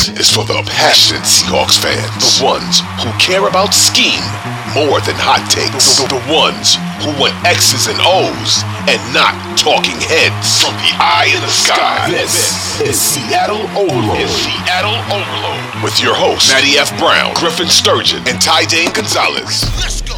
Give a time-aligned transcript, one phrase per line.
[0.00, 4.24] This is for the passionate Seahawks fans, the ones who care about scheme
[4.72, 10.00] more than hot takes, the, the ones who want X's and O's and not talking
[10.00, 10.64] heads.
[10.64, 14.24] From the eye in the sky, this is Seattle Overload.
[14.24, 16.96] Is Seattle Overload with your hosts Matty F.
[16.96, 19.68] Brown, Griffin Sturgeon, and Ty Dane Gonzalez.
[19.84, 20.16] Let's go.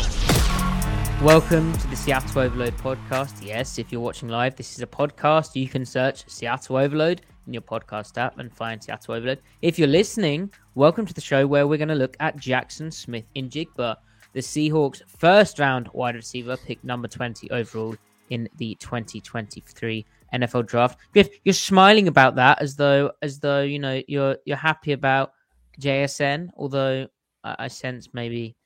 [1.26, 3.34] Welcome to the Seattle Overload podcast.
[3.42, 5.58] Yes, if you're watching live, this is a podcast.
[5.58, 9.40] You can search Seattle Overload in your podcast app and find Seattle Overload.
[9.60, 13.96] If you're listening, welcome to the show where we're going to look at Jaxon Smith-Njigba,
[14.32, 17.96] the Seahawks' first round wide receiver, pick number 20 overall
[18.30, 20.98] in the 2023 NFL draft.
[21.12, 25.32] Griff, you're smiling about that as though as though you know you're you're happy about
[25.78, 27.06] JSN, although
[27.44, 28.56] I, I sense maybe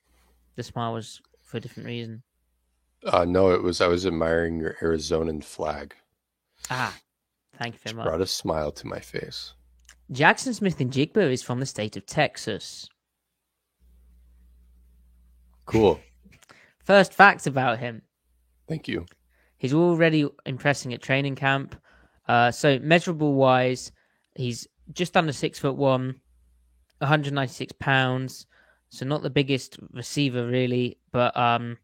[0.54, 2.22] the smile was for a different reason.
[3.04, 5.94] Uh, no, it was I was admiring your Arizonan flag.
[6.70, 6.96] Ah,
[7.58, 8.06] thank you very much.
[8.06, 9.54] Brought a smile to my face.
[10.12, 12.88] Jaxon Smith-Njigba is from the state of Texas.
[15.64, 16.00] Cool.
[16.84, 18.02] First fact about him.
[18.68, 19.06] Thank you.
[19.58, 21.74] He's already impressing at training camp.
[22.28, 23.90] Uh, so measurable wise,
[24.34, 26.20] he's just under six foot one,
[26.98, 28.46] 196 pounds.
[28.90, 31.76] So not the biggest receiver really, but um,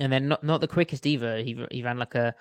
[0.00, 1.38] and then not not the quickest either.
[1.38, 2.34] He he ran like a,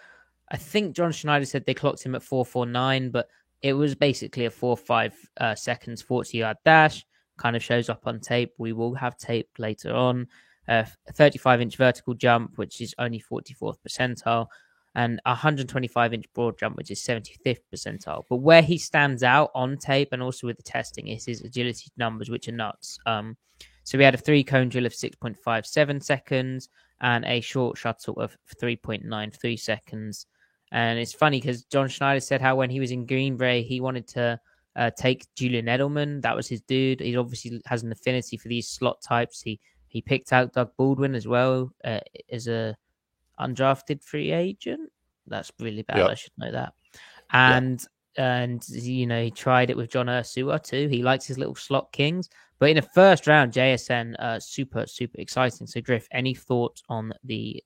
[0.53, 3.27] I think John Schneider said they clocked him at four four nine, but
[3.63, 7.03] it was basically a four five uh, seconds forty yard dash.
[7.37, 8.53] Kind of shows up on tape.
[8.59, 10.27] We will have tape later on.
[10.69, 14.47] Uh, 35 inch vertical jump, which is only 44th percentile,
[14.95, 18.23] and a 125 inch broad jump, which is 75th percentile.
[18.29, 21.91] But where he stands out on tape and also with the testing is his agility
[21.97, 22.97] numbers, which are nuts.
[23.05, 23.35] Um,
[23.83, 26.69] so we had a three cone drill of 6.57 seconds
[27.01, 30.27] and a short shuttle of 3.93 seconds.
[30.73, 33.79] And it's funny because John Schneider said how when he was in Green Bay, he
[33.79, 34.39] wanted to
[34.75, 36.21] uh, take Julian Edelman.
[36.23, 36.99] That was his dude.
[36.99, 39.39] He obviously has an affinity for these slot types.
[39.39, 41.99] He he picked out Doug Baldwin as well uh,
[42.31, 42.75] as a
[43.39, 44.91] undrafted free agent.
[45.27, 45.97] That's really bad.
[45.97, 46.09] Yep.
[46.09, 46.73] I should know that.
[47.31, 47.79] And
[48.17, 48.25] yep.
[48.25, 50.87] and you know he tried it with John Ursua too.
[50.87, 52.29] He likes his little slot kings.
[52.57, 55.67] But in the first round, JSN, uh, super super exciting.
[55.67, 57.63] So Griff, any thoughts on the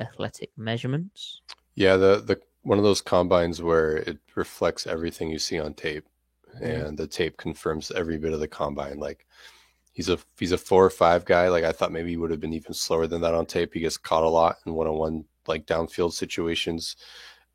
[0.00, 1.40] athletic measurements?
[1.76, 6.04] Yeah, the the one of those combines where it reflects everything you see on tape,
[6.54, 6.64] mm-hmm.
[6.64, 8.98] and the tape confirms every bit of the combine.
[8.98, 9.26] Like
[9.92, 11.48] he's a he's a four or five guy.
[11.48, 13.74] Like I thought maybe he would have been even slower than that on tape.
[13.74, 16.96] He gets caught a lot in one on one like downfield situations.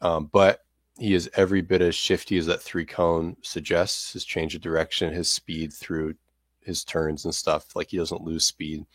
[0.01, 0.59] Um, but
[0.97, 4.13] he is every bit as shifty as that three cone suggests.
[4.13, 6.15] His change of direction, his speed through
[6.61, 7.75] his turns and stuff.
[7.75, 8.85] Like he doesn't lose speed.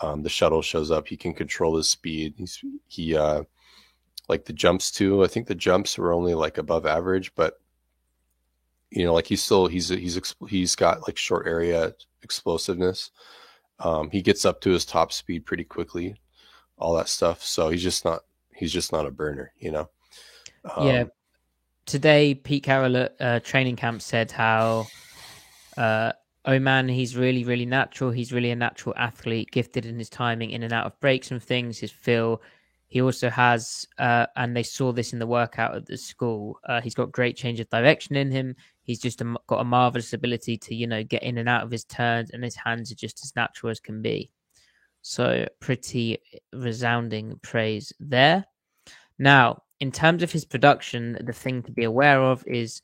[0.00, 1.06] Um, the shuttle shows up.
[1.06, 2.34] He can control his speed.
[2.36, 3.44] He's he uh,
[4.28, 5.24] like the jumps too.
[5.24, 7.60] I think the jumps were only like above average, but
[8.90, 13.10] you know, like he's still he's he's he's got like short area explosiveness.
[13.80, 16.16] Um, he gets up to his top speed pretty quickly,
[16.76, 17.42] all that stuff.
[17.42, 18.20] So he's just not
[18.54, 19.88] he's just not a burner, you know.
[20.76, 21.04] Um, yeah.
[21.86, 24.86] Today, Pete Carroll at uh, training camp said how,
[25.76, 26.12] uh,
[26.44, 28.10] oh man, he's really really natural.
[28.10, 31.42] He's really a natural athlete, gifted in his timing, in and out of breaks and
[31.42, 31.78] things.
[31.78, 32.40] His feel.
[32.92, 36.60] He also has, uh, and they saw this in the workout at the school.
[36.68, 38.54] Uh, he's got great change of direction in him.
[38.82, 41.70] He's just a, got a marvelous ability to, you know, get in and out of
[41.70, 44.30] his turns, and his hands are just as natural as can be.
[45.00, 46.18] So, pretty
[46.52, 48.44] resounding praise there.
[49.18, 52.82] Now, in terms of his production, the thing to be aware of is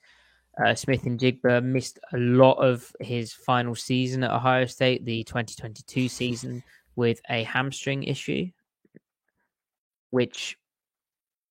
[0.64, 6.62] uh, Smith-Njigba missed a lot of his final season at Ohio State, the 2022 season,
[6.96, 8.46] with a hamstring issue,
[10.10, 10.56] which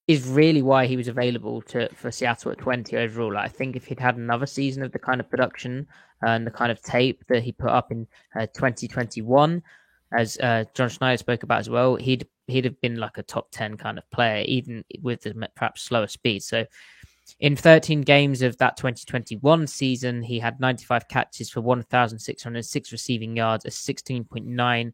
[0.07, 3.33] is really why he was available to for Seattle at 20 overall.
[3.33, 5.85] Like, I think if he'd had another season of the kind of production
[6.21, 9.61] and the kind of tape that he put up in uh, 2021,
[10.17, 13.49] as uh, John Schneider spoke about as well, he'd he'd have been like a top
[13.51, 16.41] 10 kind of player, even with the perhaps slower speed.
[16.41, 16.65] So
[17.41, 23.65] in 13 games of that 2021 season, he had 95 catches for 1,606 receiving yards,
[23.65, 24.93] a 16.9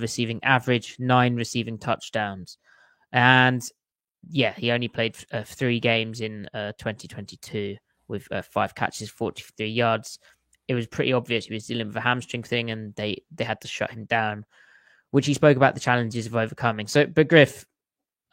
[0.00, 2.56] receiving average, nine receiving touchdowns.
[3.14, 3.62] And
[4.28, 7.76] yeah, he only played uh, three games in uh, 2022
[8.08, 10.18] with uh, five catches, 43 yards.
[10.66, 13.60] It was pretty obvious he was dealing with a hamstring thing, and they they had
[13.60, 14.44] to shut him down,
[15.12, 16.86] which he spoke about the challenges of overcoming.
[16.86, 17.64] So, but Griff,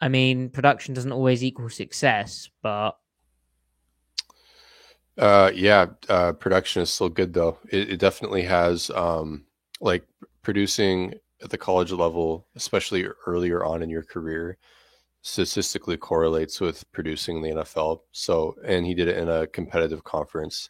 [0.00, 2.96] I mean, production doesn't always equal success, but
[5.18, 7.58] uh, yeah, uh, production is still good though.
[7.70, 9.44] It, it definitely has um,
[9.80, 10.06] like
[10.42, 14.58] producing at the college level, especially earlier on in your career
[15.22, 18.00] statistically correlates with producing in the NFL.
[18.10, 20.68] So, and he did it in a competitive conference.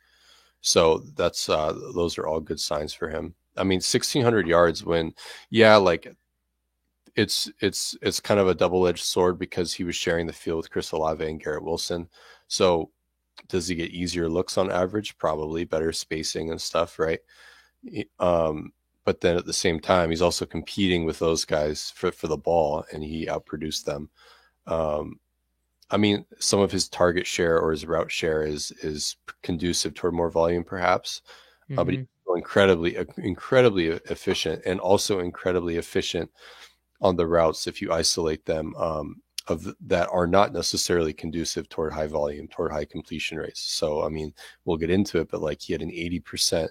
[0.61, 3.35] So that's uh, those are all good signs for him.
[3.57, 5.15] I mean, 1600 yards when,
[5.51, 6.15] yeah, like
[7.17, 10.59] it's it's it's kind of a double edged sword because he was sharing the field
[10.59, 12.09] with Chris Olave and Garrett Wilson.
[12.47, 12.91] So
[13.49, 15.19] does he get easier looks on average?
[15.19, 17.21] Probably better spacing and stuff, right?
[18.19, 18.73] Um,
[19.05, 22.37] but then at the same time, he's also competing with those guys for, for the
[22.37, 24.11] ball, and he outproduced them.
[24.67, 25.19] Um,
[25.91, 30.15] I mean, some of his target share or his route share is is conducive toward
[30.15, 31.23] more volume, perhaps,
[31.65, 31.79] mm-hmm.
[31.79, 32.37] uh, but he's mm-hmm.
[32.39, 36.31] incredibly incredibly efficient, and also incredibly efficient
[37.01, 41.93] on the routes if you isolate them um, of that are not necessarily conducive toward
[41.93, 43.61] high volume, toward high completion rates.
[43.61, 44.33] So, I mean,
[44.65, 46.69] we'll get into it, but like he had an 80%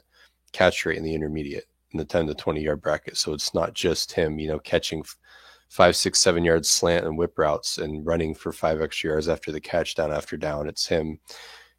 [0.51, 3.17] catch rate in the intermediate in the 10 to 20 yard bracket.
[3.17, 5.03] So it's not just him, you know, catching
[5.69, 9.51] five, six, seven yards slant and whip routes and running for five extra yards after
[9.51, 10.67] the catch down after down.
[10.67, 11.19] It's him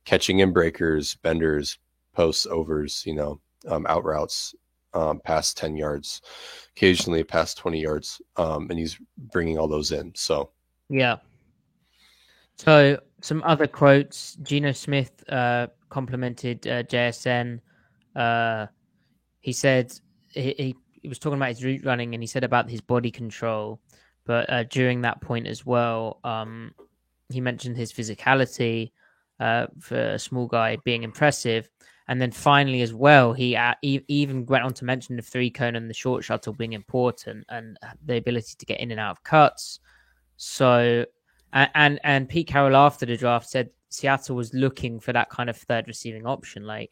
[0.04, 1.78] catching in breakers, benders,
[2.14, 4.54] posts, overs, you know, um, out routes
[4.94, 6.20] um, past 10 yards,
[6.76, 8.20] occasionally past 20 yards.
[8.36, 8.98] Um, and he's
[9.30, 10.12] bringing all those in.
[10.14, 10.50] So,
[10.88, 11.16] yeah.
[12.56, 17.60] So, some other quotes Geno Smith uh, complimented uh, JSN.
[18.14, 18.66] Uh,
[19.42, 19.92] he said
[20.30, 23.80] he, he, was talking about his route running and he said about his body control.
[24.24, 26.72] But uh, during that point as well, um,
[27.28, 28.92] he mentioned his physicality
[29.40, 31.68] uh, for a small guy being impressive.
[32.08, 35.50] And then finally, as well, he, uh, he even went on to mention the three
[35.50, 39.12] cone and the short shuttle being important and the ability to get in and out
[39.12, 39.80] of cuts.
[40.36, 41.04] So,
[41.52, 45.50] and, and, and Pete Carroll after the draft said Seattle was looking for that kind
[45.50, 46.64] of third receiving option.
[46.64, 46.90] Like,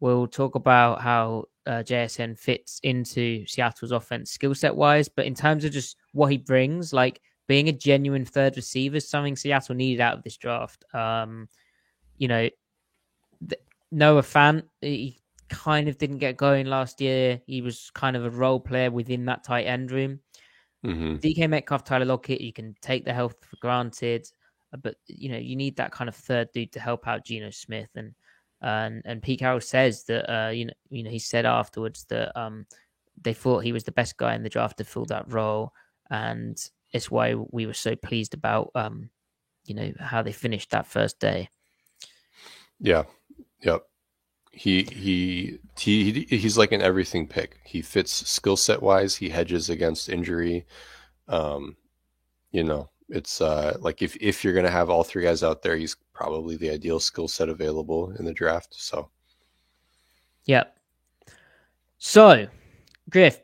[0.00, 5.34] we'll talk about how uh, JSN fits into Seattle's offense skill set wise, but in
[5.34, 9.74] terms of just what he brings, like being a genuine third receiver, is something Seattle
[9.74, 10.84] needed out of this draft.
[10.94, 11.48] Um,
[12.16, 12.48] you know,
[13.48, 17.40] th- Noah Fant, he kind of didn't get going last year.
[17.46, 20.20] He was kind of a role player within that tight end room.
[20.84, 21.16] Mm-hmm.
[21.16, 24.26] DK Metcalf, Tyler Lockett, you can take the health for granted,
[24.72, 27.50] uh, but you know you need that kind of third dude to help out Geno
[27.50, 28.14] Smith and
[28.62, 32.36] and and Pete Carroll says that uh, you know you know he said afterwards that
[32.38, 32.66] um
[33.22, 35.72] they thought he was the best guy in the draft to fill that role,
[36.10, 36.58] and
[36.92, 39.10] it's why we were so pleased about um
[39.64, 41.48] you know how they finished that first day.
[42.80, 43.04] Yeah.
[43.62, 43.82] Yep.
[44.52, 47.58] He he he he's like an everything pick.
[47.64, 49.14] He fits skill set wise.
[49.16, 50.66] He hedges against injury.
[51.28, 51.76] Um,
[52.50, 55.76] you know, it's uh like if if you're gonna have all three guys out there,
[55.76, 58.74] he's probably the ideal skill set available in the draft.
[58.76, 59.08] So,
[60.44, 60.76] yep.
[61.96, 62.46] So,
[63.08, 63.40] Griff,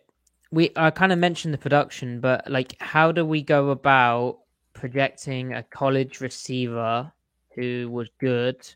[0.51, 4.41] we I kind of mentioned the production, but like, how do we go about
[4.75, 7.11] projecting a college receiver
[7.55, 8.69] who was good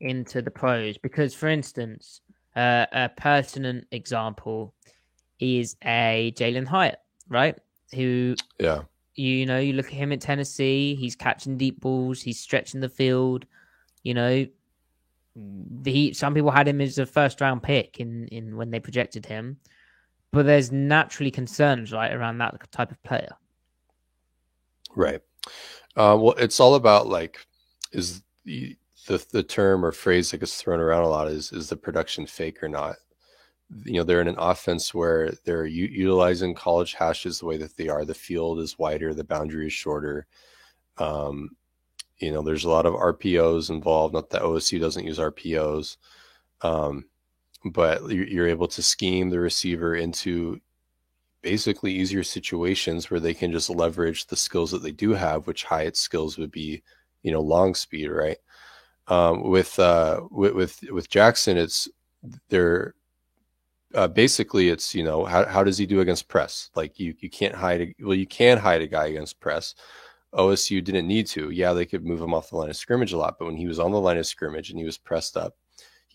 [0.00, 0.96] into the pros?
[0.96, 2.22] Because, for instance,
[2.56, 4.72] uh, a pertinent example
[5.40, 7.58] is a Jalin Hyatt, right?
[7.94, 8.82] Who, yeah,
[9.16, 12.88] you know, you look at him at Tennessee, he's catching deep balls, he's stretching the
[12.88, 13.46] field.
[14.02, 14.46] You know,
[15.84, 19.26] he some people had him as a first round pick in, in when they projected
[19.26, 19.56] him.
[20.32, 23.34] But there's naturally concerns, right, around that type of player.
[24.94, 25.22] Right.
[25.96, 27.46] Uh, well, it's all about like,
[27.92, 28.76] is the,
[29.06, 32.62] the term or phrase that gets thrown around a lot is is the production fake
[32.62, 32.96] or not?
[33.84, 37.76] You know they're in an offense where they're u- utilizing college hashes the way that
[37.76, 38.04] they are.
[38.04, 40.26] The field is wider the boundary is shorter.
[40.98, 41.50] Um,
[42.18, 45.98] you know there's a lot of rpos involved not that osu doesn't use rpos
[46.62, 47.04] um,
[47.72, 50.58] but you're able to scheme the receiver into
[51.46, 55.62] basically easier situations where they can just leverage the skills that they do have which
[55.62, 56.82] Hyatt skills would be
[57.22, 58.38] you know long speed right?
[59.08, 61.88] Um, with, uh, with with with Jaxon it's
[62.48, 62.95] they're
[63.94, 66.70] uh, basically it's you know how, how does he do against press?
[66.74, 69.74] Like you you can't hide a, well you can hide a guy against press.
[70.34, 71.50] Osu didn't need to.
[71.50, 73.66] Yeah they could move him off the line of scrimmage a lot but when he
[73.66, 75.54] was on the line of scrimmage and he was pressed up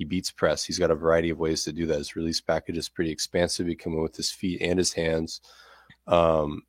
[0.02, 0.64] he beats press.
[0.64, 2.00] He's got a variety of ways to do that.
[2.00, 3.68] His release package is pretty expansive.
[3.68, 5.42] He can move with his feet and his hands.
[6.08, 6.64] Um,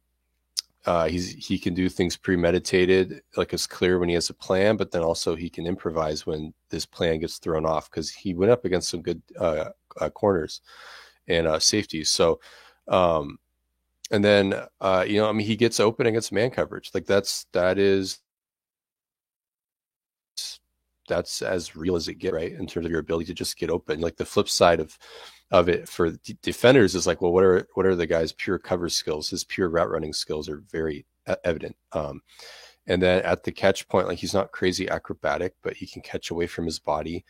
[0.84, 4.76] uh, he's he can do things premeditated like it's clear when he has a plan
[4.76, 8.50] but then also he can improvise when this plan gets thrown off because he went
[8.50, 9.66] up against some good uh,
[10.00, 10.60] uh, corners
[11.28, 12.10] and uh, safeties.
[12.10, 12.40] So,
[12.88, 13.38] um,
[14.10, 16.90] and then uh, you know, I mean, he gets open against man coverage.
[16.94, 18.20] Like that's that is
[21.08, 22.52] that's as real as it gets, right?
[22.52, 24.00] In terms of your ability to just get open.
[24.00, 24.96] Like the flip side of
[25.50, 28.58] of it for d- defenders is like, well, what are what are the guy's pure
[28.58, 29.30] cover skills?
[29.30, 31.06] His pure route running skills are very
[31.44, 31.76] evident.
[31.92, 32.22] Um,
[32.86, 36.30] and then at the catch point, like he's not crazy acrobatic, but he can catch
[36.30, 37.24] away from his body.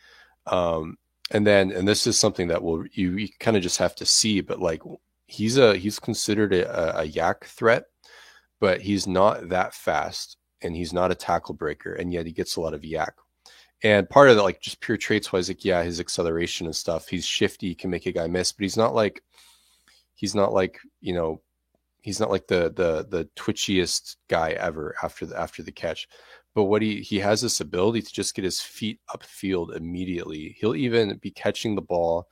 [0.47, 0.97] Um,
[1.31, 4.05] and then and this is something that will you, you kind of just have to
[4.05, 4.81] see, but like
[5.27, 7.85] he's a he's considered a, a YAC threat,
[8.59, 12.55] but he's not that fast and he's not a tackle breaker, and yet he gets
[12.55, 13.11] a lot of YAC
[13.83, 17.07] And part of that, like just pure traits wise, like yeah, his acceleration and stuff.
[17.09, 19.23] He's shifty, can make a guy miss, but he's not like
[20.15, 21.41] he's not like you know
[22.01, 26.07] he's not like the the the twitchiest guy ever after the after the catch
[26.55, 30.55] but what he he has this ability to just get his feet upfield immediately.
[30.59, 32.27] He'll even be catching the ball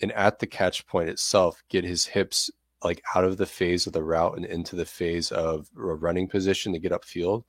[0.00, 2.50] and at the catch point itself get his hips
[2.84, 6.28] like out of the phase of the route and into the phase of a running
[6.28, 7.44] position to get upfield.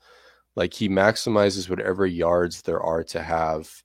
[0.56, 3.84] Like he maximizes whatever yards there are to have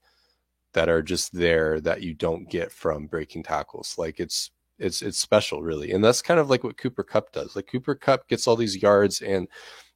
[0.75, 3.95] that are just there that you don't get from breaking tackles.
[3.99, 5.93] Like it's it's it's special really.
[5.93, 7.57] And that's kind of like what Cooper Kupp does.
[7.57, 9.49] Like Cooper Kupp gets all these yards and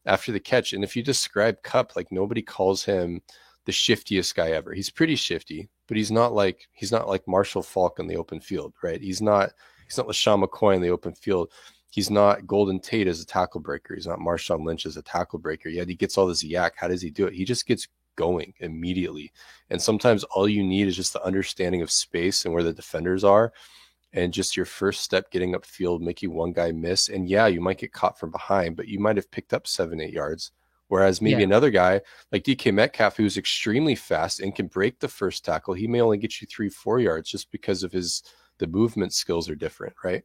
[0.07, 3.21] after the catch and if you describe Kupp, like nobody calls him
[3.65, 4.73] the shiftiest guy ever.
[4.73, 8.41] He's pretty shifty but he's not like he's not like Marshall Faulk in the open
[8.41, 9.01] field right?
[9.01, 9.51] He's not
[9.87, 11.51] he's not LeSean McCoy in the open field.
[11.91, 13.95] He's not golden tate as a tackle breaker.
[13.95, 15.69] He's not marshawn lynch as a tackle breaker.
[15.69, 16.71] Yet he gets all this YAC.
[16.77, 17.35] how does he do it?
[17.35, 19.31] He just gets going immediately.
[19.69, 23.25] And sometimes all you need is just the understanding of space and where the defenders
[23.25, 23.53] are
[24.13, 27.09] and just your first step getting upfield, making one guy miss.
[27.09, 30.01] And yeah, you might get caught from behind, but you might have picked up seven,
[30.01, 30.53] eight yards.
[30.89, 31.47] Whereas maybe yeah.
[31.47, 32.03] another guy
[32.33, 36.19] like DK Metcalf, who's extremely fast and can break the first tackle, he may only
[36.19, 38.23] get you three, four yards just because of his
[38.59, 40.23] the movement skills are different, right?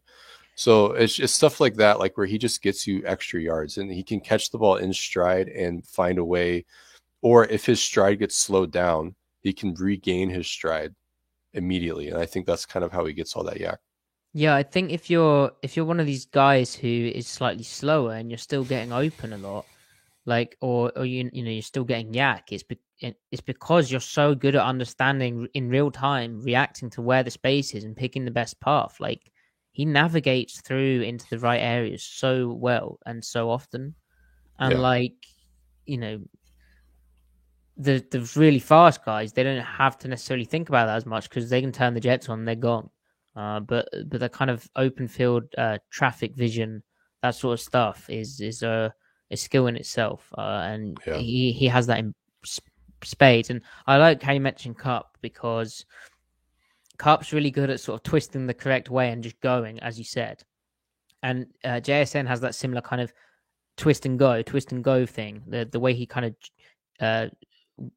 [0.56, 3.92] So it's just stuff like that, like where he just gets you extra yards and
[3.92, 6.66] he can catch the ball in stride and find a way,
[7.22, 10.94] or if his stride gets slowed down, he can regain his stride
[11.58, 12.10] immediately.
[12.10, 13.78] And I think that's kind of how he gets all that YAC.
[14.34, 18.14] Yeah, I think if you're if you're one of these guys who is slightly slower
[18.14, 19.66] and you're still getting open a lot,
[20.26, 24.00] like or or you you know you're still getting YAC, it's be, it's because you're
[24.00, 28.26] so good at understanding in real time, reacting to where the space is and picking
[28.26, 28.98] the best path.
[29.00, 29.32] Like
[29.72, 33.96] he navigates through into the right areas so well and so often,
[34.60, 34.80] and yeah.
[34.80, 35.26] like
[35.86, 36.20] you know
[37.78, 41.30] the the really fast guys, they don't have to necessarily think about that as much
[41.30, 42.90] because they can turn the jets on, they're gone.
[43.36, 46.82] Uh, but but the kind of open field uh, traffic vision,
[47.22, 48.94] that sort of stuff, is is a,
[49.30, 51.18] a skill in itself, uh, and yeah.
[51.18, 52.16] he he has that in
[53.04, 53.52] spades.
[53.52, 55.86] And I like how you mentioned Kupp because
[56.98, 60.04] Kupp's really good at sort of twisting the correct way and just going, as you
[60.04, 60.44] said.
[61.22, 63.14] And uh, JSN has that similar kind of
[63.76, 65.44] twist and go, twist and go thing.
[65.46, 66.36] The the way he kind of
[67.00, 67.28] uh,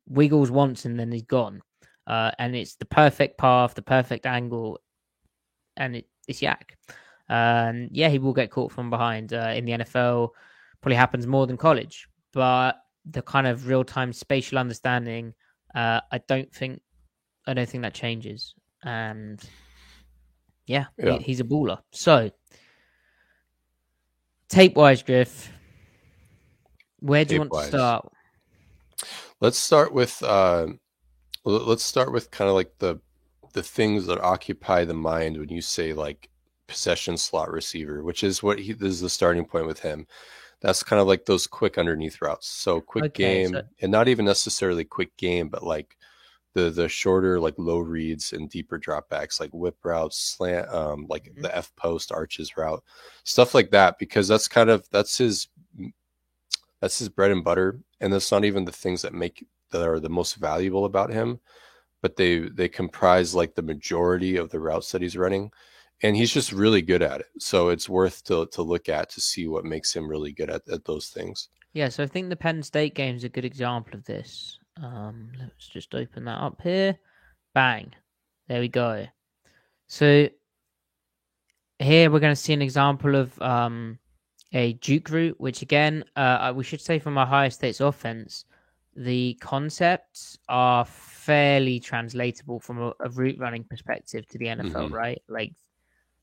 [0.09, 1.63] wiggles once and then he's gone.
[2.07, 4.81] Uh, and it's the perfect path, the perfect angle,
[5.77, 6.63] and it, it's YAC.
[7.29, 10.31] And yeah, he will get caught from behind uh, in the NFL.
[10.81, 15.35] Probably happens more than college, but the kind of real time spatial understanding,
[15.75, 16.81] uh, I don't think,
[17.47, 18.55] I don't think that changes.
[18.83, 19.41] And
[20.67, 21.19] yeah, yeah.
[21.19, 21.79] He, he's a baller.
[21.93, 22.31] So
[24.49, 25.53] tape wise, Griff,
[26.99, 28.13] where do you want to start?
[29.41, 30.69] Let's start with uh,
[31.45, 33.01] let's start with kind of like the
[33.53, 36.29] the things that occupy the mind when you say like
[36.67, 40.07] possession slot receiver, which is what he this is the starting point with him.
[40.61, 42.49] That's kind of like those quick underneath routes.
[42.49, 43.63] So quick okay, game so...
[43.81, 45.97] and not even necessarily quick game, but like
[46.55, 51.25] the the shorter like low reads and deeper dropbacks like whip routes slant um like
[51.25, 51.43] mm-hmm.
[51.43, 52.83] the f post arches route
[53.25, 55.49] stuff like that because that's kind of that's his
[56.81, 60.01] that's his bread and butter and that's not even the things that make that are
[60.01, 61.39] the most valuable about him
[62.03, 65.51] but they they comprise like the majority of the routes that he's running
[66.03, 67.27] and he's just really good at it.
[67.39, 70.67] So it's worth to to look at to see what makes him really good at,
[70.69, 71.49] at those things.
[71.73, 74.59] Yeah so i think the penn state game is a good example of this.
[74.83, 76.99] Um let's just open that up here.
[77.55, 77.93] Bang.
[78.49, 79.07] There we go.
[79.89, 80.29] So
[81.79, 83.99] here we're going to see an example of um
[84.53, 88.45] a juke route, which again, uh, we should say from Ohio State's offense,
[88.97, 94.95] the concepts are fairly translatable from a, a route running perspective to the NFL, mm-hmm.
[94.95, 95.23] right?
[95.29, 95.53] Like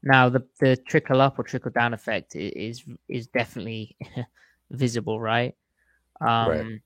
[0.04, 3.96] now, the the trickle up or trickle down effect is is definitely
[4.72, 5.56] visible, right?
[6.20, 6.60] Um, right.
[6.60, 6.82] And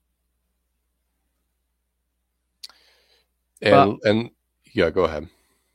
[4.00, 4.30] but, and
[4.74, 5.28] yeah, go ahead.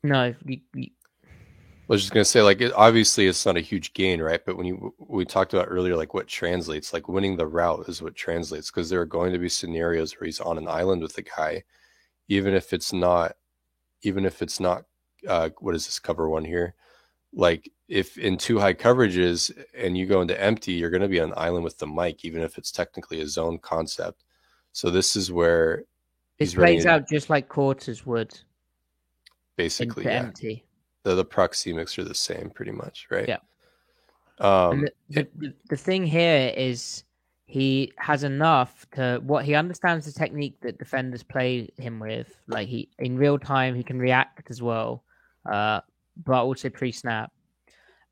[0.02, 0.90] No, you, you,
[1.88, 4.44] was just gonna say, like, it, obviously it's not a huge gain, right?
[4.44, 8.02] But when you we talked about earlier, like what translates, like winning the route is
[8.02, 11.14] what translates, because there are going to be scenarios where he's on an island with
[11.14, 11.62] the guy,
[12.28, 13.36] even if it's not,
[14.02, 14.84] even if it's not,
[15.28, 16.74] uh, what is this cover one here?
[17.32, 21.20] Like, if in two high coverages and you go into empty, you're going to be
[21.20, 24.24] on an island with the mic, even if it's technically a zone concept.
[24.72, 25.84] So this is where
[26.38, 28.38] it plays out just like quarters would.
[29.56, 30.04] basically.
[30.04, 30.64] Yeah, empty.
[31.06, 33.28] The the proxemics are the same, pretty much, right?
[33.28, 33.38] Yeah.
[34.40, 37.04] Um, the, the, the, thing here is
[37.44, 42.36] he has enough to what he understands the technique that defenders play him with.
[42.48, 45.04] Like he in real time he can react as well,
[45.48, 45.82] uh,
[46.24, 47.30] but also pre-snap.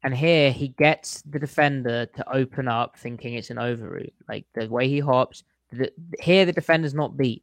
[0.04, 4.14] And here he gets the defender to open up, thinking it's an over route.
[4.28, 7.42] Like the way he hops, the, here the defender's not beat.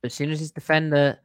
[0.00, 1.18] But as soon as his defender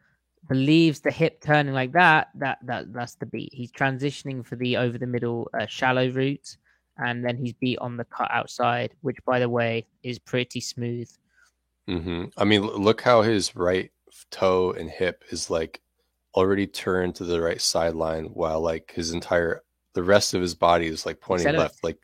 [0.49, 3.53] believes the hip turning like that, that that that's the beat.
[3.53, 6.57] He's transitioning for the over the middle uh, shallow route,
[6.97, 11.09] and then he's beat on the cut outside, which by the way is pretty smooth.
[11.87, 13.91] hmm I mean, look how his right
[14.31, 15.81] toe and hip is like
[16.35, 20.87] already turned to the right sideline, while like his entire the rest of his body
[20.87, 21.59] is like pointing Accelerate.
[21.59, 21.83] left.
[21.83, 21.99] Like,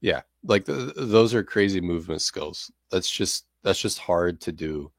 [0.00, 2.70] yeah, like th- those are crazy movement skills.
[2.90, 4.92] That's just that's just hard to do.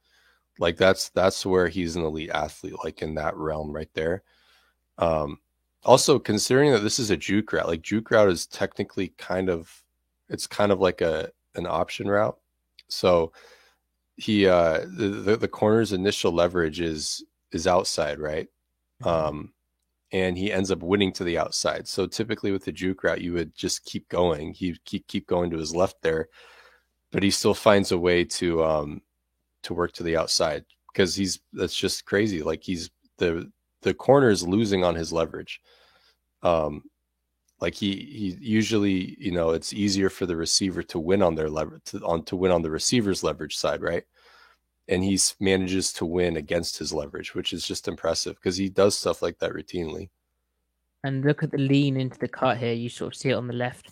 [0.59, 4.23] Like that's that's where he's an elite athlete, like in that realm right there.
[4.97, 5.39] Um,
[5.83, 9.83] also considering that this is a juke route, like juke route is technically kind of
[10.29, 12.37] it's kind of like a an option route.
[12.89, 13.31] So
[14.15, 18.47] he uh the, the, corner's initial leverage is is outside, right?
[19.03, 19.53] Um
[20.11, 21.87] and he ends up winning to the outside.
[21.87, 24.53] So typically with the juke route, you would just keep going.
[24.53, 26.29] He keep keep going to his left there,
[27.11, 29.01] but he still finds a way to um
[29.67, 32.41] to work to the outside because he's that's just crazy.
[32.43, 35.61] Like he's the the corner is losing on his leverage.
[36.41, 36.83] Um
[37.59, 41.49] like he he usually you know it's easier for the receiver to win on their
[41.49, 44.03] leverage to on to win on the receiver's leverage side, right?
[44.87, 48.97] And he manages to win against his leverage, which is just impressive because he does
[48.97, 50.09] stuff like that routinely.
[51.03, 52.73] And look at the lean into the cut here.
[52.73, 53.91] You sort of see it on the left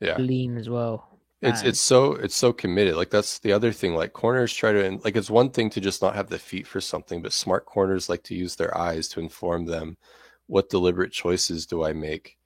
[0.00, 0.18] Yeah.
[0.18, 1.15] lean as well.
[1.42, 2.96] It's it's so it's so committed.
[2.96, 3.94] Like that's the other thing.
[3.94, 6.66] Like corners try to and like it's one thing to just not have the feet
[6.66, 9.98] for something, but smart corners like to use their eyes to inform them
[10.46, 12.38] what deliberate choices do I make.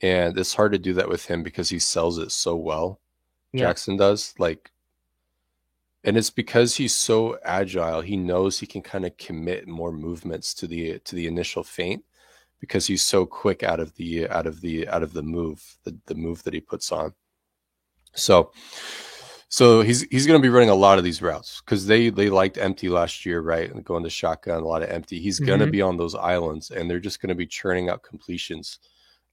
[0.00, 3.00] And it's hard to do that with him because he sells it so well.
[3.52, 3.72] Yeah.
[3.72, 4.34] Jaxon does.
[4.38, 4.70] Like
[6.04, 10.52] and it's because he's so agile, he knows he can kind of commit more movements
[10.54, 12.04] to the to the initial feint
[12.60, 15.96] because he's so quick out of the out of the out of the move, the,
[16.06, 17.14] the move that he puts on.
[18.14, 18.52] So,
[19.48, 22.30] so he's he's going to be running a lot of these routes because they they
[22.30, 23.70] liked empty last year, right?
[23.70, 25.20] And going to shotgun, a lot of empty.
[25.20, 28.02] He's going to be on those islands, and they're just going to be churning out
[28.02, 28.78] completions.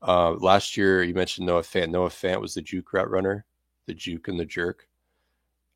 [0.02, 1.90] Uh, last year, you mentioned Noah Fant.
[1.90, 3.46] Noah Fant was the juke route runner,
[3.86, 4.88] the juke and the jerk.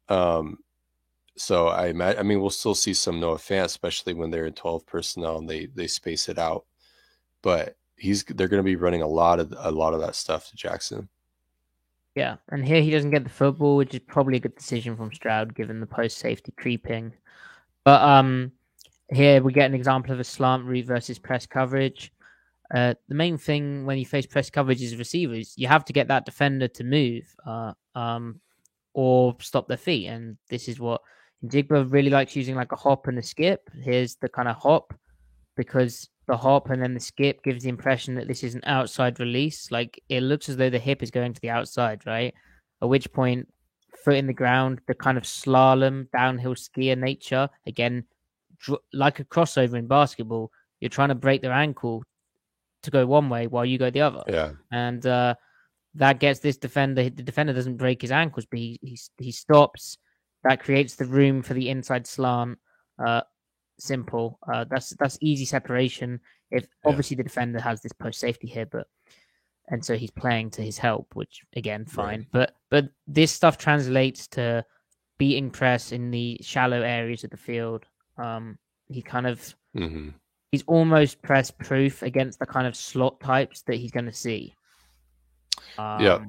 [0.10, 0.60] Um,
[1.38, 4.54] so I ima- I mean, we'll still see some Noah Fant, especially when they're in
[4.54, 6.66] twelve personnel and they they space it out.
[7.42, 10.50] But he's they're going to be running a lot of a lot of that stuff
[10.50, 11.08] to Jaxon.
[12.15, 15.12] Yeah, and here he doesn't get the football, which is probably a good decision from
[15.13, 17.13] Stroud given the post safety creeping.
[17.84, 18.52] But um,
[19.12, 22.13] here we get an example of a slant route versus press coverage.
[22.73, 25.54] Uh, the main thing when you face press coverage is receivers.
[25.58, 28.39] You have to get that defender to move, uh, um,
[28.93, 31.02] or stop their feet, and this is what
[31.43, 33.69] Njigba really likes using, like a hop and a skip.
[33.82, 34.93] Here's the kind of hop
[35.56, 39.20] because the hop and then the skip gives the impression that this is an outside
[39.20, 39.72] release.
[39.72, 42.34] Like it looks as though the hip is going to the outside, right?
[42.82, 43.48] At which point,
[44.04, 48.06] foot in the ground, the kind of slalom downhill skier nature again,
[48.60, 50.52] dr- like a crossover in basketball.
[50.80, 52.04] You're trying to break their ankle
[52.84, 55.36] to go one way while you go the other, Yeah, and uh,
[55.96, 57.04] that gets this defender.
[57.04, 59.98] The defender doesn't break his ankles, but he he, he stops.
[60.44, 62.60] That creates the room for the inside slant.
[63.00, 63.22] Uh,
[63.80, 64.40] simple.
[64.52, 66.20] Uh, that's that's easy separation.
[66.52, 66.90] If Yeah.
[66.90, 68.88] obviously the defender has this post safety here, but
[69.70, 72.20] and so he's playing to his help, which again fine.
[72.20, 72.28] Right.
[72.32, 74.66] But but this stuff translates to
[75.18, 77.86] beating press in the shallow areas of the field.
[78.18, 78.58] Um,
[78.88, 80.10] he kind of hmm
[80.52, 84.54] he's almost press proof against the kind of slot types that he's going to see.
[85.80, 86.20] Um, Yeah.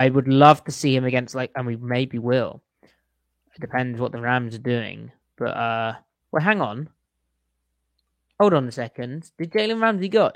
[0.00, 2.62] I would love to see him against like, and we maybe will.
[2.82, 5.94] It depends what the Rams are doing, but uh,
[6.34, 6.88] well, hang on.
[8.40, 9.30] Hold on a second.
[9.38, 10.32] Did Jalen Ramsey go?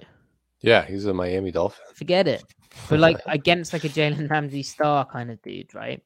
[0.61, 0.85] yeah.
[0.87, 1.85] He's a Miami Dolphin.
[1.95, 2.45] Forget it.
[2.89, 6.01] But like against like a Jalen Ramsey star kind of dude, right?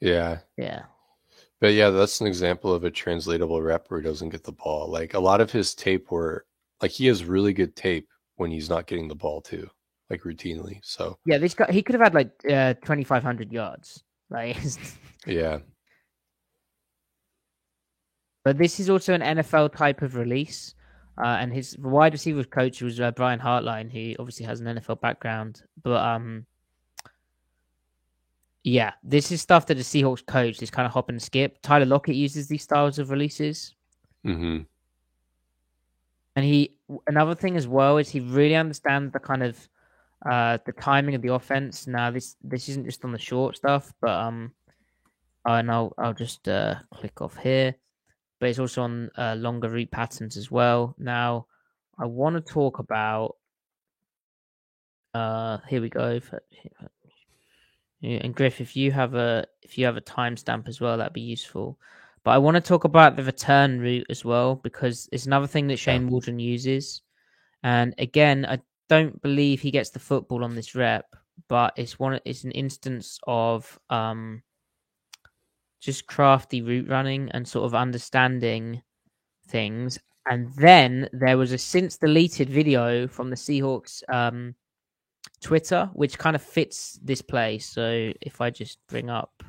[0.00, 0.82] Yeah, Yeah.
[1.60, 4.88] but yeah, that's an example of a translatable rep where he doesn't get the ball.
[4.88, 6.44] Like a lot of his tape, where
[6.80, 9.68] like he has really good tape when he's not getting the ball too,
[10.08, 10.78] like routinely.
[10.84, 14.04] So Yeah, this guy he could have had like uh, twenty five hundred yards.
[14.30, 14.56] Like
[15.26, 15.58] yeah,
[18.48, 20.74] But this is also an NFL type of release.
[21.22, 25.02] Uh, and his wide receiver coach was uh, Brian Hartline, who obviously has an NFL
[25.02, 25.60] background.
[25.82, 26.46] But um,
[28.64, 31.60] yeah, this is stuff that the Seahawks coach, is kind of hop and skip.
[31.60, 33.74] Tyler Lockett uses these styles of releases.
[34.24, 34.60] hmm
[36.34, 36.72] And he
[37.06, 39.68] another thing as well is he really understands the kind of
[40.24, 41.86] uh the timing of the offense.
[41.86, 44.52] Now this this isn't just on the short stuff, but um
[45.44, 47.74] and I'll I'll just uh click off here.
[48.40, 50.94] But it's also on uh, longer route patterns as well.
[50.98, 51.46] Now
[51.98, 53.36] I want to talk about
[55.14, 56.20] uh here we go.
[58.02, 61.20] And Griff, if you have a if you have a timestamp as well, that'd be
[61.20, 61.78] useful.
[62.24, 65.66] But I want to talk about the return route as well because it's another thing
[65.68, 66.08] that Shane.
[66.08, 67.02] Waldron uses.
[67.62, 71.06] And again, I don't believe he gets the football on this rep,
[71.48, 74.42] but it's one it's an instance of um
[75.80, 78.82] just crafty route running and sort of understanding
[79.48, 79.98] things.
[80.30, 84.54] And then there was a since deleted video from the Seahawks um,
[85.40, 87.58] Twitter, which kind of fits this play.
[87.58, 89.42] So if I just bring up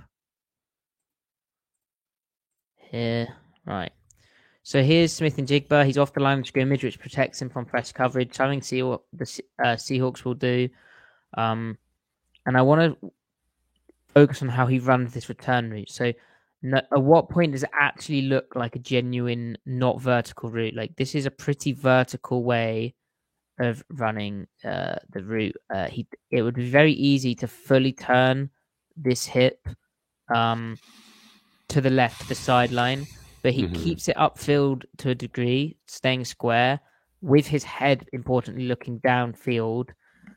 [2.77, 3.27] here,
[3.65, 3.91] right.
[4.63, 5.85] So here's Smith-Njigba.
[5.85, 8.35] He's off the line of scrimmage, which protects him from press coverage.
[8.35, 10.69] Something see what the uh, Seahawks will do.
[11.35, 11.77] Um,
[12.45, 13.11] and I want to
[14.13, 15.89] focus on how he runs this return route.
[15.89, 16.13] So,
[16.61, 20.75] no, at what point does it actually look like a genuine, not vertical route?
[20.75, 22.95] Like this is a pretty vertical way
[23.59, 25.55] of running uh, the route.
[25.73, 28.49] Uh, he it would be very easy to fully turn
[28.97, 29.67] this hip
[30.33, 30.77] um,
[31.69, 33.07] to the left, the sideline,
[33.41, 33.81] but he mm-hmm.
[33.81, 36.79] keeps it upfield to a degree, staying square
[37.21, 39.89] with his head importantly looking downfield,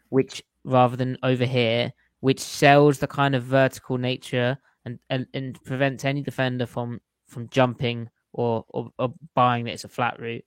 [0.09, 5.63] which rather than over here, which sells the kind of vertical nature and, and, and
[5.65, 10.45] prevents any defender from from jumping or, or, or buying that it's a flat route.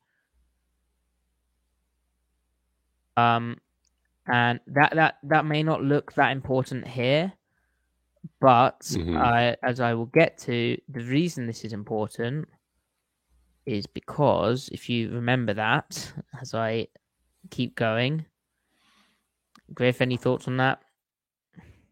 [3.17, 3.57] Um,
[4.25, 7.33] and that that that may not look that important here,
[8.39, 9.17] but mm-hmm.
[9.17, 12.47] I, as I will get to, the reason this is important
[13.65, 16.87] is because if you remember that, as I
[17.49, 18.25] keep going,
[19.73, 20.84] Griff, any thoughts on that?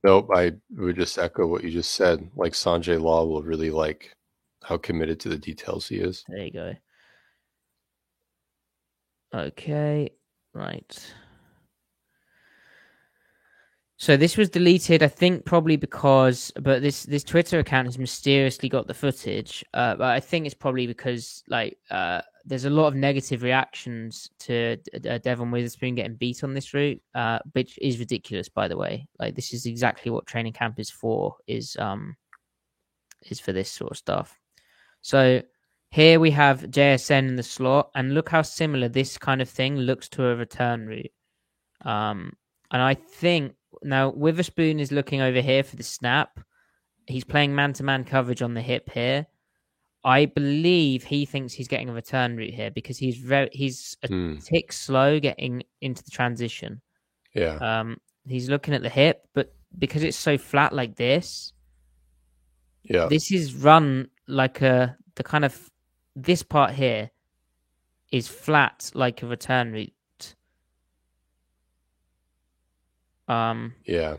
[0.04, 2.30] Nope, I would just echo what you just said.
[2.36, 4.14] Like Sanjay Lal will really like
[4.62, 6.26] how committed to the details he is.
[6.28, 6.74] There you go.
[9.34, 10.12] Okay,
[10.54, 11.14] right.
[13.98, 18.68] So this was deleted, I think, probably because, but this this Twitter account has mysteriously
[18.68, 19.64] got the footage.
[19.74, 24.30] Uh, but I think it's probably because like uh, there's a lot of negative reactions
[24.40, 24.78] to
[25.10, 29.08] uh, Devon Witherspoon getting beat on this route, uh, which is ridiculous, by the way.
[29.20, 31.36] Like this is exactly what training camp is for.
[31.48, 32.16] Is um
[33.24, 34.38] is for this sort of stuff.
[35.02, 35.42] So
[35.90, 39.78] here we have JSN in the slot, and look how similar this kind of thing
[39.78, 41.12] looks to a return route.
[41.86, 42.34] Um,
[42.72, 46.40] and I think now, Witherspoon is looking over here for the snap.
[47.08, 49.26] He's playing man to man coverage on the hip here.
[50.06, 54.08] I believe he thinks he's getting a return route here because he's very he's a
[54.08, 54.36] hmm.
[54.40, 56.82] tick slow getting into the transition.
[57.34, 57.56] Yeah.
[57.56, 61.54] Um, he's looking at the hip, but because it's so flat like this,
[62.84, 65.70] yeah, this is run like a the kind of
[66.16, 67.10] this part here
[68.12, 70.36] is flat like a return route.
[73.30, 74.18] Um, yeah.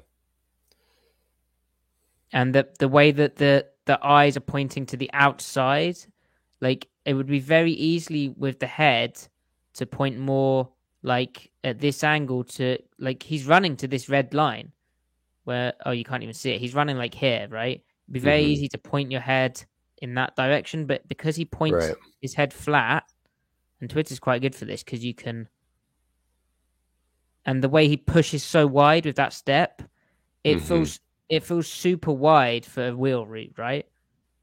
[2.33, 5.97] And the the way that the the eyes are pointing to the outside,
[6.61, 9.19] like it would be very easily with the head
[9.75, 10.69] to point more
[11.03, 14.73] like at this angle to like he's running to this red line
[15.45, 16.61] where oh you can't even see it.
[16.61, 17.83] He's running like here, right?
[18.07, 18.51] It'd be very mm-hmm.
[18.51, 19.63] easy to point your head
[19.99, 21.97] in that direction, but because he points right.
[22.21, 23.05] his head flat,
[23.81, 25.49] and Twitter's quite good for this because you can
[27.47, 29.83] and the way he pushes so wide with that step,
[30.43, 30.67] it mm-hmm.
[30.67, 33.87] feels it feels super wide for a wheel route, right?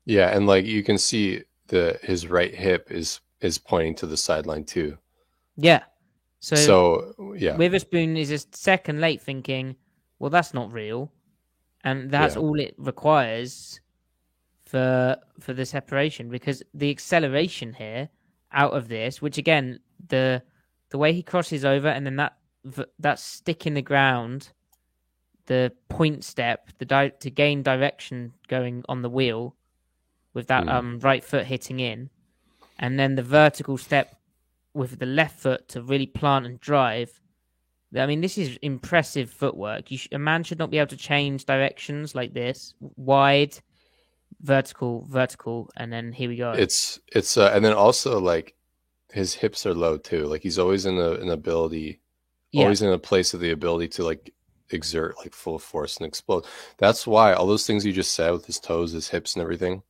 [0.06, 4.18] Yeah, and like you can see the his right hip is is pointing to the
[4.18, 4.98] sideline too.
[5.56, 5.84] Yeah.
[6.40, 9.76] So, so yeah, Witherspoon is a second late thinking,
[10.18, 11.12] well, that's not real,
[11.84, 12.42] and that's yeah.
[12.42, 13.80] all it requires
[14.66, 18.10] for for the separation because the acceleration here
[18.52, 20.42] out of this, which again the
[20.90, 22.38] the way he crosses over and then that
[23.00, 24.52] that stick in the ground,
[25.46, 29.56] the point step, the di- to gain direction going on the wheel,
[30.34, 30.72] with that mm.
[30.72, 32.10] um right foot hitting in,
[32.80, 34.16] and then the vertical step
[34.74, 37.20] with the left foot to really plant and drive.
[37.94, 39.90] I mean, this is impressive footwork.
[39.90, 43.60] Sh- a man should not be able to change directions like this, wide,
[44.42, 46.52] vertical, vertical, and then here we go.
[46.52, 48.56] It's it's uh, and then also like
[49.12, 50.26] his hips are low too.
[50.26, 52.00] Like he's always in a, an ability
[52.52, 52.64] yeah.
[52.64, 54.34] always in a place of the ability to like
[54.74, 56.46] exert like full force and explode.
[56.78, 59.84] That's why all those things you just said with his toes, his hips, and everything.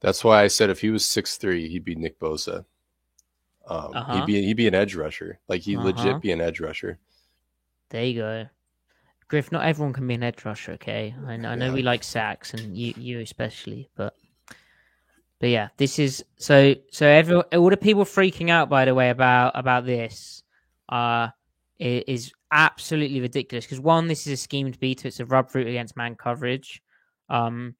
[0.00, 2.64] That's why I said if he was six three, he'd be Nick Bosa.
[3.66, 4.12] Um, Uh-huh.
[4.14, 5.40] He'd be he'd be an edge rusher.
[5.48, 5.84] Like he Uh-huh.
[5.84, 6.98] legit be an edge rusher.
[7.90, 8.48] There you go.
[9.28, 11.14] Griff, not everyone can be an edge rusher, okay?
[11.26, 14.14] I know, I know we like sacks and you you especially, but
[15.40, 19.10] but yeah, this is so so every all the people freaking out by the way
[19.10, 20.42] about about this
[20.88, 21.28] uh
[21.78, 25.96] is absolutely ridiculous because one, this is a schemed beat, it's a rub route against
[25.96, 26.82] man coverage.
[27.28, 27.74] Um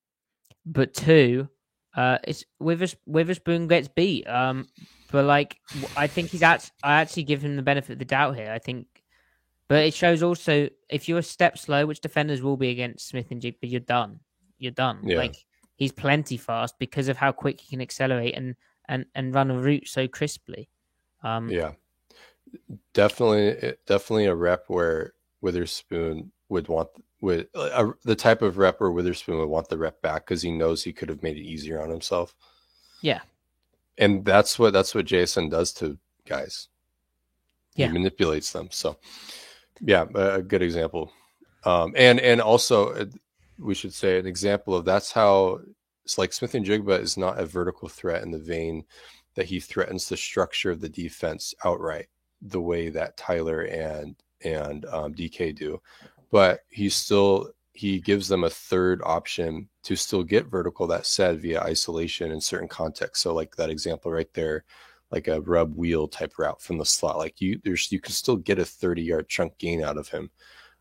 [0.67, 1.49] but two,
[1.95, 4.27] uh it's Withers Witherspoon gets beat.
[4.27, 4.67] Um
[5.13, 5.59] but like
[5.97, 6.71] I think he's at.
[6.83, 8.51] I actually give him the benefit of the doubt here.
[8.51, 8.87] I think
[9.69, 13.59] but it shows also if you're a step slow, which defenders will be against Smith-Njigba,
[13.63, 14.21] you're done.
[14.59, 15.01] You're done.
[15.05, 15.19] Yeah.
[15.19, 15.37] Like
[15.77, 18.55] he's plenty fast because of how quick he can accelerate and
[18.89, 20.69] and and run a route so crisply.
[21.23, 21.73] Um, Yeah,
[22.93, 26.89] definitely, definitely a rep where Witherspoon would want
[27.21, 30.51] would uh, the type of rep where Witherspoon would want the rep back because he
[30.51, 32.35] knows he could have made it easier on himself.
[33.01, 33.21] Yeah.
[33.99, 36.69] and that's what that's what Jason does to guys.
[37.75, 37.87] Yeah.
[37.87, 38.69] he manipulates them.
[38.71, 38.99] So,
[39.81, 41.13] yeah, a a good example.
[41.65, 43.07] Um, and and also uh,
[43.59, 45.61] we should say an example of that's how
[46.05, 48.85] it's like Smith-Njigba is not a vertical threat in the vein
[49.35, 52.09] that he threatens the structure of the defense outright
[52.43, 55.81] the way that Tyler and and um, DK do,
[56.31, 60.87] but he still he gives them a third option to still get vertical.
[60.87, 63.23] That said, via isolation in certain contexts.
[63.23, 64.65] So like that example right there,
[65.11, 67.19] like a rub wheel type route from the slot.
[67.19, 70.31] Like you there's you can still get a 30 yard chunk gain out of him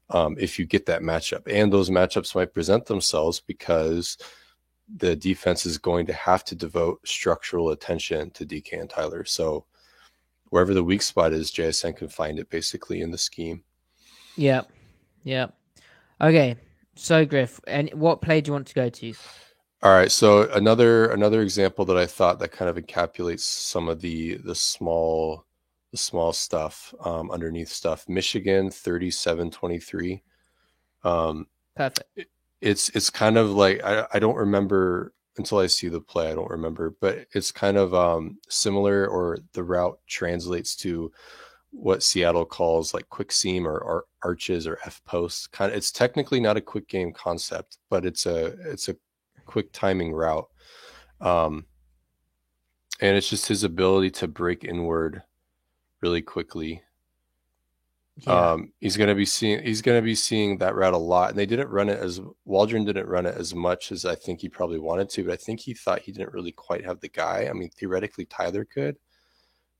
[0.09, 1.43] um, if you get that matchup.
[1.47, 4.17] And those matchups might present themselves because
[4.97, 9.23] the defense is going to have to devote structural attention to DK and Tyler.
[9.23, 9.65] So
[10.51, 13.63] wherever the weak spot is, JSN can find it basically in the scheme.
[14.35, 14.61] yeah,
[15.23, 15.47] yeah.
[16.21, 16.55] Okay,
[16.95, 19.13] so Griff, and what play do you want to go to?
[19.81, 23.99] All right, so another another example that I thought that kind of encapsulates some of
[24.01, 25.45] the the small
[25.91, 28.07] the small stuff um, underneath stuff.
[28.07, 30.21] Michigan 37-23.
[31.03, 32.27] Um, Perfect.
[32.61, 36.29] it's it's kind of like I, I don't remember until I see the play.
[36.29, 41.11] I don't remember, but it's kind of um, similar, or the route translates to
[41.71, 45.47] what Seattle calls like quick seam or, or arches or F posts.
[45.47, 48.95] Kind of, it's technically not a quick game concept, but it's a it's a
[49.45, 50.47] quick timing route,
[51.21, 51.65] um,
[52.99, 55.23] and it's just his ability to break inward
[56.01, 56.81] really quickly
[58.21, 58.51] Yeah.
[58.51, 61.31] um, he's going to be seeing he's going to be seeing that route a lot,
[61.31, 64.41] and they didn't run it as Waldron didn't run it as much as I think
[64.41, 67.09] he probably wanted to, but I think he thought he didn't really quite have the
[67.09, 67.47] guy.
[67.49, 68.97] I mean, theoretically Tyler could.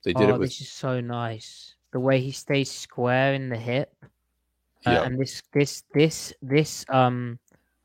[0.03, 1.75] They did oh, it with this is so nice.
[1.91, 4.07] The way he stays square in the hip, uh,
[4.91, 5.03] Yeah.
[5.03, 6.85] and this, this, this, this.
[6.89, 7.37] Um,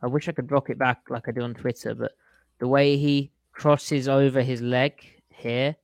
[0.03, 2.13] I wish I could rock it back like I do on Twitter, but
[2.59, 4.93] the way he crosses over his leg
[5.31, 5.77] here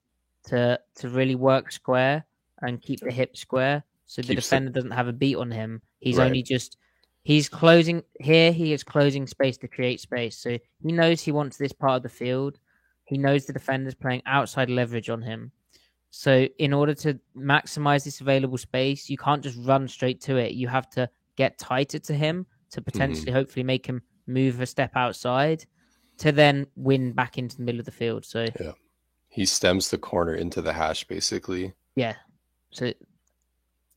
[0.45, 2.25] to to really work square
[2.61, 5.81] and keep the hip square, so the defender doesn't have a beat on him.
[6.01, 6.27] He's Right.
[6.27, 6.77] only just
[7.23, 8.53] he's closing here.
[8.53, 12.03] He is closing space to create space, so he knows he wants this part of
[12.03, 12.59] the field.
[13.05, 15.53] He knows the defender's playing outside leverage on him.
[16.11, 20.53] So in order to maximize this available space, you can't just run straight to it.
[20.53, 22.85] You have to get tighter to him to mm-hmm.
[22.85, 25.65] potentially hopefully make him move a step outside
[26.19, 28.27] to then win back into the middle of the field.
[28.27, 28.73] So yeah,
[29.31, 31.73] he stems the corner into the hash basically.
[31.97, 32.17] yeah.
[32.73, 32.93] So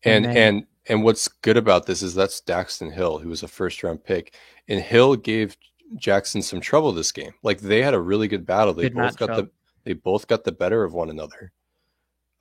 [0.05, 3.83] And and and what's good about this is that's Daxton Hill, who was a first
[3.83, 4.35] round pick,
[4.67, 5.57] and Hill gave
[5.97, 7.33] Jaxon some trouble this game.
[7.43, 8.73] Like they had a really good battle.
[8.73, 9.35] They Good both got matchup.
[9.35, 9.49] the
[9.83, 11.51] they both got the better of one another.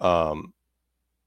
[0.00, 0.52] Um,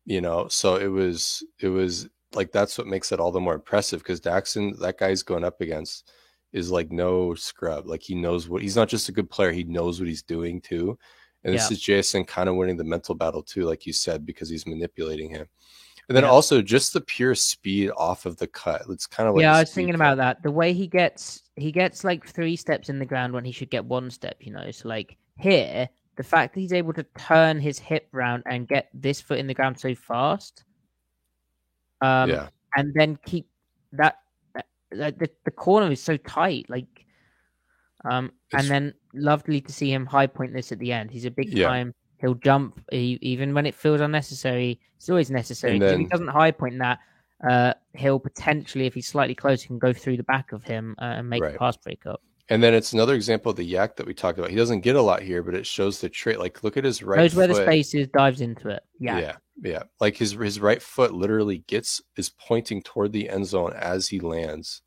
[0.06, 3.56] you know, so it was it was like that's what makes it all the more
[3.56, 6.12] impressive because Daxton, that guy's going up against,
[6.54, 7.88] is like no scrub.
[7.88, 10.62] Like he knows what he's not just a good player, he knows what he's doing
[10.62, 10.98] too.
[11.44, 14.50] And this is Jason kind of winning the mental battle too, like you said, because
[14.50, 15.48] he's manipulating him.
[16.10, 16.30] And then Yeah.
[16.30, 18.84] also just the pure speed off of the cut.
[18.90, 20.02] It's kind of like yeah, I was thinking cut.
[20.02, 20.42] about that.
[20.44, 23.70] The way he gets he gets like three steps in the ground when he should
[23.70, 24.72] get one step, you know.
[24.72, 28.90] So like here, the fact that he's able to turn his hip round and get
[28.94, 30.64] this foot in the ground so fast,
[32.02, 33.48] um, yeah, and then keep
[33.94, 34.20] that,
[34.92, 36.86] that the, the corner is so tight, like,
[38.06, 41.12] um, It's- and then lovely to see him high point this at the end.
[41.12, 41.68] He's a big Yeah.
[41.68, 41.94] time.
[42.20, 44.80] He'll jump he, even when it feels unnecessary.
[44.98, 45.78] It's always necessary.
[45.78, 47.00] If he doesn't high point that,
[47.48, 51.06] uh, he'll potentially, if he's slightly closer, can go through the back of him uh,
[51.06, 51.56] and make Right.
[51.56, 52.22] a pass break up.
[52.50, 54.50] and then it's another example of the YAC that we talked about.
[54.50, 56.40] He doesn't get a lot here, but it shows the trait.
[56.40, 58.84] Like look at his right Knows where the space is, dives into it.
[59.00, 59.84] Yeah, yeah, yeah.
[60.00, 64.20] Like his his right foot literally gets is pointing toward the end zone as he
[64.22, 64.82] lands.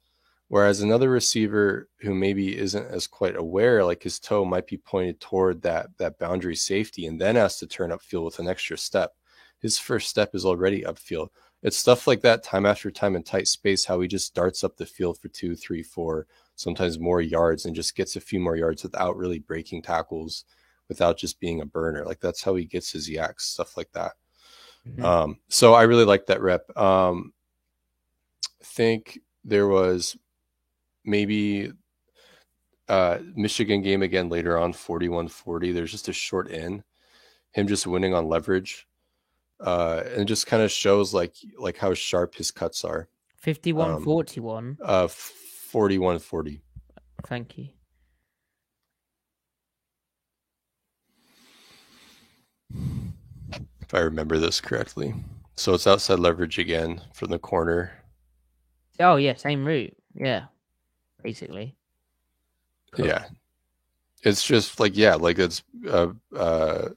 [0.50, 5.20] Whereas another receiver who maybe isn't as quite aware, like his toe might be pointed
[5.20, 9.12] toward that that boundary safety and then has to turn upfield with an extra step.
[9.60, 11.28] His first step is already upfield.
[11.62, 14.76] It's stuff like that time after time in tight space, how he just darts up
[14.76, 18.56] the field for two, three, four, sometimes more yards and just gets a few more
[18.56, 20.46] yards without really breaking tackles,
[20.88, 22.04] without just being a burner.
[22.04, 24.14] Like that's how he gets his YACs, stuff like that.
[24.84, 25.04] Mm-hmm.
[25.04, 26.76] Um, so I really like that rep.
[26.76, 27.34] Um,
[28.60, 30.16] I think there was
[31.04, 31.72] maybe
[32.90, 35.70] uh, Michigan game again later on, 41 40.
[35.70, 36.82] There's just a short in,
[37.52, 38.88] him just winning on leverage.
[39.60, 43.08] Uh, and just kind of shows like like how sharp his cuts are.
[43.36, 44.78] 51 um, 41.
[44.82, 46.62] Uh 41 40.
[47.26, 47.68] Thank you.
[53.82, 55.14] If I remember this correctly.
[55.56, 57.92] So it's outside leverage again from the corner.
[58.98, 59.94] Oh yeah, same route.
[60.14, 60.46] Yeah
[61.22, 61.76] basically.
[62.92, 63.06] Cool.
[63.06, 63.24] Yeah.
[64.22, 66.90] It's just like yeah, like it's uh, uh,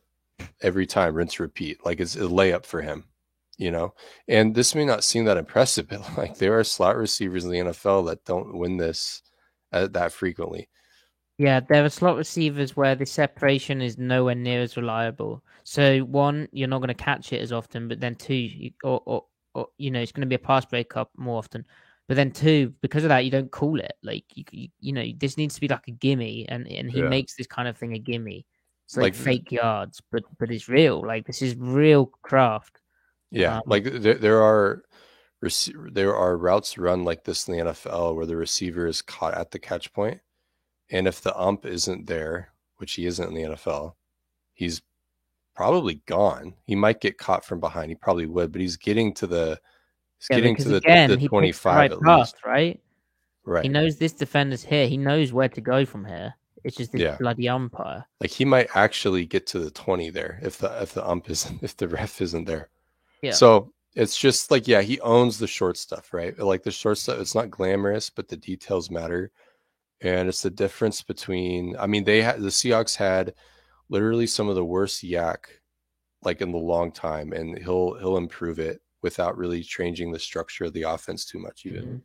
[0.62, 1.86] every time rinse repeat.
[1.86, 3.06] Like it's a layup for him,
[3.58, 3.94] you know.
[4.28, 7.60] And this may not seem that impressive, but like there are slot receivers in the
[7.60, 9.22] NFL that don't win this
[9.72, 10.70] uh, that frequently.
[11.38, 15.44] Yeah, there are slot receivers where the separation is nowhere near as reliable.
[15.64, 19.02] So one, you're not going to catch it as often, but then two, you, or,
[19.06, 21.66] or, or you know, it's going to be a pass breakup more often.
[22.08, 25.06] But then two, because of that, you don't call it like you, you, you know
[25.18, 27.08] this needs to be like a gimme, and and he yeah.
[27.08, 28.46] makes this kind of thing a gimme.
[28.86, 31.06] It's like, like, fake yards, but but it's real.
[31.06, 32.82] Like this is real craft.
[33.32, 34.84] Yeah, um, like there there are
[35.92, 39.52] there are routes run like this in the NFL where the receiver is caught at
[39.52, 40.20] the catch point,
[40.92, 43.94] and if the ump isn't there, which he isn't in the NFL,
[44.54, 44.82] he's
[45.56, 46.54] probably gone.
[46.66, 47.90] He might get caught from behind.
[47.90, 49.60] He probably would, but he's getting to the
[50.30, 52.36] Yeah, getting to the, again, the 25 the right at least.
[52.46, 52.80] right?
[53.46, 53.64] Right.
[53.64, 54.88] He knows this defender's here.
[54.88, 56.34] He knows where to go from here.
[56.64, 57.18] It's just this yeah.
[57.20, 58.06] bloody umpire.
[58.22, 61.60] Like he might actually get to the 20 there if the if the ump isn't
[61.64, 62.70] if the ref isn't there.
[63.22, 63.32] Yeah.
[63.32, 66.38] So it's just like yeah, he owns the short stuff, right?
[66.40, 69.32] Like the short stuff, it's not glamorous, but the details matter.
[70.02, 73.34] And it's the difference between I mean, they had the Seahawks had
[73.90, 75.38] literally some of the worst YAC
[76.24, 80.66] like in the long time, and he'll he'll improve it without really changing the structure
[80.66, 81.84] of the offense too much, even.
[81.84, 81.98] Mm-hmm.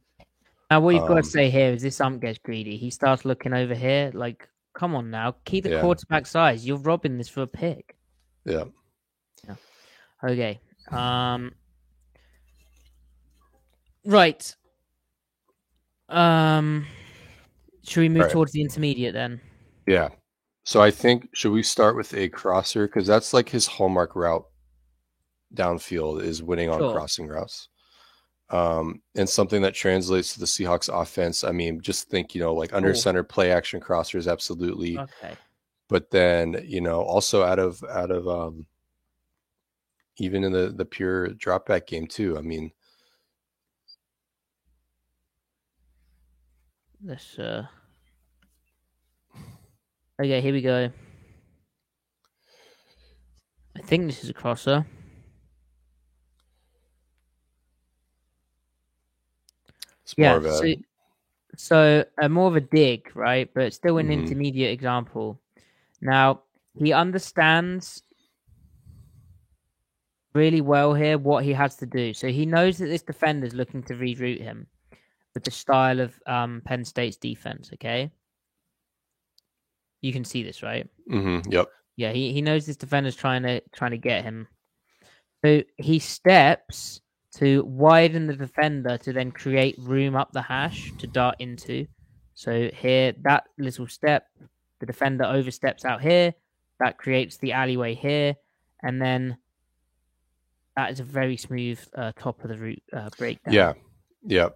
[0.70, 2.76] Now, what you've um, got to say here is this ump gets greedy.
[2.76, 5.80] He starts looking over here, like, come on now, keep the yeah.
[5.80, 6.66] quarterback size.
[6.66, 7.96] You're robbing this for a pick.
[8.44, 8.64] Yeah.
[9.46, 9.54] yeah.
[10.22, 10.60] Okay.
[10.90, 11.52] Um.
[14.04, 14.54] Right.
[16.08, 16.86] Um.
[17.86, 18.30] Should we move right.
[18.30, 19.40] towards the intermediate then?
[19.86, 20.08] Yeah.
[20.64, 24.44] So I think should we start with a crosser because that's like his hallmark route
[25.54, 27.68] downfield is winning on crossing routes.
[28.50, 31.44] Um, and something that translates to the Seahawks offense.
[31.44, 34.98] I mean, just think, you know, like under center play action crossers, absolutely.
[34.98, 35.34] Okay.
[35.88, 38.66] But then, you know, also out of out of um
[40.16, 42.36] even in the the pure drop back game too.
[42.38, 42.72] I mean
[47.00, 47.66] this uh
[50.20, 50.90] Okay, here we go.
[53.76, 54.84] I think this is a crosser.
[60.08, 60.74] It's yeah, more of a so,
[61.56, 63.50] so uh, more of a dig, right?
[63.54, 64.22] But still an mm-hmm.
[64.22, 65.38] intermediate example.
[66.00, 66.44] Now
[66.74, 68.02] he understands
[70.32, 72.14] really well here what he has to do.
[72.14, 74.66] So he knows that this defender is looking to reroute him
[75.34, 77.68] with the style of um, Penn State's defense.
[77.74, 78.10] Okay,
[80.00, 80.88] you can see this, right?
[81.10, 81.52] Mm-hmm.
[81.52, 81.68] Yep.
[81.96, 84.48] Yeah, he, he knows this defender's trying to trying to get him.
[85.44, 87.02] So he steps
[87.38, 91.86] to widen the defender to then create room up the hash to dart into.
[92.34, 94.26] So here, that little step,
[94.80, 96.34] the defender oversteps out here.
[96.80, 98.36] That creates the alleyway here,
[98.82, 99.36] and then
[100.76, 103.52] that is a very smooth uh, top of the route uh, breakdown.
[103.52, 103.72] Yeah,
[104.24, 104.50] yeah.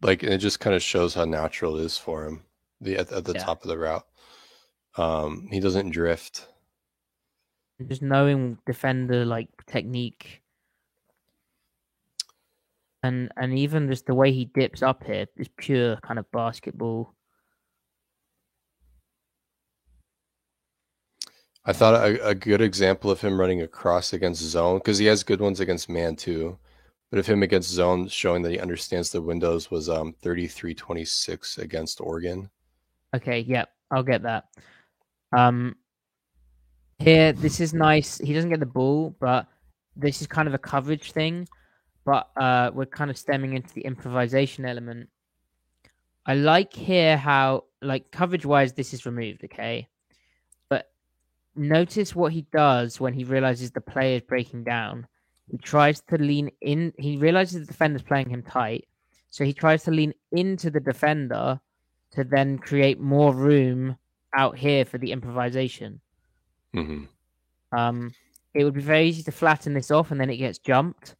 [0.00, 2.44] Like it just kind of shows how natural it is for him.
[2.80, 3.42] The at, at the yeah.
[3.42, 4.06] top of the route,
[4.96, 6.46] um, he doesn't drift
[7.82, 10.42] just knowing defender like technique
[13.02, 17.14] and and even just the way he dips up here is pure kind of basketball.
[21.64, 25.22] I thought a, a good example of him running across against zone because he has
[25.22, 26.58] good ones against man too,
[27.10, 32.00] but of him against zone showing that he understands the windows was um 33-26 against
[32.00, 32.50] Oregon.
[33.14, 34.46] Okay, yeah, I'll get that.
[35.36, 35.76] Um
[37.02, 38.18] here, this is nice.
[38.18, 39.46] He doesn't get the ball, but
[39.96, 41.48] this is kind of a coverage thing.
[42.04, 45.08] but uh, we're kind of stemming into the improvisation element.
[46.26, 49.88] I like here how, like, coverage wise, this is removed, okay?
[50.68, 50.90] But
[51.54, 55.06] notice what he does when he realizes the player is breaking down.
[55.50, 58.86] He tries to lean in, he realizes the defender's playing him tight.
[59.30, 61.60] So he tries to lean into the defender
[62.12, 63.96] to then create more room
[64.36, 66.00] out here for the improvisation.
[66.74, 67.04] Hmm
[67.72, 68.14] Um,
[68.54, 71.16] it would be very easy to flatten this off and then it gets jumped.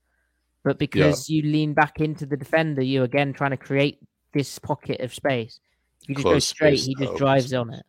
[0.65, 3.99] But because you lean back into the defender, you're again trying to create
[4.33, 5.59] this pocket of space.
[6.03, 7.85] If you just go straight, he just drives on it.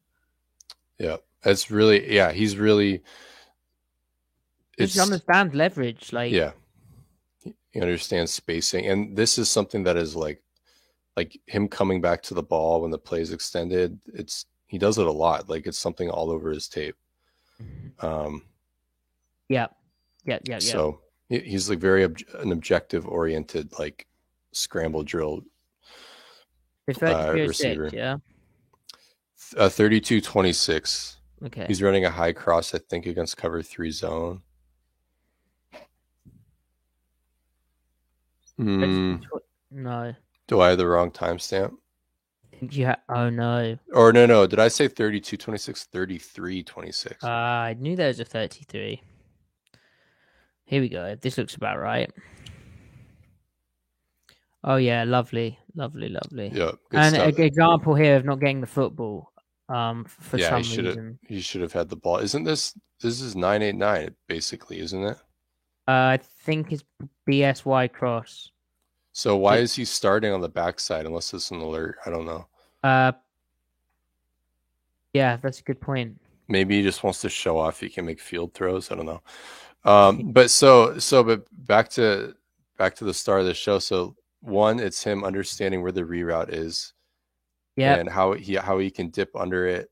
[0.98, 2.32] Yeah, it's really yeah.
[2.32, 3.04] He's really.
[4.78, 6.12] He understands leverage.
[6.12, 6.52] Like, yeah.
[7.42, 10.42] He understands spacing, and this is something that is like,
[11.16, 14.00] like him coming back to the ball when the play is extended.
[14.14, 15.50] It's he does it a lot.
[15.50, 16.96] Like it's something all over his tape.
[18.00, 18.44] Um,
[19.50, 19.68] yeah,
[20.26, 20.60] yeah, yeah, yeah.
[20.60, 24.08] So he- he's like very ob- an objective oriented like
[24.52, 25.42] scramble drill
[26.88, 27.90] The 32 receiver.
[27.94, 28.18] yeah.
[29.58, 31.66] uh, 32 26 Okay.
[31.68, 34.42] he's running a high cross i think against cover three zone
[38.58, 39.16] Hmm,
[39.72, 40.14] no.
[40.48, 41.74] do i have the wrong timestamp
[42.72, 43.78] You ha- oh no.
[43.94, 48.20] or no no did i say 32 26 33 26 Uh, I knew there was
[48.20, 49.02] a 33.
[50.66, 51.16] Here we go.
[51.16, 52.10] This looks about right.
[54.64, 56.50] Oh yeah, lovely, lovely, lovely.
[56.54, 57.36] yeah and stuff.
[57.38, 59.32] an example here of not getting the football.
[59.70, 60.98] Um, for yeah some he should have
[61.28, 65.18] he should have had the ball isn't this this is 989 basically isn't it
[65.88, 66.84] Uh, I think it's
[67.28, 68.52] BSY cross.
[69.14, 69.62] so why Yeah.
[69.64, 72.46] is he starting on the backside unless it's an alert i don't know
[72.84, 73.14] Uh,
[75.14, 76.20] yeah, that's a good point.
[76.48, 79.22] maybe he just wants to show off he can make field throws i don't know
[79.86, 82.36] um but so so but back to
[82.78, 86.52] back to the start of the show so one it's him understanding where the reroute
[86.52, 86.94] is
[87.78, 89.90] Yeah, and how he how he can dip under it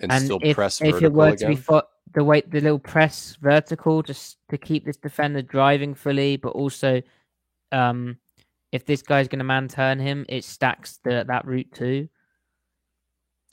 [0.00, 2.42] and, and still if, press if vertical it were to again be fo- the way
[2.42, 7.00] the little press vertical just to keep this defender driving fully, but also
[7.72, 8.18] um
[8.72, 12.08] if this guy's going to man turn him, it stacks the that route too.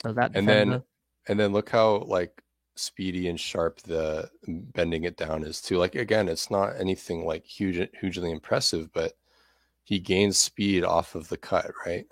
[0.04, 0.84] So that And then- defender,
[1.28, 2.42] and then look how like
[2.76, 7.44] speedy and sharp the bending it down is too like again it's not anything like
[7.46, 9.12] huge hugely impressive but
[9.84, 12.08] he gains speed off of the cut right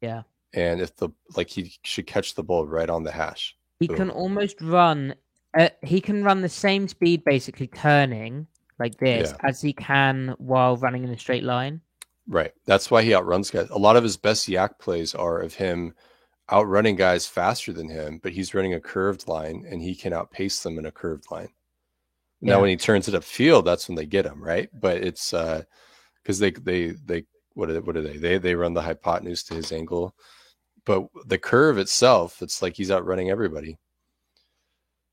[0.00, 0.22] Yeah.
[0.54, 3.96] and if the like he should catch the ball right on the hash he boom.
[3.96, 5.14] can almost run.
[5.58, 8.46] Uh, he can run the same speed, basically turning
[8.78, 9.48] like this, Yeah.
[9.48, 11.80] as he can while running in a straight line.
[12.28, 12.52] Right.
[12.66, 13.68] That's why he outruns guys.
[13.70, 15.94] A lot of his best YAC plays are of him
[16.52, 20.62] outrunning guys faster than him, but he's running a curved line and he can outpace
[20.62, 21.48] them in a curved line.
[22.40, 22.54] Yeah.
[22.54, 24.68] Now when he turns it upfield, that's when they get him, right?
[24.72, 25.62] But it's uh
[26.22, 27.24] because they they they
[27.54, 28.16] what are they, what are they?
[28.16, 30.14] They they run the hypotenuse to his angle.
[30.86, 33.78] But the curve itself, it's like he's outrunning everybody.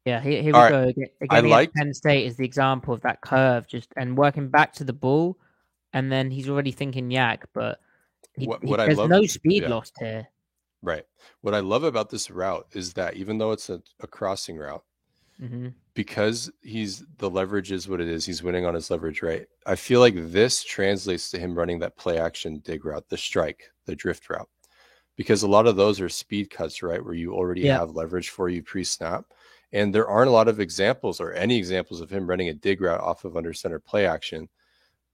[0.05, 0.71] Yeah, here, here we right.
[0.71, 0.83] go.
[0.87, 4.71] Again, I liked- Penn State is the example of that curve, just and working back
[4.75, 5.37] to the ball,
[5.91, 7.81] and then he's already thinking YAC, but
[8.37, 9.69] he, What- he- what I there's love- no speed yeah.
[9.69, 10.27] lost here.
[10.81, 11.05] Right.
[11.41, 14.83] What I love about this route is that even though it's a, a crossing route,
[15.39, 18.25] hmm because he's the leverage is what it is.
[18.25, 19.47] He's winning on his leverage, right?
[19.65, 23.63] I feel like this translates to him running that play action dig route, the strike,
[23.85, 24.49] the drift route,
[25.17, 27.03] because a lot of those are speed cuts, right?
[27.03, 27.79] Where you already Yeah.
[27.79, 29.25] have leverage for you pre snap.
[29.73, 32.81] And there aren't a lot of examples or any examples of him running a dig
[32.81, 34.49] route off of under center play action.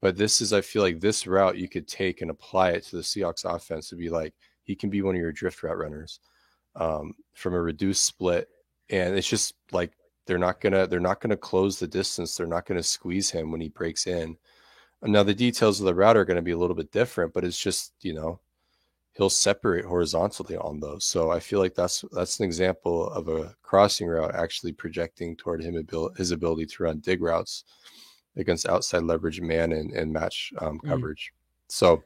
[0.02, 2.98] But this is, I feel like this route you could take and apply it to
[2.98, 4.34] the Seahawks offense to be like,
[4.64, 6.20] he can be one of your drift route runners
[6.76, 8.50] um, from a reduced split.
[8.90, 9.94] And it's just like,
[10.26, 12.36] they're not gonna they're not gonna close the distance.
[12.36, 14.38] They're not gonna squeeze him when he breaks in.
[15.02, 17.44] Now the details of the route are going to be a little bit different, but
[17.44, 18.40] it's just you know
[19.14, 21.04] he'll separate horizontally on those.
[21.04, 25.62] So I feel like that's that's an example of a crossing route actually projecting toward
[25.62, 27.66] him abil- his ability to run dig routes
[28.38, 30.90] against outside leverage man and, and match um, Mm.
[30.90, 31.34] coverage.
[31.68, 32.02] So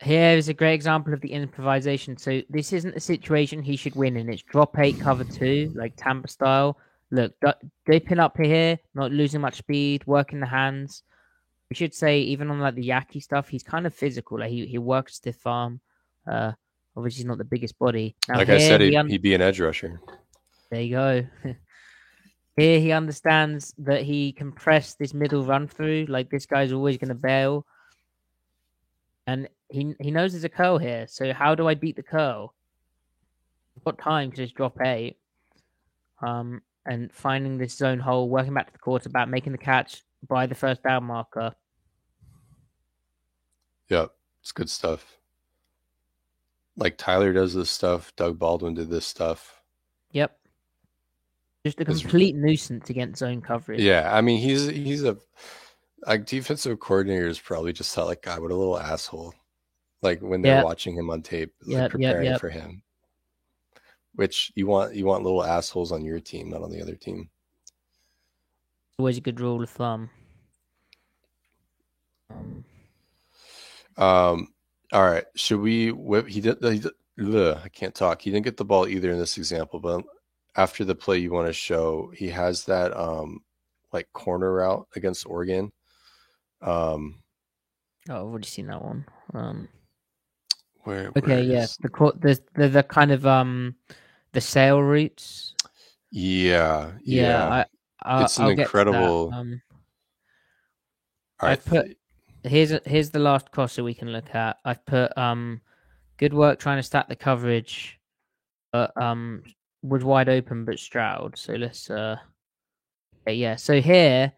[0.00, 2.16] Here is a great example of the improvisation.
[2.16, 4.28] So this isn't a situation he should win in.
[4.28, 6.78] It's drop eight, cover two, like Tampa style.
[7.10, 7.34] Look,
[7.86, 11.02] dipping up here, not losing much speed, working the hands.
[11.70, 14.38] We should say even on like the Yaki stuff, he's kind of physical.
[14.38, 15.80] Like he he works stiff arm.
[16.26, 16.52] Uh,
[16.96, 18.14] obviously he's not the biggest body.
[18.28, 20.00] Now like I said, he he'd, un- he'd be an edge rusher.
[20.70, 21.26] there you go.
[22.56, 26.06] Here he understands that he can press this middle run through.
[26.08, 27.64] Like this guy's always going to bail,
[29.28, 31.06] and he he knows there's a curl here.
[31.06, 32.54] So how do I beat the curl?
[33.76, 35.18] I've got time to just drop eight,
[36.22, 40.46] um, and finding this zone hole, working back to the quarterback, making the catch by
[40.46, 41.54] the first down marker.
[43.90, 44.10] Yep,
[44.40, 45.18] it's good stuff.
[46.76, 48.14] Like Tyler does this stuff.
[48.16, 49.60] Doug Baldwin did this stuff.
[50.12, 50.38] Yep.
[51.66, 53.80] Just a It's- complete nuisance against zone coverage.
[53.80, 55.18] Yeah, I mean he's he's a
[56.06, 59.34] like defensive coordinators probably just thought like God, what a little asshole.
[60.02, 60.62] Like when they're Yeah.
[60.62, 62.40] watching him on tape, like Yep, yep, preparing yep.
[62.40, 62.82] for him.
[64.14, 67.30] Which you want you want little assholes on your team, not on the other team.
[68.98, 70.10] Always a good rule of thumb.
[72.30, 72.64] Um,
[73.96, 74.54] Um,
[74.92, 75.24] all right.
[75.36, 76.28] Should we whip?
[76.28, 76.62] He did.
[76.62, 76.92] He did
[77.34, 78.22] ugh, I can't talk.
[78.22, 80.04] He didn't get the ball either in this example, but
[80.56, 83.42] after the play you want to show, he has that um
[83.92, 85.72] like corner route against Oregon.
[86.60, 87.20] Um,
[88.08, 89.06] oh, I've already seen that one.
[89.34, 89.68] Um,
[90.84, 91.08] where?
[91.16, 91.88] okay, where yeah, is- the
[92.20, 93.76] the the the kind of um
[94.32, 95.54] the sail routes.
[96.10, 97.64] yeah, Yeah, yeah.
[98.02, 98.76] I, I It's an I'll get to that.
[98.80, 99.62] incredible- Um,
[101.40, 101.58] all right.
[101.58, 101.96] I've put-
[102.44, 104.58] here's here's the last crosser we can look at.
[104.64, 105.60] I've put um
[106.16, 107.98] good work trying to stack the coverage,
[108.72, 109.42] but um
[109.82, 111.38] was wide open but Stroud.
[111.38, 112.16] So let's uh
[113.22, 113.56] okay, yeah.
[113.56, 114.32] So here,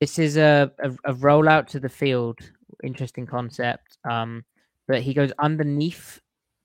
[0.00, 2.38] this is a, a a rollout to the field.
[2.82, 3.98] Interesting concept.
[4.08, 4.44] Um,
[4.86, 6.20] but he goes underneath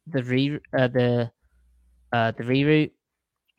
[0.07, 1.31] the re uh, the
[2.11, 2.91] uh the reroute,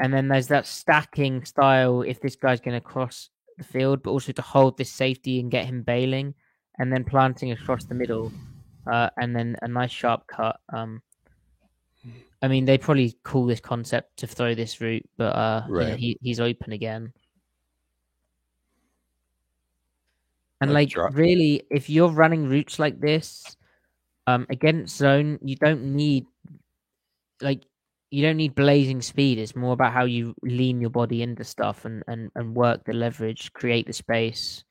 [0.00, 2.02] and then there's that stacking style.
[2.02, 5.50] If this guy's going to cross the field, but also to hold this safety and
[5.50, 6.34] get him bailing,
[6.78, 8.32] and then planting across the middle,
[8.90, 10.60] uh, and then a nice sharp cut.
[10.72, 11.02] Um,
[12.42, 15.96] I mean, they probably call this concept to throw this route, but uh, you know,
[15.96, 17.12] he he's open again.
[20.62, 23.56] And Like like really, if you're running routes like this,
[24.26, 26.26] um, against zone, you don't need
[27.40, 27.64] like
[28.10, 29.38] you don't need blazing speed.
[29.38, 32.92] It's more about how you lean your body into stuff and and, and work the
[32.92, 34.64] leverage, create the space.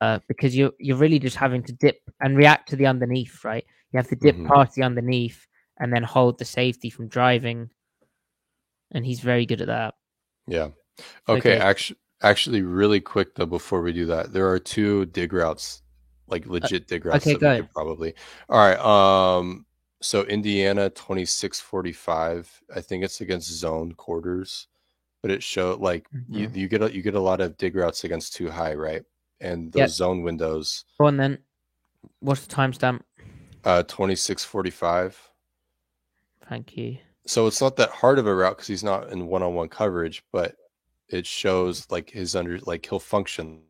[0.00, 3.64] Uh, because you're you're really just having to dip and react to the underneath, right?
[3.92, 4.46] You have to dip Mhm.
[4.46, 5.46] past the underneath
[5.80, 7.70] and then hold the safety from driving.
[8.92, 9.94] And he's very good at that.
[10.46, 10.70] Yeah.
[11.28, 11.38] Okay.
[11.38, 11.56] Okay.
[11.58, 15.82] Actually, actually, really quick though, before we do that, there are two dig routes,
[16.26, 17.68] like legit dig routes Uh, okay, that go ahead.
[17.74, 18.14] probably.
[18.48, 18.78] All right.
[18.78, 19.64] Um.
[20.00, 22.48] So Indiana twenty six forty five.
[22.74, 24.68] I think it's against zone quarters,
[25.22, 26.58] but it showed like you Mm-hmm.
[26.58, 29.02] you get a, you get a lot of dig routes against too high, right?
[29.40, 29.90] And those Yep.
[29.90, 31.38] zone windows, Go on then.
[32.20, 33.00] What's the timestamp?
[33.64, 35.18] uh, twenty six forty five.
[36.48, 36.98] Thank you.
[37.26, 40.56] so it's not that hard of a route because he's not in one-on-one coverage but
[41.10, 43.60] it shows like his under like he'll function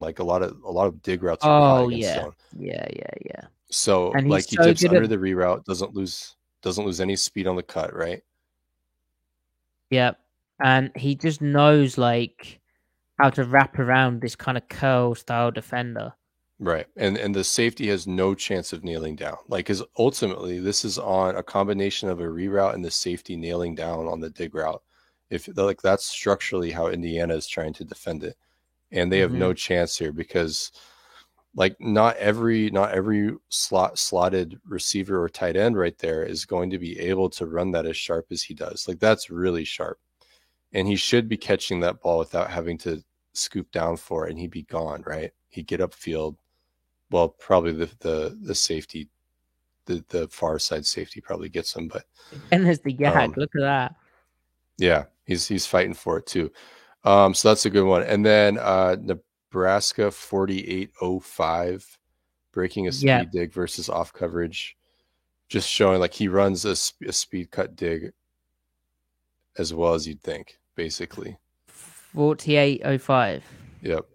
[0.00, 2.26] like a lot of a lot of dig routes Oh, yeah.
[2.56, 3.40] Yeah, yeah, yeah.
[3.70, 7.00] so And like he so dips good at- under the reroute doesn't lose doesn't lose
[7.00, 8.22] any speed on the cut right
[9.90, 10.18] Yep.
[10.62, 12.60] And he just knows like
[13.18, 16.12] how to wrap around this kind of curl style defender.
[16.60, 20.84] right and and the safety has no chance of nailing down like because ultimately this
[20.84, 24.54] is on a combination of a reroute and the safety nailing down on the dig
[24.54, 24.82] route
[25.34, 28.36] if like that's structurally how indiana is trying to defend it.
[28.92, 30.70] And they have no chance here because
[31.56, 36.70] like not every not every slot slotted receiver or tight end right there is going
[36.70, 38.86] to be able to run that as sharp as he does.
[38.88, 39.98] Like that's really sharp.
[40.72, 44.38] And he should be catching that ball without having to scoop down for it and
[44.38, 45.32] he'd be gone right?
[45.48, 46.36] He'd get upfield.
[47.10, 49.08] Well probably the the, the safety
[49.86, 52.04] the, the far side safety probably gets him but
[52.50, 53.16] And there's the YAC.
[53.16, 53.94] Um, Look at that.
[54.78, 56.50] Yeah, he's he's fighting for it too.
[57.04, 58.02] Um, so that's a good one.
[58.02, 61.86] And then uh, Nebraska forty eight oh five,
[62.52, 63.24] breaking a speed Yeah.
[63.24, 64.76] dig versus off coverage,
[65.48, 68.12] just showing like he runs a, sp- a speed cut dig
[69.58, 71.36] as well as you'd think, basically.
[71.68, 73.44] 4805.
[73.82, 74.06] Yep.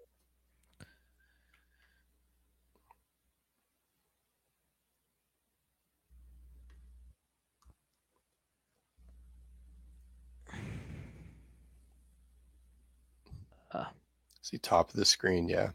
[14.49, 15.69] See top of the screen, yeah.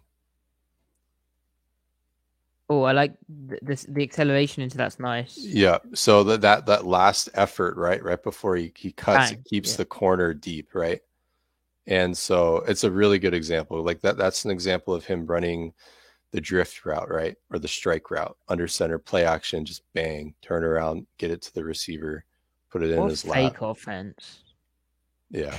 [2.69, 3.15] Oh, I like
[3.49, 3.85] th- this.
[3.89, 5.39] The acceleration into that's nice.
[5.39, 5.79] Yeah.
[5.93, 9.73] So that that that last effort, right, right before he he cuts, Bang, it keeps
[9.73, 9.77] yeah.
[9.77, 11.01] the corner deep, right?
[11.87, 13.81] And so it's a really good example.
[13.85, 15.73] Like that that's an example of him running
[16.33, 17.37] the drift route, right?
[17.49, 21.55] Or the strike route under center, play action, just bang, turn around, get it to
[21.55, 22.25] the receiver,
[22.71, 23.71] put it in his fake lap.
[23.71, 24.43] offense.
[25.31, 25.57] Yeah.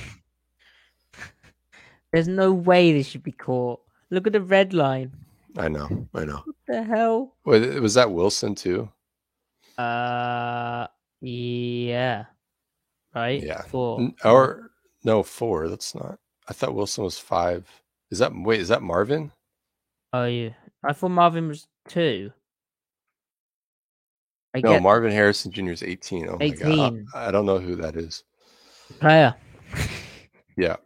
[2.12, 3.80] There's no way this should be caught.
[4.10, 5.12] Look at the red line.
[5.58, 6.08] I know.
[6.14, 6.42] I know.
[6.44, 7.34] What the hell?
[7.44, 8.88] Wait, was that Wilson too?
[9.78, 10.86] Uh,
[11.20, 12.24] yeah.
[13.14, 13.42] Right?
[13.42, 13.62] Yeah.
[13.62, 14.12] Four.
[14.24, 14.70] Or
[15.04, 15.68] no, four.
[15.68, 16.18] That's not.
[16.48, 17.66] I thought Wilson was five.
[18.10, 18.60] Is that wait?
[18.60, 19.32] Is that Marvin?
[20.12, 20.50] Oh, yeah.
[20.84, 22.30] I thought Marvin was two.
[24.54, 25.70] I No, get Marvin Harrison Jr.
[25.70, 26.28] is 18.
[26.28, 26.58] Oh my 18.
[26.58, 27.04] god.
[27.14, 28.24] I, I don't know who that is.
[29.00, 29.34] player.
[30.56, 30.76] Yeah.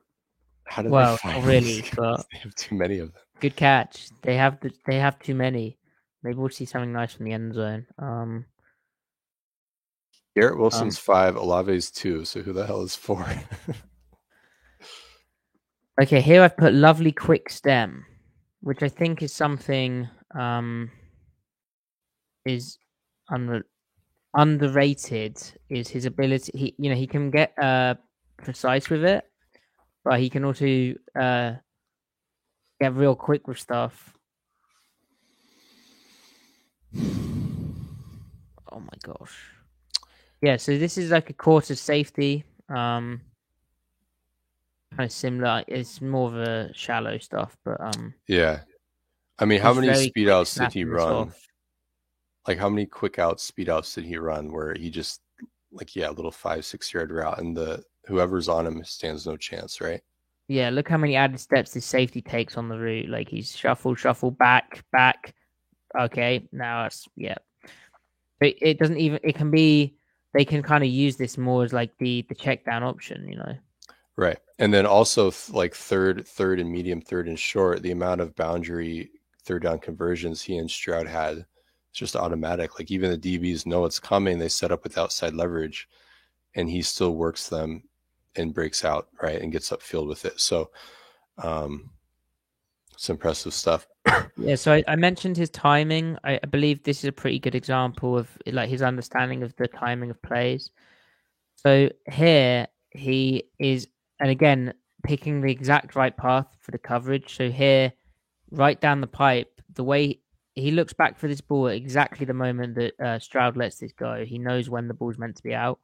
[0.70, 3.22] How did Well, they find really, but- they have too many of them.
[3.40, 4.08] Good catch.
[4.22, 5.78] They have the, they have too many.
[6.22, 7.86] Maybe we'll see something nice from the end zone.
[7.98, 8.44] Um,
[10.36, 12.24] Garrett Wilson's five, Olave's two.
[12.24, 13.26] So who the hell is four?
[16.02, 18.04] okay, here I've put lovely quick stem,
[18.60, 20.08] which I think is something
[20.38, 20.90] um
[22.44, 22.78] is
[23.28, 23.66] under,
[24.34, 25.36] underrated.
[25.68, 26.52] Is his ability?
[26.54, 27.94] He you know he can get uh
[28.36, 29.24] precise with it,
[30.04, 31.54] but he can also uh
[32.80, 34.14] get real quick with stuff.
[38.72, 39.36] Oh my gosh.
[40.40, 42.44] Yeah, so this is like a quarter safety.
[42.68, 43.20] Um
[44.96, 45.64] kind of similar.
[45.66, 48.60] It's more of a shallow stuff, but um yeah.
[49.40, 51.12] I mean, how many speed outs did he run?
[51.12, 51.46] off.
[52.46, 55.20] Like how many quick outs, speed outs did he run where he just
[55.72, 59.36] like yeah, a little five, six yard route and the whoever's on him stands no
[59.36, 60.02] chance, right?
[60.48, 63.08] Yeah, look how many added steps this safety takes on the route.
[63.08, 65.34] Like he's shuffle, shuffle, back, back.
[65.98, 67.38] Okay, now it's yeah.
[68.40, 69.20] But it doesn't even.
[69.22, 69.96] It can be.
[70.34, 73.28] They can kind of use this more as like the the check down option.
[73.28, 73.54] You know.
[74.16, 74.38] Right.
[74.58, 78.36] And then also th- like third, third and medium, third and short, the amount of
[78.36, 79.10] boundary
[79.44, 82.78] third down conversions he and Stroud had, it's just automatic.
[82.78, 84.38] Like even the DBs know it's coming.
[84.38, 85.88] They set up with outside leverage
[86.54, 87.82] and he still works them
[88.36, 89.40] and breaks out, right?
[89.40, 90.40] And gets upfield with it.
[90.40, 90.70] So
[91.38, 91.90] um
[92.92, 93.86] it's impressive stuff.
[94.36, 96.16] Yeah, so I, I mentioned his timing.
[96.24, 99.68] I, I believe this is a pretty good example of like his understanding of the
[99.68, 100.70] timing of plays.
[101.56, 103.86] So here he is,
[104.18, 104.72] and again
[105.02, 107.36] picking the exact right path for the coverage.
[107.36, 107.92] So here,
[108.50, 110.20] right down the pipe, the way
[110.54, 113.92] he looks back for this ball at exactly the moment that uh, Stroud lets this
[113.92, 114.24] go.
[114.24, 115.78] He knows when the ball's meant to be out.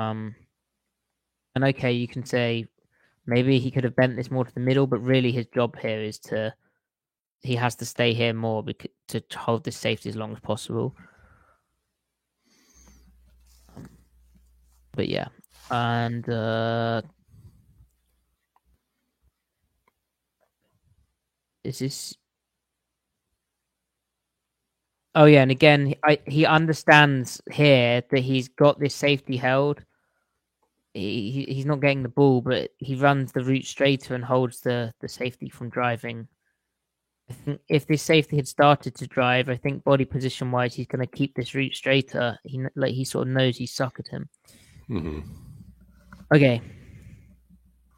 [0.00, 0.34] Um,
[1.54, 2.66] and okay, you can say
[3.26, 6.00] maybe he could have bent this more to the middle, but really his job here
[6.00, 6.54] is to
[7.42, 8.64] he has to stay here more
[9.08, 10.96] to hold this safety as long as possible.
[14.92, 15.28] But yeah,
[15.70, 17.02] and uh
[21.62, 22.14] is this?
[25.14, 29.82] Oh yeah, and again, I, he understands here that he's got this safety held.
[30.94, 34.60] He, he- he's not getting the ball, but he runs the route straighter and holds
[34.60, 36.26] the, the safety from driving.
[37.28, 40.88] I think if this safety had started to drive, I think body position wise, he's
[40.88, 42.38] going to keep this route straighter.
[42.44, 44.28] He like he sort of knows he's suckered him.
[44.88, 45.20] hmm
[46.34, 46.60] Okay,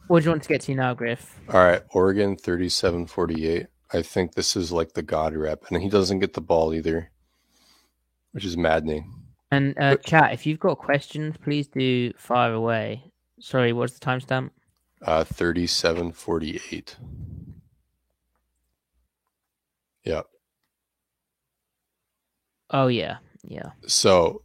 [0.06, 1.40] what do you want to get to now, Griff?
[1.48, 3.66] All right, Oregon 37-48.
[3.94, 7.10] I think this is like the God rep, and he doesn't get the ball either,
[8.32, 9.12] which is maddening.
[9.52, 13.04] And uh, chat, if you've got questions, please do fire away.
[13.38, 14.48] Sorry, what's the timestamp?
[15.02, 16.94] Uh, 37-48.
[20.04, 20.22] Yeah.
[22.70, 24.42] Oh yeah, yeah, So,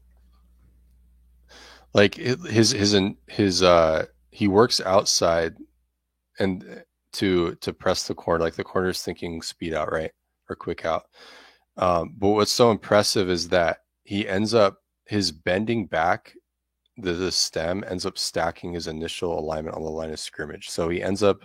[1.93, 2.93] like hi- his his
[3.27, 5.55] his uh he works outside,
[6.37, 6.83] and
[7.13, 10.11] to to press the corner, like the corner's thinking speed out, right,
[10.49, 11.05] or quick out.
[11.77, 16.33] Um, but what's so impressive is that he ends up his bending back,
[16.97, 20.69] the the stem ends up stacking his initial alignment on the line of scrimmage.
[20.69, 21.41] So he ends up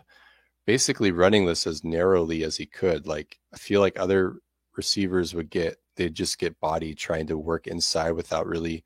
[0.67, 3.07] basically running this as narrowly as he could.
[3.07, 4.37] Like I feel like other
[4.77, 8.85] receivers would get they'd just get body trying to work inside without really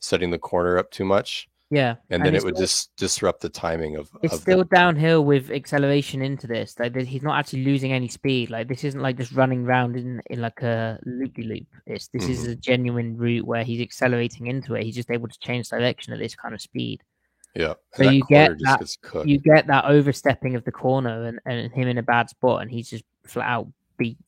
[0.00, 1.96] setting the corner up too much yeah.
[2.10, 5.24] and, then it would still- just disrupt the timing of, It's of still the, downhill
[5.24, 6.78] with acceleration into this.
[6.78, 8.50] Like he's not actually losing any speed.
[8.50, 11.66] Like this isn't like just running around in, in like a loopy loop.
[11.86, 12.52] It's this is Mhm.
[12.52, 14.84] a genuine route where he's accelerating into it.
[14.84, 17.02] He's just able to change direction at this kind of speed.
[17.54, 21.72] yeah so and you get that- You get that overstepping of the corner and, and
[21.72, 23.66] him in a bad spot, and he's just flat out
[23.98, 24.18] beat.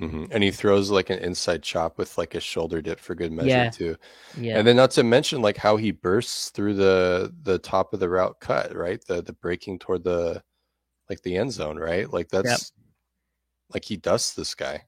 [0.00, 0.28] Mhm.
[0.30, 3.48] and he throws like an inside chop with like a shoulder dip for good measure
[3.48, 3.70] Yeah.
[3.70, 3.96] too
[4.38, 8.00] Yeah, and then not to mention like how he bursts through the the top of
[8.00, 10.42] the route cut right the the breaking toward the
[11.10, 12.72] like the end zone right like that's
[13.74, 14.82] like he dusts this guy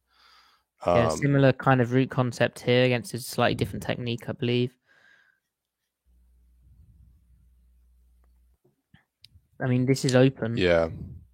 [0.87, 1.09] yeah.
[1.09, 4.73] um Similar kind of route concept here against a slightly different technique, I believe.
[9.61, 10.57] I mean, this is open.
[10.57, 10.89] Yeah,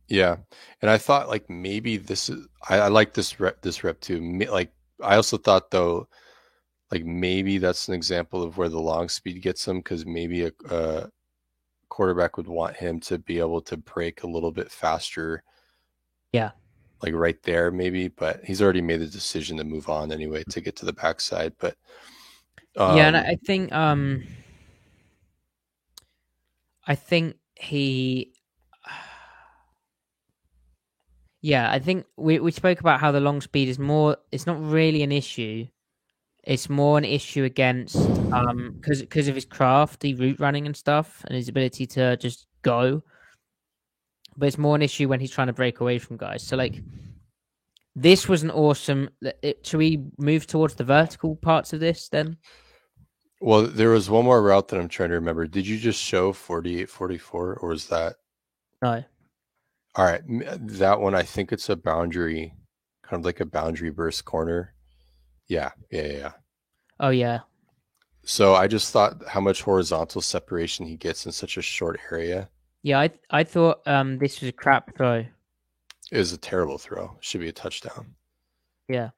[0.08, 0.36] yeah,
[0.82, 4.20] and I thought like maybe this is I, I like this rep this rep too.
[4.50, 6.08] Like I also thought though,
[6.90, 10.52] like maybe that's an example of where the long speed gets him because maybe a,
[10.70, 11.08] a
[11.88, 15.42] quarterback would want him to be able to break a little bit faster.
[16.32, 16.50] Yeah.
[17.02, 20.60] like right there maybe, but he's already made the decision to move on anyway to
[20.60, 21.52] get to the backside.
[21.58, 21.76] But
[22.76, 24.24] um, yeah, and um, I think um,
[26.86, 28.32] I think he.
[31.40, 34.16] Yeah, I think we we spoke about how the long speed is more.
[34.32, 35.66] It's not really an issue.
[36.44, 37.96] It's more an issue against
[38.32, 42.46] um because because of his crafty route running and stuff and his ability to just
[42.62, 43.02] go
[44.38, 46.44] but it's more an issue when he's trying to break away from guys.
[46.44, 46.80] So like
[47.96, 49.10] this was an awesome.
[49.42, 52.36] It, should we move towards the vertical parts of this then?
[53.40, 55.46] Well, there was one more route that I'm trying to remember.
[55.46, 58.16] Did you just show 48, 44, or is that?
[58.82, 59.04] No.
[59.94, 62.54] All right, that one I think it's a boundary,
[63.02, 64.74] kind of like a boundary burst corner.
[65.48, 66.32] Yeah, yeah, yeah.
[67.00, 67.40] Oh yeah.
[68.24, 72.48] So I just thought how much horizontal separation he gets in such a short area.
[72.82, 75.24] Yeah, I I thought um this was a crap throw.
[76.10, 77.16] It was a terrible throw.
[77.20, 78.14] Should be a touchdown.
[78.88, 79.10] Yeah.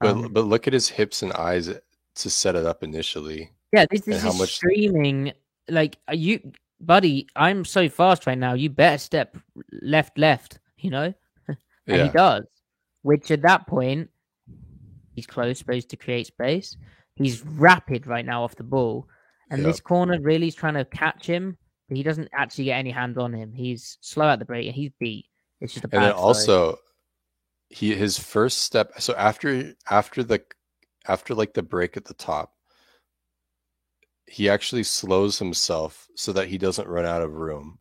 [0.00, 1.70] But um, but look at his hips and eyes
[2.14, 3.50] to set it up initially.
[3.72, 5.32] Yeah, this, this is how much streaming.
[5.68, 6.40] Like are you,
[6.80, 8.54] buddy, I'm so fast right now.
[8.54, 9.36] You better step
[9.82, 10.58] left, left.
[10.78, 11.14] You know,
[11.48, 11.56] and
[11.86, 12.04] yeah.
[12.04, 12.44] he does.
[13.02, 14.10] Which at that point,
[15.14, 16.76] he's close, supposed to create space.
[17.16, 19.08] He's rapid right now off the ball,
[19.50, 19.66] and yep.
[19.66, 21.56] this corner really is trying to catch him
[21.90, 23.52] but he doesn't actually get any hands on him.
[23.52, 25.26] He's slow at the break and he's beat.
[25.60, 26.78] It's just a and then also
[27.68, 28.92] he his first step.
[29.00, 30.40] So after after the
[31.08, 32.54] after like the break at the top,
[34.30, 37.78] he actually slows himself so that he doesn't run out of room.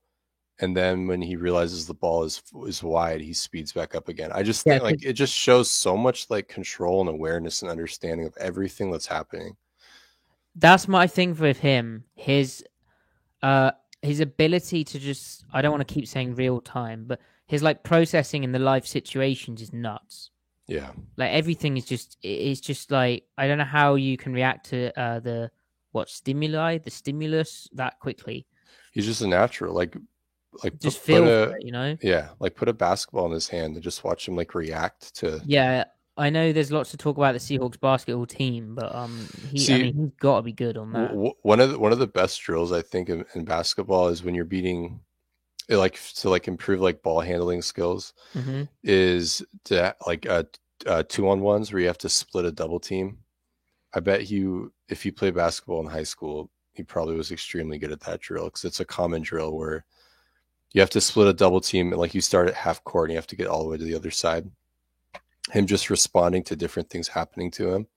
[0.61, 4.31] And then when he realizes the ball is is wide, he speeds back up again.
[4.33, 8.25] I just think like it just shows so much like control and awareness and understanding
[8.25, 9.55] of everything that's happening.
[10.55, 12.03] That's my thing with him.
[12.15, 12.65] His
[13.43, 13.71] uh
[14.01, 17.83] his ability to just I don't want to keep saying real time, but his like
[17.83, 20.31] processing in the live situations is nuts.
[20.67, 20.91] Yeah.
[21.15, 24.99] Like everything is just it's just like I don't know how you can react to
[24.99, 25.51] uh the
[25.91, 28.45] what stimuli, the stimulus that quickly.
[28.91, 29.95] He's just a natural like
[30.63, 31.97] like just put, feel put a, it, you know.
[32.01, 35.41] Yeah, like put a basketball in his hand and just watch him like react to
[35.45, 35.85] Yeah,
[36.19, 39.73] I know there's lots to talk about the Seahawks basketball team, but um, he, See,
[39.73, 41.09] I mean, he's got to be good on that.
[41.09, 44.21] W- one of the, one of the best drills I think in, in, basketball is
[44.21, 44.99] when you're beating,
[45.69, 48.63] like to like improve like ball handling skills, mm-hmm.
[48.83, 50.43] is to like uh,
[50.85, 53.19] uh two on ones where you have to split a double team.
[53.93, 57.91] I bet you, if you play basketball in high school, he probably was extremely good
[57.91, 59.85] at that drill because it's a common drill where
[60.73, 63.13] you have to split a double team and like you start at half court and
[63.13, 64.49] you have to get all the way to the other side
[65.51, 67.87] him just responding to different things happening to him.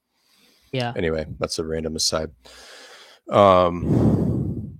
[0.73, 0.93] Yeah.
[0.97, 2.31] Anyway, that's a random aside.
[3.29, 4.79] Um,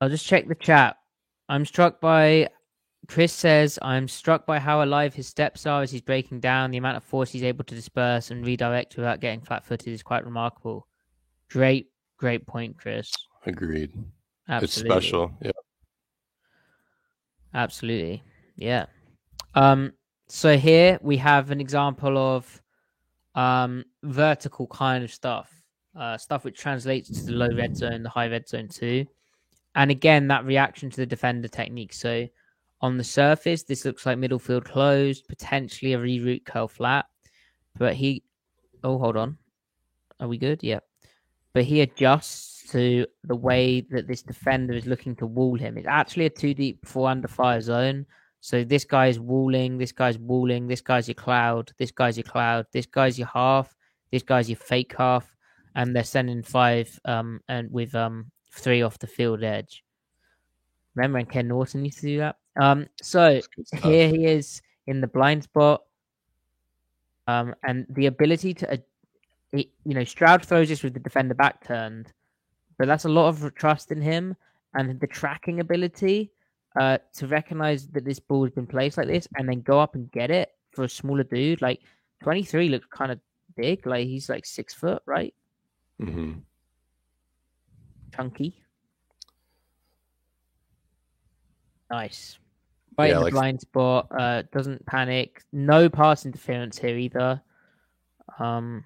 [0.00, 0.96] I'll just check the chat.
[1.48, 2.48] I'm struck by
[3.08, 6.70] Chris says, I'm struck by how alive his steps are as he's breaking down.
[6.70, 10.02] The amount of force he's able to disperse and redirect without getting flat footed is
[10.02, 10.86] quite remarkable.
[11.50, 13.12] Great, great point, Chris.
[13.44, 13.92] Agreed.
[14.48, 14.96] Absolutely.
[14.96, 15.32] It's special.
[15.42, 15.50] Yeah.
[17.54, 18.22] Absolutely.
[18.56, 18.86] Yeah.
[19.54, 19.92] Um,
[20.28, 22.62] so here we have an example of
[23.34, 25.50] um, vertical kind of stuff,
[25.98, 29.06] uh, stuff which translates to the low red zone, the high red zone too.
[29.74, 31.92] And again, that reaction to the defender technique.
[31.92, 32.28] So
[32.82, 37.06] on the surface, this looks like middle field closed, potentially a reroute curl flat.
[37.78, 38.24] But he,
[38.82, 39.38] oh, hold on.
[40.20, 40.62] Are we good?
[40.62, 40.80] Yeah.
[41.54, 45.78] But he adjusts to the way that this defender is looking to wall him.
[45.78, 48.06] It's actually a two deep four under fire zone.
[48.40, 52.66] So this guy's walling, this guy's walling, this guy's your cloud, this guy's your cloud,
[52.72, 53.74] this guy's your half,
[54.10, 55.36] this guy's your fake half,
[55.76, 59.84] and they're sending five um and with um three off the field edge.
[60.94, 62.36] Remember when Ken Norton used to do that?
[62.60, 63.40] Um so
[63.82, 65.82] here he is in the blind spot.
[67.26, 68.76] Um and the ability to uh,
[69.52, 72.12] it, you know, Stroud throws this with the defender back turned,
[72.78, 74.34] but that's a lot of trust in him
[74.74, 76.30] and the tracking ability
[76.80, 79.94] uh, to recognize that this ball has been placed like this and then go up
[79.94, 81.60] and get it for a smaller dude.
[81.60, 81.80] Like
[82.22, 83.20] 23 looks kind of
[83.56, 83.86] big.
[83.86, 85.34] Like he's like six foot, right?
[86.00, 86.38] Mm-hmm.
[88.14, 88.61] Chunky.
[91.92, 92.38] Nice.
[92.98, 93.32] Right yeah, in the like...
[93.32, 94.08] blind spot.
[94.10, 95.42] Uh, doesn't panic.
[95.52, 97.40] No pass interference here either.
[98.38, 98.84] Um,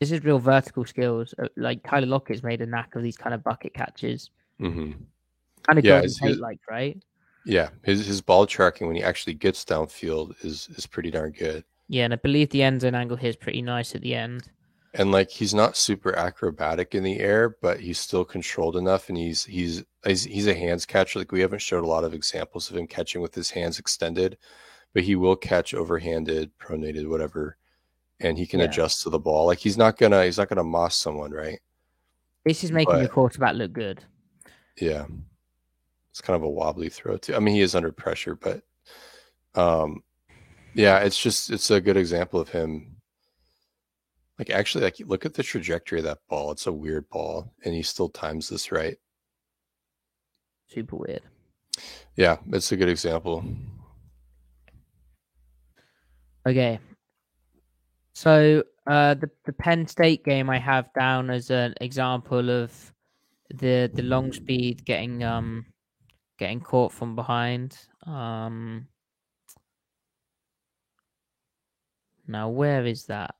[0.00, 1.34] this is real vertical skills.
[1.40, 4.30] Uh, like Tyler Lockett's made a knack of these kind of bucket catches.
[4.60, 5.02] Mm-hmm
[5.64, 7.02] kind of yeah, his, like, right?
[7.44, 11.64] Yeah, his his ball tracking when he actually gets downfield is is pretty darn good.
[11.88, 14.50] Yeah, and I believe the end zone angle here is pretty nice at the end.
[14.94, 19.18] And like he's not super acrobatic in the air, but he's still controlled enough, and
[19.18, 21.18] he's he's he's, he's a hands catcher.
[21.18, 24.38] Like we haven't showed a lot of examples of him catching with his hands extended,
[24.92, 27.56] but he will catch overhanded, pronated, whatever,
[28.20, 28.66] and he can Yeah.
[28.66, 29.46] adjust to the ball.
[29.46, 31.58] Like he's not gonna he's not gonna moss someone, right?
[32.44, 34.04] This is making the quarterback look good.
[34.78, 35.06] Yeah.
[36.10, 37.34] It's kind of a wobbly throw too.
[37.34, 38.62] I mean, he is under pressure, but
[39.54, 40.02] um
[40.74, 42.96] yeah, it's just it's a good example of him.
[44.38, 46.50] Like actually like look at the trajectory of that ball.
[46.52, 48.96] It's a weird ball and he still times this right.
[50.68, 51.22] Super weird.
[52.16, 53.44] Yeah, it's a good example.
[56.46, 56.78] Okay.
[58.12, 62.92] So uh, the the Penn State game I have down as an example of
[63.50, 65.66] the the long speed getting um
[66.38, 67.78] getting caught from behind.
[68.06, 68.88] Um
[72.26, 73.34] now where is that?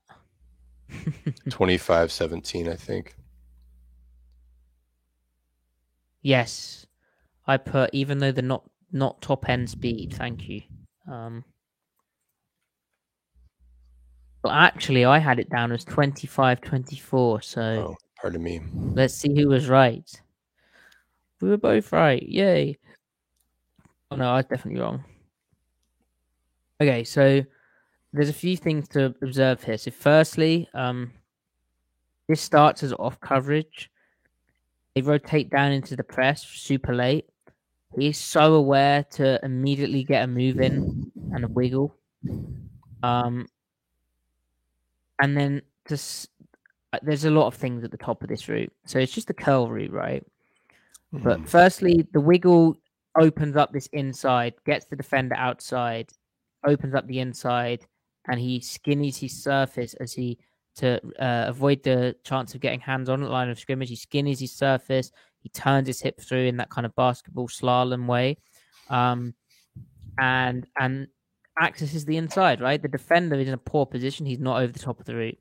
[1.49, 3.15] 25-17, I think.
[6.21, 6.85] yes.
[7.47, 10.61] I put even though they're not not top end speed, thank you.
[11.11, 11.43] Um
[14.41, 18.61] but actually I had it down as 25 24, so Oh, pardon me.
[18.73, 20.09] Let's see who was right.
[21.41, 22.21] We were both right.
[22.21, 22.77] Yay.
[24.11, 25.03] Oh no, I was definitely wrong.
[26.81, 27.43] Okay, so
[28.13, 29.77] there's a few things to observe here.
[29.77, 31.11] So firstly, um
[32.27, 33.91] this starts as off coverage.
[34.95, 37.25] They rotate down into the press super late.
[37.97, 41.95] He's so aware to immediately get a move in and a wiggle.
[43.03, 43.47] Um
[45.19, 45.95] and then to
[46.93, 48.71] uh, there's a lot of things at the top of this route.
[48.85, 50.25] So it's just the curl route, right?
[51.11, 51.47] But Mhm.
[51.47, 52.77] firstly, the wiggle
[53.19, 56.11] opens up this inside, gets the defender outside,
[56.65, 57.85] opens up the inside,
[58.27, 60.37] and he skinnies his surface as he
[60.75, 63.87] to uh, avoid the chance of getting hands on at line of scrimmage.
[63.87, 65.09] He skinnies his surface.
[65.45, 68.39] He turns his hip through in that kind of basketball slalom way,
[68.89, 69.35] um,
[70.17, 71.07] and and
[71.61, 72.61] accesses the inside.
[72.61, 74.25] Right, the defender is in a poor position.
[74.25, 75.37] He's not over the top of the route.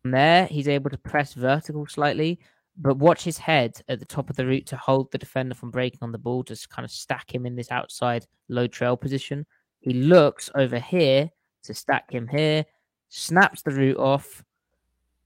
[0.00, 2.40] From there, he's able to press vertical slightly,
[2.78, 5.70] but watch his head at the top of the route to hold the defender from
[5.70, 9.44] breaking on the ball, just kind of stack him in this outside low trail position.
[9.80, 11.30] He looks over here
[11.64, 12.64] to stack him here,
[13.10, 14.42] snaps the route off,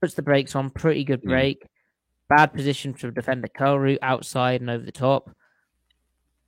[0.01, 1.31] puts the brakes on, pretty good Mm.
[2.37, 5.31] Bad position for defender curl route outside and over the top.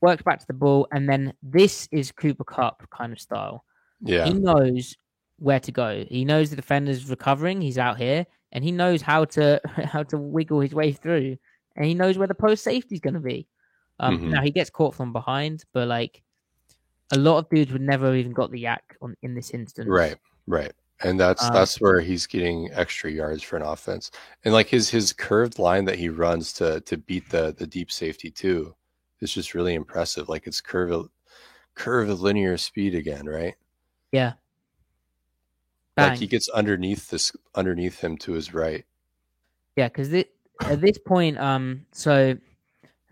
[0.01, 3.65] Works back to the ball, and then this is Cooper Kupp kind of style
[4.01, 4.27] Yeah.
[4.27, 4.97] he knows
[5.39, 6.05] where to go.
[6.09, 7.61] He knows the defender's recovering.
[7.61, 9.61] He's out here, and he knows how to
[9.93, 11.37] how to wiggle his way through,
[11.77, 13.47] and he knows where the post safety is going to be.
[13.99, 14.31] Um, Mhm.
[14.33, 16.23] Now he gets caught from behind, but like
[17.13, 19.89] a lot of dudes would never have even got the YAC on in this instance.
[19.89, 20.17] Right,
[20.47, 20.73] right.
[21.03, 24.11] And that's Um, that's where he's getting extra yards for an offense.
[24.45, 27.91] And like his his curved line that he runs to to beat the the deep
[27.93, 28.75] safety too
[29.21, 30.29] is just really impressive.
[30.29, 31.09] Like it's curve
[31.75, 33.55] curve of linear speed again, right?
[34.13, 34.35] Yeah.
[35.99, 38.85] Like he gets underneath this underneath him to his right.
[39.77, 42.37] Yeah, because at this point, um, so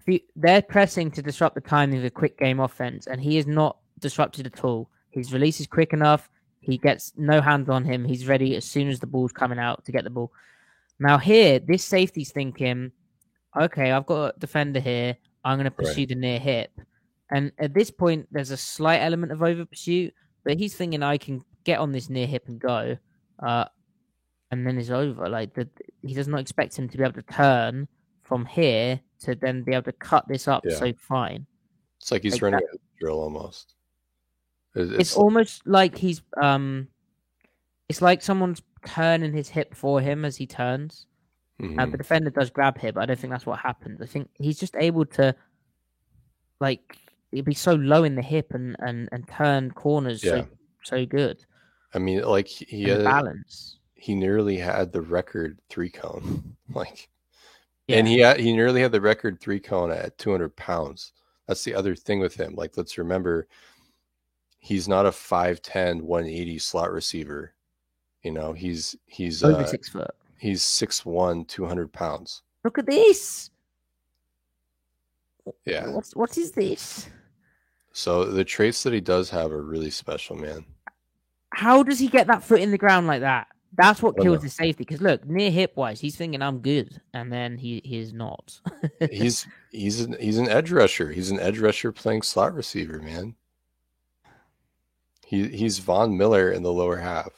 [0.07, 3.47] you- they're pressing to disrupt the timing of the quick game offense, and he is
[3.47, 4.89] not disrupted at all.
[5.11, 6.31] His release is quick enough.
[6.65, 8.05] He gets no hands on him.
[8.05, 10.33] He's ready as soon as the ball's coming out to get the ball.
[10.99, 12.93] Now here, this safety's thinking,
[13.59, 15.17] okay, I've got a defender here.
[15.45, 15.87] I'm going to Right.
[15.89, 16.71] pursue the near hip,
[17.31, 21.19] and at this point, there's a slight element of over pursuit, but he's thinking I
[21.19, 22.97] can get on this near hip and go.
[23.39, 23.67] Uh,
[24.51, 25.29] and then it's over.
[25.29, 25.69] Like the,
[26.03, 27.89] he does not expect him to be able to turn
[28.23, 30.77] from here to then be able to cut this up Yeah.
[30.77, 31.47] so fine.
[32.01, 33.75] It's like he's Like running a drill almost.
[34.75, 36.89] It- It's, almost like he's um,
[37.89, 41.07] it's like someone's turning his hip for him as he turns.
[41.61, 41.81] mhm.
[41.81, 44.01] And the defender does grab him, but I don't think that's what happens.
[44.03, 45.35] I think he's just able to,
[46.61, 46.97] like,
[47.31, 50.43] he'd be so low in the hip and and and turn corners Yeah.
[50.43, 50.49] so
[50.83, 51.45] so good.
[51.95, 53.79] I mean, like he had, balance.
[53.95, 56.57] he nearly had the record three cone.
[56.75, 57.09] Like
[57.87, 57.99] Yeah.
[57.99, 61.13] And he had, he nearly had the record three cone at 200 pounds.
[61.47, 62.55] That's the other thing with him.
[62.57, 63.47] Like, let's remember,
[64.65, 67.53] he's not a 5'10, 180 slot receiver.
[68.23, 70.11] You know, he's he's over uh, six foot.
[70.39, 72.43] he's 6'1, 200 pounds.
[72.65, 73.51] Look at this.
[75.67, 75.91] Yeah.
[75.91, 77.09] What's what is this?
[77.93, 80.65] So the traits that he does have are really special, man.
[81.51, 83.49] How does he get that foot in the ground like that?
[83.77, 84.85] That's what kills his safety.
[84.85, 88.59] Because look, near hip wise, he's thinking I'm good, and then he he is not.
[89.11, 91.11] He's he's an he's an edge rusher.
[91.11, 93.35] He's an edge rusher playing slot receiver, man.
[95.27, 97.31] He he's Von Miller in the lower half.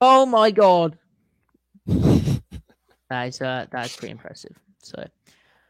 [0.00, 0.98] oh my god,
[1.86, 4.56] that is uh that is pretty impressive.
[4.82, 5.04] So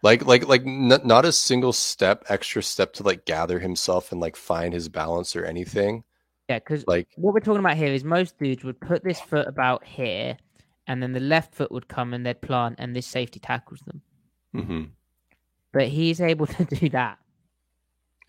[0.03, 4.21] like like like n- not a single step extra step to like gather himself and
[4.21, 6.05] like find his balance or anything
[6.49, 9.47] Yeah, because Like what we're talking about here is most dudes would put this foot
[9.47, 10.37] about here,
[10.87, 14.01] and then the left foot would come and they'd plant, and this safety tackles them.
[14.55, 14.85] hmm
[15.73, 17.19] But he's able to do that.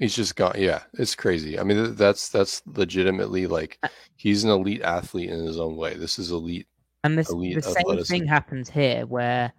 [0.01, 0.55] He's just gone.
[0.57, 1.57] Yeah, it's crazy.
[1.57, 3.79] I mean, that's that's legitimately like
[4.17, 5.93] he's an elite athlete in his own way.
[5.93, 6.67] This is elite.
[7.03, 9.53] And this Elite the same thing happens here, where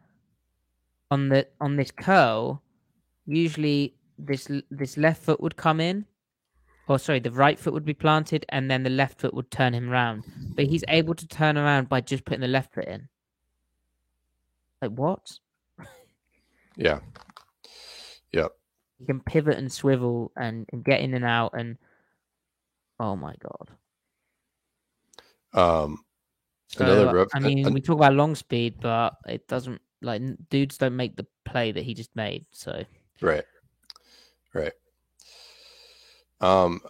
[1.11, 2.63] on the on this curl,
[3.27, 6.05] usually this this left foot would come in,
[6.87, 9.73] or sorry, the right foot would be planted, and then the left foot would turn
[9.75, 10.25] him round.
[10.55, 13.09] But he's able to turn around by just putting the left foot in.
[14.81, 15.33] Like what?
[16.77, 17.01] Yeah.
[18.33, 18.53] Yep.
[19.03, 21.77] He can pivot and swivel and, and get in and out and
[23.01, 23.71] oh my god.
[25.53, 26.05] Um,
[26.69, 30.23] So, Another rep- I mean, an- we talk about long speed, but it doesn't like
[30.51, 32.47] dudes don't make the play that he just made.
[32.53, 32.85] So
[33.21, 33.45] right.
[34.55, 34.73] Right.
[36.41, 36.81] Um,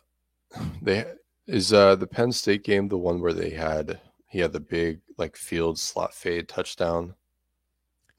[0.83, 1.07] they
[1.47, 5.01] is uh the Penn State game the one where they had he had the big
[5.17, 7.15] like field slot fade touchdown.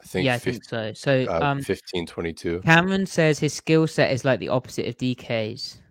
[0.04, 0.94] I think, yeah, I 15, think so.
[0.94, 2.60] So uh, um, 15 22.
[2.62, 5.82] Cameron says his skill set is like the opposite of DK's.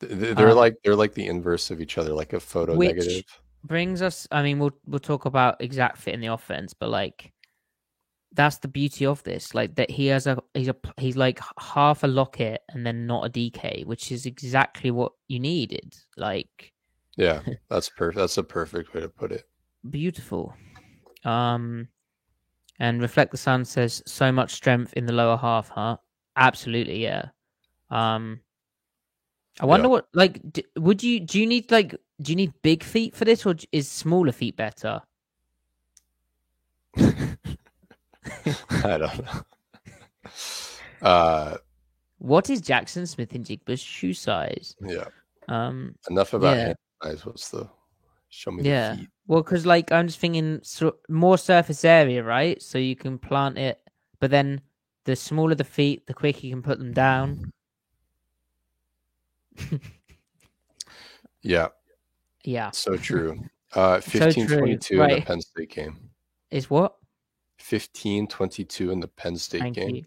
[0.00, 2.76] Th- th- They're um, like they're like the inverse of each other, like a photo
[2.76, 3.24] Which- negative.
[3.64, 4.28] Brings us.
[4.30, 7.32] I mean, we'll we'll talk about exact fit in the offense, but like
[8.32, 9.54] that's the beauty of this.
[9.54, 13.26] Like that he has a he's a he's like half a locket and then not
[13.26, 15.96] a DK, which is exactly what you needed.
[16.16, 16.72] Like
[17.16, 17.40] Yeah,
[17.70, 18.18] that's perfect.
[18.18, 19.44] That's a perfect way to put it.
[19.90, 20.54] beautiful.
[21.24, 21.88] Um,
[22.78, 25.96] and reflect the sun says so much strength in the lower half, huh?
[26.36, 27.26] Absolutely, yeah.
[27.90, 28.40] Um,
[29.60, 29.90] I wonder Yeah.
[29.92, 33.24] what like d- would you do you need like do you need big feet for
[33.24, 35.00] this or is smaller feet better?
[36.96, 39.40] I don't know.
[41.02, 41.58] Uh,
[42.18, 44.74] What is Jaxon Smith-Njigba's shoe size?
[44.80, 45.04] yeah.
[45.46, 46.72] Um, Enough about Yeah.
[47.02, 47.24] size.
[47.26, 47.68] What's the
[48.36, 48.92] show me Yeah.
[48.92, 49.08] the feet?
[49.26, 52.60] well, because like I'm just thinking so, more surface area, right?
[52.62, 53.80] So you can plant it,
[54.20, 54.60] but then
[55.04, 57.52] the smaller the feet, the quicker you can put them down.
[61.42, 61.68] Yeah,
[62.44, 63.40] Yeah, so true.
[63.72, 65.20] Uh, So 15 true, 22 in the.
[65.22, 66.10] Penn State game.
[66.50, 66.96] is what?
[67.58, 69.94] 1522 in the Penn State Thank game.
[69.96, 70.04] you.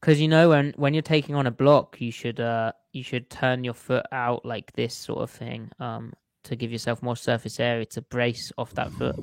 [0.00, 3.30] Because you know when when you're taking on a block, you should uh you should
[3.30, 6.12] turn your foot out like this sort of thing um
[6.44, 9.16] to give yourself more surface area to brace off that foot.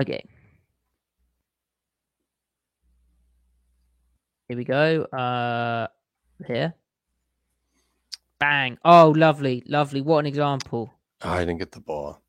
[0.00, 0.24] Okay.
[4.48, 5.02] Here we go.
[5.04, 5.86] Uh
[6.46, 6.74] here.
[8.38, 8.78] Bang.
[8.84, 10.00] Oh, lovely, lovely.
[10.00, 10.92] What an example.
[11.22, 12.22] I didn't get the ball.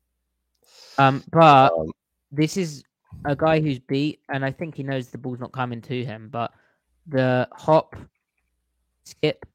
[0.98, 1.90] Um, but Um,
[2.30, 2.84] this is
[3.24, 6.28] a guy who's beat, and I think he knows the ball's not coming to him.
[6.30, 6.52] But
[7.06, 7.96] the hop,
[9.04, 9.46] skip,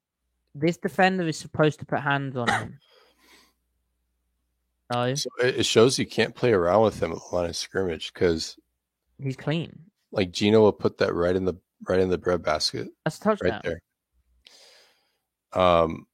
[0.56, 2.80] this defender is supposed to put hands on him.
[4.94, 7.56] No, so it it shows you can't play around with him at the line of
[7.56, 8.58] scrimmage because,
[9.22, 9.78] he's clean.
[10.12, 11.56] like, Gino will put that right in the
[11.88, 12.88] right in the bread basket.
[13.04, 13.52] That's a touchdown.
[13.52, 13.82] right there.
[15.54, 16.08] Um,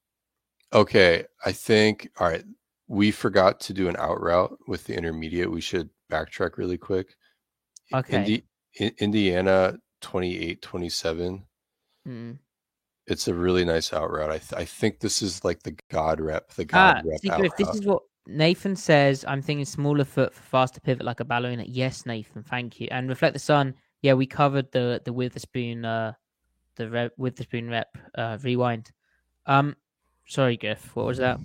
[0.72, 2.44] okay, I think all right.
[2.88, 5.50] We forgot to do an out route with the intermediate.
[5.52, 7.16] We should backtrack really quick.
[7.94, 8.18] Okay.
[8.18, 8.46] Indi-
[8.80, 11.44] I- Indiana 28 27.
[12.08, 12.38] Mm.
[13.08, 14.30] It's a really nice out route.
[14.32, 17.30] I, th- I think this is like the God rep, the God Ah, rep see,
[17.30, 17.76] this route.
[17.76, 19.26] is what Nathan says.
[19.28, 21.66] I'm thinking smaller foot for faster pivot like a ballerina.
[21.68, 22.88] Yes, Nathan, thank you.
[22.92, 23.76] And reflect the sun.
[24.02, 26.14] Yeah, we covered the the Witherspoon uh
[26.76, 28.92] the rep, Witherspoon rep uh rewind.
[29.46, 29.76] Um,
[30.28, 30.96] sorry, Griff.
[30.96, 31.40] What was that?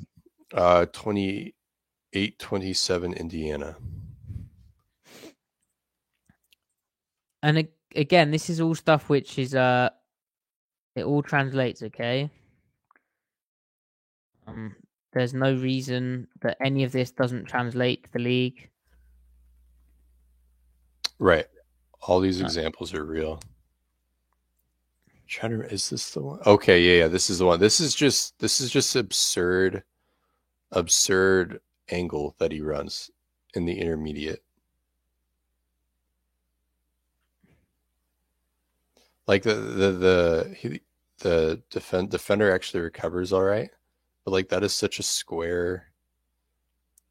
[0.54, 3.76] Uh, 28 27 Indiana.
[7.42, 9.90] And ag- again, this is all stuff which is uh,
[10.96, 11.82] it all translates.
[11.82, 12.30] Okay.
[14.46, 14.74] Um,
[15.12, 18.68] there's no reason that any of this doesn't translate to the league.
[21.18, 21.46] Right.
[22.02, 23.40] All these examples are real.
[25.26, 26.40] Trying to is this the one?
[26.46, 27.60] Okay, yeah, yeah, this is the one.
[27.60, 29.82] This is just this is just absurd,
[30.72, 33.10] absurd angle that he runs
[33.54, 34.42] in the intermediate.
[39.26, 40.80] Like the the the he,
[41.18, 43.70] the defend defender actually recovers all right,
[44.28, 45.86] but like that is such a square,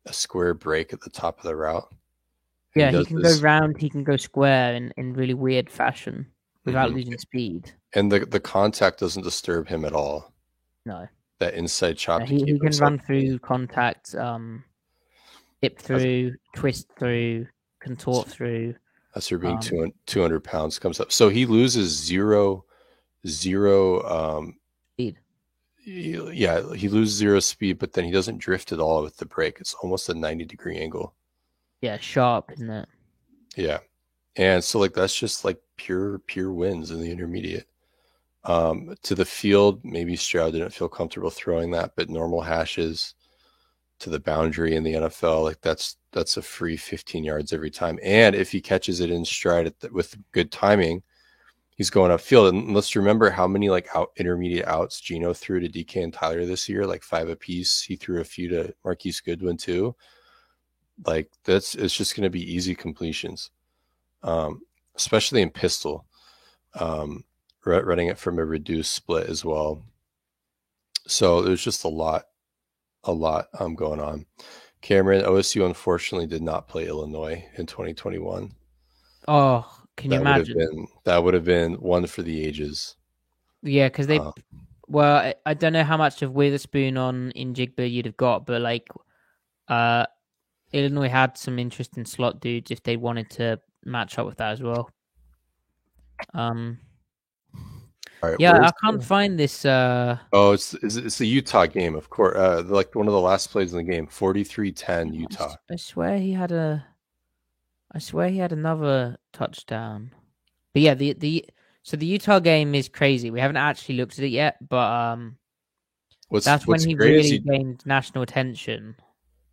[0.06, 1.88] a square break at the top of the route.
[2.76, 3.78] And Yeah, he does can this- go round.
[3.82, 6.28] He can go square in in really weird fashion
[6.64, 6.96] without Mhm.
[6.96, 7.74] losing speed.
[7.94, 10.32] and the the contact doesn't disturb him at all.
[10.86, 11.08] No,
[11.40, 12.20] That inside chop.
[12.22, 14.64] Yeah, he, he can run through contact, um,
[15.62, 17.48] dip through, twist through,
[17.80, 18.76] contort through.
[19.16, 21.12] As for being um, 200 200 pounds comes up.
[21.12, 22.66] So he loses zero,
[23.26, 24.04] zero.
[24.04, 24.57] Um.
[25.92, 29.26] He- yeah, he loses zero speed, but then he doesn't drift at all with the
[29.26, 29.58] brake.
[29.60, 31.16] It's almost a 90 degree angle.
[31.82, 32.90] Yeah, sharp, isn't it?
[33.56, 33.80] Yeah.
[34.36, 37.68] And so like that's just like pure pure wins in the intermediate.
[38.44, 43.16] Um to the field, maybe Stroud didn't feel comfortable throwing that, but normal hashes
[44.00, 48.00] to the boundary in the NFL, like that's that's a free 15 yards every time.
[48.04, 51.04] And if he catches it in stride at the, with good timing,
[51.78, 52.50] he's going upfield.
[52.50, 56.46] And let's remember how many like out intermediate outs Gino threw to DK and Tyler
[56.46, 57.82] this year, like five apiece.
[57.82, 59.96] He threw a few to Marquise Goodwin too.
[61.06, 63.52] Like that's it's just going to be easy completions,
[64.24, 64.62] um,
[64.96, 66.06] especially in pistol.
[66.74, 67.24] Um,
[67.64, 69.84] ru- running it from a reduced split as well.
[71.08, 72.26] So there's just a lot,
[73.04, 74.26] a lot um, going on.
[74.82, 78.52] Cameron OSU unfortunately did not play Illinois in 2021.
[79.28, 80.58] Oh, can you that would have imagine?
[80.76, 82.96] been that would have been one for the ages.
[83.64, 84.20] Yeah, because they.
[84.20, 84.32] Uh,
[84.88, 88.62] Well, I, I don't know how much of Witherspoon on Njigba you'd have got, but
[88.62, 88.88] like,
[89.68, 90.06] uh,
[90.72, 94.62] Illinois had some interesting slot dudes if they wanted to match up with that as
[94.62, 94.90] well.
[96.34, 96.80] Um,
[98.22, 99.66] right, yeah, I can't the- find this.
[99.66, 102.38] Uh, Oh, it's it's, it's the Utah game, of course.
[102.38, 105.56] Uh, like one of the last plays in the game, 43-10 I s- Utah.
[105.72, 106.86] I swear he had a.
[107.98, 110.12] I swear he had another touchdown.
[110.72, 111.46] But yeah, the the
[111.82, 113.32] so the Utah game is crazy.
[113.32, 115.38] We haven't actually looked at it yet, but um,
[116.30, 118.96] What's that's when he is really gained national attention.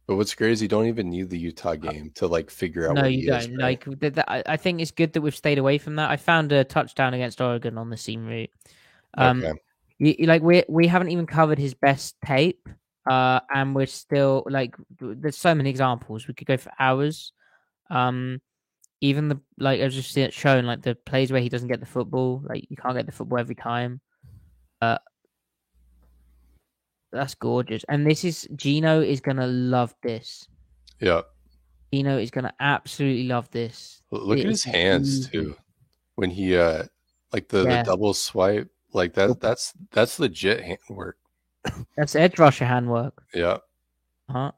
[0.07, 3.13] but what's you don't even need the Utah game to like figure out No, what
[3.15, 3.41] you he don't.
[3.41, 3.59] is, right?
[3.59, 6.11] Like, th- th- I I think it's good that we've stayed away from that.
[6.11, 8.51] I found a touchdown against Oregon on the seam route.
[9.17, 9.59] Um, okay.
[9.97, 12.69] you, you- like we we haven't even covered his best tape,
[13.09, 16.29] uh, and we're still like there's so many examples.
[16.29, 17.33] We could go for hours.
[17.91, 18.41] Um,
[19.01, 21.87] even the like I was just shown like the plays where he doesn't get the
[21.87, 24.01] football, like you can't get the football every time.
[24.81, 24.99] Uh,
[27.13, 30.49] that's gorgeous, and this is Gino is gonna love this.
[31.01, 31.23] Yeah.
[31.93, 34.03] Gino is gonna absolutely love this.
[34.11, 35.31] Look It at his hands easy.
[35.31, 35.57] too.
[36.17, 36.85] When he uh
[37.33, 37.83] like the, Yeah.
[37.83, 41.19] the double swipe, like that that's that's legit hand work.
[41.97, 43.23] That's edge rusher handwork.
[43.33, 43.59] Yeah.
[44.29, 44.53] Huh?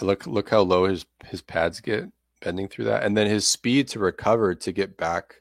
[0.00, 2.04] Look look how low his his pads get
[2.40, 3.04] bending through that.
[3.04, 5.40] And then his speed to recover to get back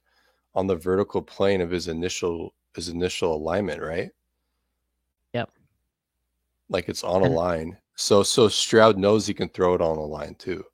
[0.56, 4.12] on the vertical plane of his initial his initial alignment, right?
[5.34, 5.50] Yep.
[6.70, 7.78] Like it's on a line.
[7.96, 10.66] So so Stroud knows he can throw it on a line too.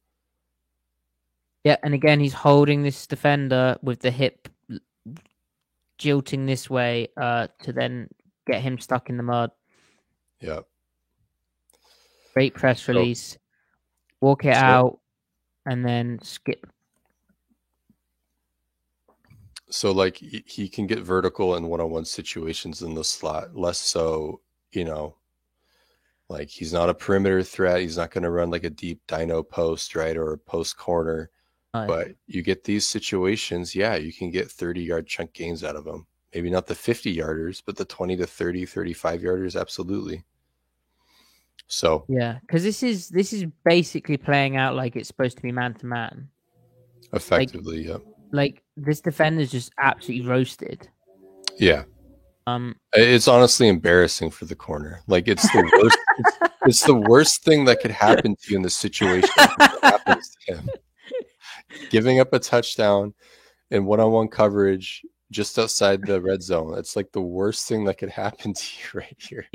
[1.64, 4.48] Yeah, and again, he's holding this defender with the hip
[5.98, 8.08] jilting this way uh, to then
[8.46, 9.50] get him stuck in the mud.
[10.40, 10.60] Yeah.
[12.36, 13.38] Great press So- release.
[14.22, 15.00] Walk it so- out
[15.66, 16.68] and then skip.
[19.70, 24.42] So like he, can get vertical in one-on-one situations in the slot, less so,
[24.72, 25.16] you know,
[26.30, 27.82] like he's not a perimeter threat.
[27.82, 31.30] He's not going to run like a deep dino post, right, or a post corner.
[31.88, 35.84] But you get these situations, yeah, you can get 30 yard chunk gains out of
[35.84, 36.08] them.
[36.34, 40.24] Maybe not the 50 yarders, but the 20 to 30, 35 yarders, absolutely.
[41.68, 45.52] So Yeah, because this is this is basically playing out like it's supposed to be
[45.52, 46.30] man to man.
[47.14, 47.98] effectively, yeah.
[48.32, 50.90] Like this defender's just absolutely roasted.
[51.58, 51.84] Yeah.
[52.48, 55.02] Um, It's honestly embarrassing for the corner.
[55.08, 55.98] Like it's the worst.
[56.18, 59.30] it's, it's the worst thing that could happen to you in this situation.
[59.82, 60.70] happens to him.
[61.90, 63.14] Giving up a touchdown
[63.72, 65.02] in one-on-one coverage
[65.32, 66.78] just outside the red zone.
[66.78, 69.46] It's like the worst thing that could happen to you right here.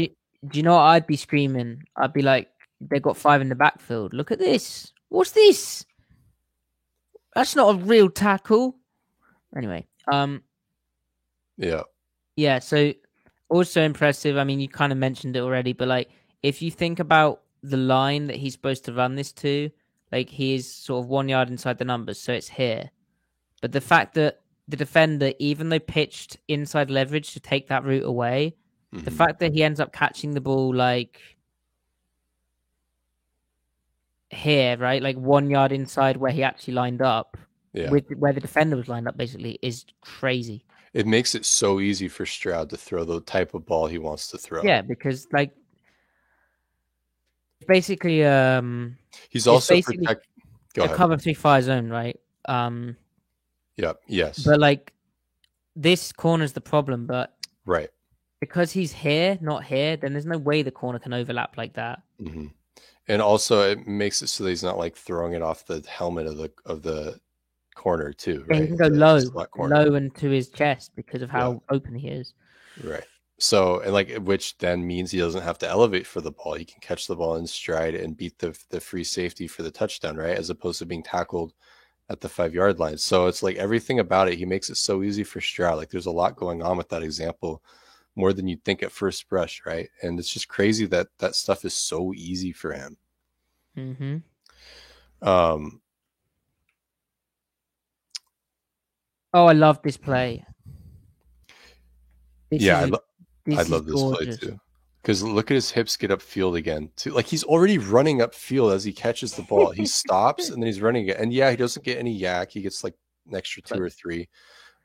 [0.48, 1.82] Do you know what I'd be screaming?
[1.96, 2.48] I'd be like,
[2.80, 4.14] they got five in the backfield.
[4.14, 4.92] Look at this.
[5.08, 5.84] What's this?
[7.34, 8.76] That's not a real tackle.
[9.56, 10.42] Anyway, um,
[11.56, 11.82] Yeah.
[12.36, 12.58] yeah.
[12.58, 12.92] So
[13.48, 14.36] also impressive.
[14.36, 16.10] I mean, you kind of mentioned it already, but like,
[16.42, 19.70] if you think about the line that he's supposed to run this to,
[20.10, 22.90] like he is sort of one yard inside the numbers, so it's here.
[23.60, 28.04] But the fact that the defender, even though pitched inside leverage to take that route
[28.04, 28.56] away,
[28.92, 29.14] the Mhm.
[29.16, 31.20] fact that he ends up catching the ball like
[34.30, 37.36] here, right, like one yard inside where he actually lined up,
[37.72, 37.90] yeah.
[37.90, 40.64] with where the defender was lined up, basically, is crazy.
[40.92, 44.26] it makes it so easy for Stroud to throw the type of ball he wants
[44.28, 44.60] to throw.
[44.64, 45.52] Yeah, because like
[47.68, 48.96] basically, um,
[49.28, 50.26] He's also basically protect.
[50.74, 50.96] Go a ahead.
[50.96, 52.18] cover three fire zone, right?
[52.46, 52.96] Um,
[53.76, 53.92] Yeah.
[54.08, 54.42] Yes.
[54.44, 54.92] but like
[55.76, 57.36] this corner's the problem, but
[57.66, 57.90] right.
[58.40, 62.02] Because he's here, not here, then there's no way the corner can overlap like that.
[62.18, 62.46] hmm
[63.06, 66.26] And also, it makes it so that he's not like throwing it off the helmet
[66.26, 67.20] of the of the
[67.74, 68.44] corner too.
[68.50, 72.08] Yeah, he can go The low, low into his chest because of how open he
[72.08, 72.34] is.
[72.82, 73.04] Right.
[73.38, 76.54] So and like which then means he doesn't have to elevate for the ball.
[76.54, 79.70] He can catch the ball in stride and beat the the free safety for the
[79.70, 80.36] touchdown, right?
[80.36, 81.54] As opposed to being tackled
[82.10, 82.98] at the five yard line.
[82.98, 85.78] So it's like everything about it, he makes it so easy for Stroud.
[85.78, 87.62] Like there's a lot going on with that example,
[88.16, 89.88] more than you'd think at first brush, right?
[90.02, 92.96] And it's just crazy that that stuff is so easy for him.
[93.76, 95.28] Mm-hmm.
[95.28, 95.80] Um,
[99.32, 100.44] Oh, I love this play.
[102.50, 102.98] This yeah, I, lo-
[103.56, 104.38] I love this gorgeous.
[104.38, 104.60] play too.
[105.02, 106.90] Because look at his hips get upfield again.
[106.96, 107.12] Too.
[107.12, 109.70] Like he's already running upfield as he catches the ball.
[109.70, 111.16] He stops and then he's running it.
[111.16, 112.50] And yeah, he doesn't get any YAC.
[112.50, 112.94] He gets like
[113.28, 114.28] an extra two or three.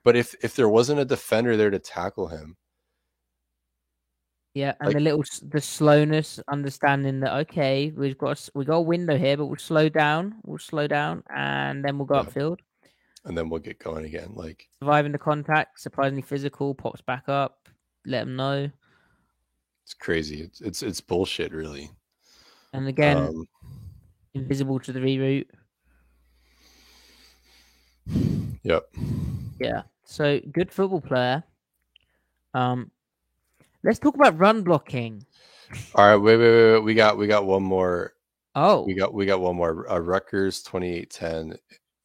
[0.03, 2.55] But if if there wasn't a defender there to tackle him,
[4.55, 8.77] Yeah, and Like- the little the slowness, understanding that okay, we've got a we got
[8.77, 10.35] a window here, but we'll slow down.
[10.43, 12.23] We'll slow down, and then we'll go Yeah.
[12.23, 12.59] upfield.
[13.25, 14.31] and then we'll get going again.
[14.35, 17.67] Like Surviving the contact, surprisingly physical, pops back up.
[18.05, 18.69] Let them know,
[19.83, 20.41] it's crazy.
[20.41, 21.89] It's it's it's bullshit, really.
[22.71, 23.47] and again, Um,
[24.35, 25.47] invisible to the reroute.
[28.63, 28.87] yep.
[29.59, 31.43] Yeah, so good football player.
[32.53, 32.91] Um,
[33.85, 35.25] let's talk about run blocking.
[35.95, 36.15] All right.
[36.15, 36.83] Wait, wait, wait, wait.
[36.83, 38.13] We got we got one more.
[38.55, 39.89] Oh, We got we got one more.
[39.91, 41.57] Uh, Rutgers twenty eight ten.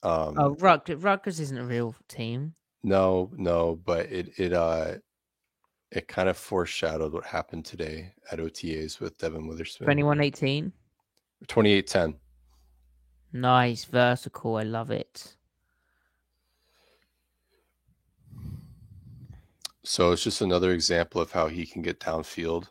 [0.03, 2.55] Um, oh, Ruck, Rutgers isn't a real team.
[2.83, 4.95] No, no, but it it uh
[5.91, 9.87] it kind of foreshadowed what happened today at OTAs with Devon Witherspoon.
[9.87, 10.73] Twenty-one eighteen.
[11.49, 12.15] 28-10.
[13.33, 14.57] Nice, vertical.
[14.57, 15.37] I love it.
[19.91, 22.69] So it's just another example of how he can get downfield.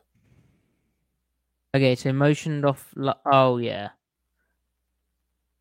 [1.75, 2.93] Okay, so motioned off.
[3.25, 3.89] Oh yeah,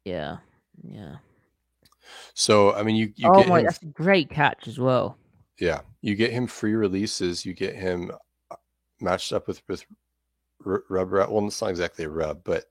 [0.05, 0.37] yeah,
[0.85, 1.17] yeah.
[2.35, 5.19] So I mean, you you oh get my, him, that's a great catch as well.
[5.59, 7.45] yeah, you get him free releases.
[7.45, 8.13] You get him
[8.53, 8.57] uh,
[9.01, 9.85] matched up with with
[10.65, 11.33] rub route.
[11.33, 12.67] Well, it's not exactly a rub, but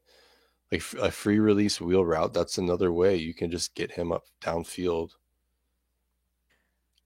[0.71, 2.33] like a free release wheel route.
[2.33, 5.09] That's another way you can just get him up downfield.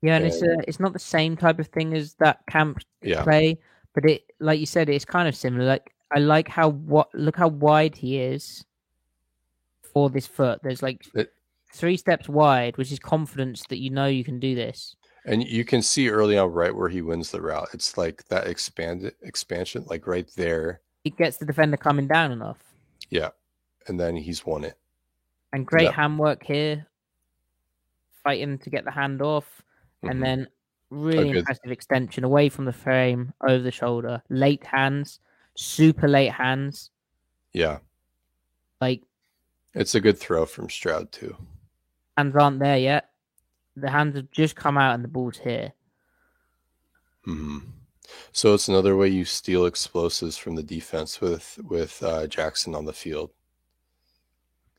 [0.02, 2.80] Yeah, and it's um, a, it's not the same type of thing as that camp
[3.04, 3.60] Yeah, play,
[3.94, 5.66] but it, like you said, it's kind of similar.
[5.66, 8.66] Like I like how what look how wide he is
[9.94, 10.60] for this foot.
[10.64, 11.34] There's like It-
[11.74, 14.96] three steps wide, which is confidence that you know you can do this.
[15.26, 17.68] and you can see early on right where he wins the route.
[17.74, 20.82] It's like that expanded expansion, like right there.
[21.04, 22.58] It gets the defender coming down enough,
[23.12, 23.30] Yeah,
[23.88, 24.78] and then he's won it.
[25.54, 25.92] and great Yeah.
[25.92, 26.88] handwork here,
[28.24, 29.62] fighting to get the hand off.
[30.04, 30.48] And then
[30.90, 31.38] really good.
[31.38, 35.20] impressive extension away from the frame over the shoulder late hands
[35.56, 36.90] super late hands
[37.54, 37.80] yeah,
[38.82, 39.02] like
[39.74, 41.36] it's a good throw from Stroud too.
[42.18, 43.10] hands aren't there yet
[43.78, 45.74] the hands have just come out and the ball's here
[47.24, 47.60] hmm
[48.34, 52.86] So it's another way you steal explosives from the defense with with uh, Jaxon on
[52.86, 53.32] the field.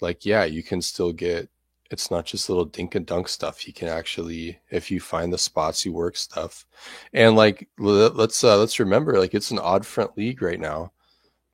[0.01, 1.49] Like, yeah, you can still get.
[1.93, 3.67] It's not just little dink and dunk stuff.
[3.67, 6.67] You can actually, if you find the spots, you work stuff.
[7.13, 10.93] And like, let's uh, let's remember, like, it's an odd front league right now.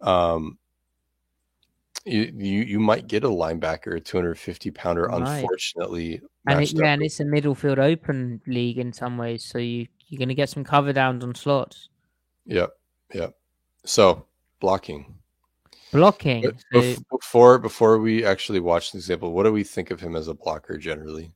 [0.00, 0.58] Um,
[2.04, 5.08] you you you might get a linebacker, a 250 pounder.
[5.08, 5.40] Might.
[5.40, 9.58] Unfortunately, and it, yeah and it's a middle field open league in some ways so
[9.58, 11.90] you you're going to get some cover downs on slots
[12.48, 12.70] Yep,
[13.12, 13.34] yep.
[13.84, 14.24] So
[14.58, 15.17] blocking.
[15.92, 20.16] Blocking so before before we actually watch the example, what do we think of him
[20.16, 21.32] as a blocker generally?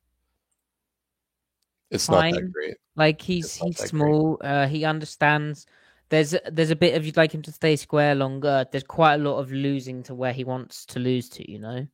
[1.91, 2.75] It's not that great.
[2.95, 5.67] like he's he's small uh he understands
[6.09, 9.17] there's there's a bit of you'd like him to stay square longer there's quite a
[9.17, 11.85] lot of losing to where he wants to lose to you know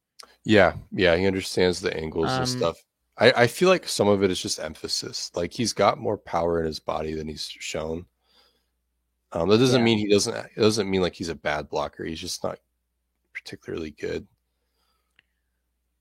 [0.46, 2.78] Yeah, yeah, he understands the angles Um, and stuff.
[3.18, 5.32] I, I feel like some of it is just emphasis.
[5.36, 8.06] Like he's got more power in his body than he's shown.
[9.32, 9.86] Um, that doesn't Yeah.
[9.86, 10.36] mean he doesn't.
[10.36, 12.04] It doesn't mean like he's a bad blocker.
[12.04, 12.60] He's just not
[13.34, 14.28] particularly good.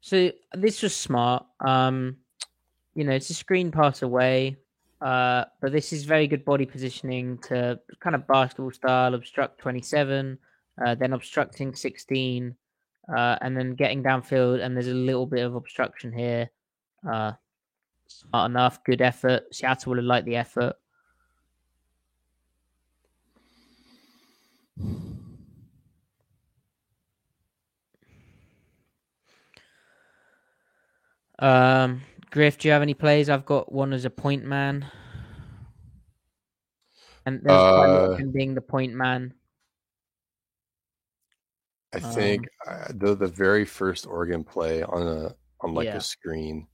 [0.01, 1.45] So this was smart.
[1.61, 2.17] Um,
[2.95, 4.57] you know, it's a screen pass away,
[5.01, 9.83] uh, but this is very good body positioning to kind of basketball style obstruct twenty
[9.83, 10.39] seven,
[10.85, 12.57] uh, then obstructing sixteen,
[13.15, 14.65] uh, and then getting downfield.
[14.65, 16.51] And there's a little bit of obstruction here.
[17.09, 17.33] Uh,
[18.07, 19.55] smart enough, good effort.
[19.55, 20.77] Seattle will have liked the effort.
[31.41, 33.31] Um, Griff, do you have any plays?
[33.31, 34.91] I've got one as a point man.
[37.27, 39.35] And there's quite a lot Uh, being the point man.
[41.93, 45.97] I think uh, the the very first Oregon play on a on like Yeah.
[45.97, 46.67] a screen.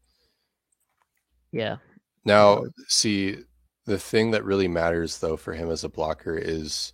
[1.53, 1.77] Yeah.
[2.25, 3.45] Now, see,
[3.87, 6.93] The thing that really matters though for him as a blocker is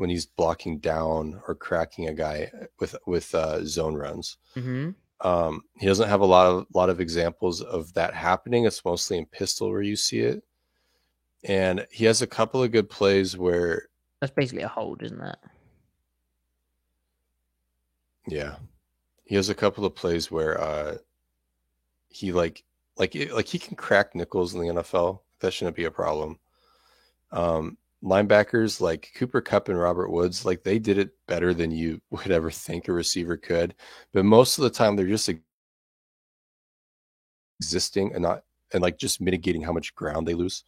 [0.00, 4.38] when he's blocking down or cracking a guy with with uh, zone runs.
[4.56, 4.92] Mm-hmm.
[5.20, 8.64] Um, he doesn't have a lot of lot of examples of that happening.
[8.64, 10.42] It's mostly in pistol where you see it,
[11.44, 13.88] and he has a couple of good plays where
[14.20, 15.36] That's basically a hold, isn't it?
[18.26, 18.56] yeah,
[19.24, 20.96] he has a couple of plays where uh,
[22.08, 22.64] he like
[22.96, 25.20] like like he can crack nickels in the NFL.
[25.40, 26.38] That shouldn't be a problem.
[27.32, 32.00] Um, linebackers like Cooper Kupp and Robert Woods, like they did it better than you
[32.10, 33.74] would ever think a receiver could.
[34.12, 35.30] But most of the time, they're just
[37.60, 40.64] existing and not and like just mitigating how much ground they lose.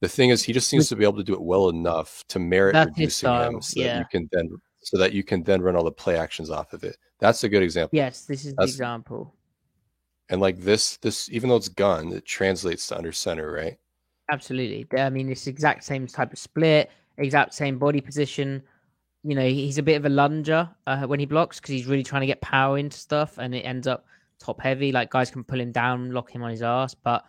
[0.00, 2.38] The thing is, he just seems to be able to do it well enough to
[2.38, 3.94] merit That's reducing him, so yeah.
[3.94, 4.50] that you can then
[4.80, 6.96] so that you can then run all the play actions off of it.
[7.18, 7.96] That's a good example.
[7.96, 9.34] Yes, this is the example.
[10.28, 13.78] And like this, this even though it's gun, it translates to under center, right?
[14.30, 14.86] Absolutely.
[14.98, 18.62] I mean, it's exact same type of split, exact same body position.
[19.22, 22.02] You know, he's a bit of a lunger uh, when he blocks because he's really
[22.02, 24.06] trying to get power into stuff, and it ends up
[24.38, 24.92] top heavy.
[24.92, 27.24] Like guys can pull him down, lock him on his ass, but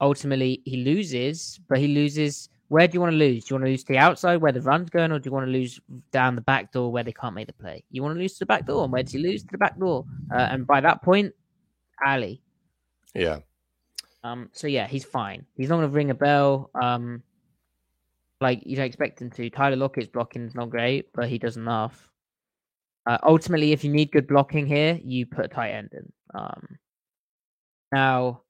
[0.00, 1.60] ultimately he loses.
[1.68, 2.48] But he loses.
[2.68, 3.44] Where do you want to lose?
[3.44, 5.32] Do you want to lose to the outside where the run's going, or do you
[5.32, 5.78] want to lose
[6.10, 7.84] down the back door where they can't make the play?
[7.90, 9.58] You want to lose to the back door, and where do you lose to the
[9.58, 10.06] back door?
[10.32, 11.34] Uh, and by that point,
[12.06, 12.40] Ali.
[13.14, 13.40] Yeah.
[14.24, 15.46] Um, so yeah, he's fine.
[15.56, 16.70] He's not going to ring a bell.
[16.80, 17.22] Um,
[18.40, 19.50] like you don't expect him to.
[19.50, 22.08] Tyler Lockett's blocking is not great, but he does enough.
[23.06, 26.12] Uh, ultimately, if you need good blocking here, you put a tight end in.
[26.34, 26.78] Um,
[27.92, 28.42] now,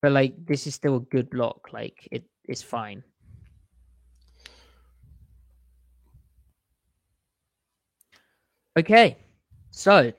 [0.00, 1.72] but like this is still a good block.
[1.72, 3.02] Like it, it's fine.
[8.76, 9.16] Okay,
[9.70, 10.12] so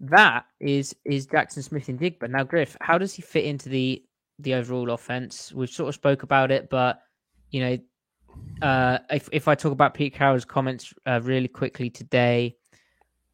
[0.00, 2.30] that is is Jaxon Smith-Njigba.
[2.30, 4.02] Now, Griff, how does he fit into the
[4.38, 5.52] the overall offense?
[5.52, 7.02] We've sort of spoke about it, but
[7.50, 12.56] you know, uh, if if I talk about Pete Carroll's comments uh, really quickly today,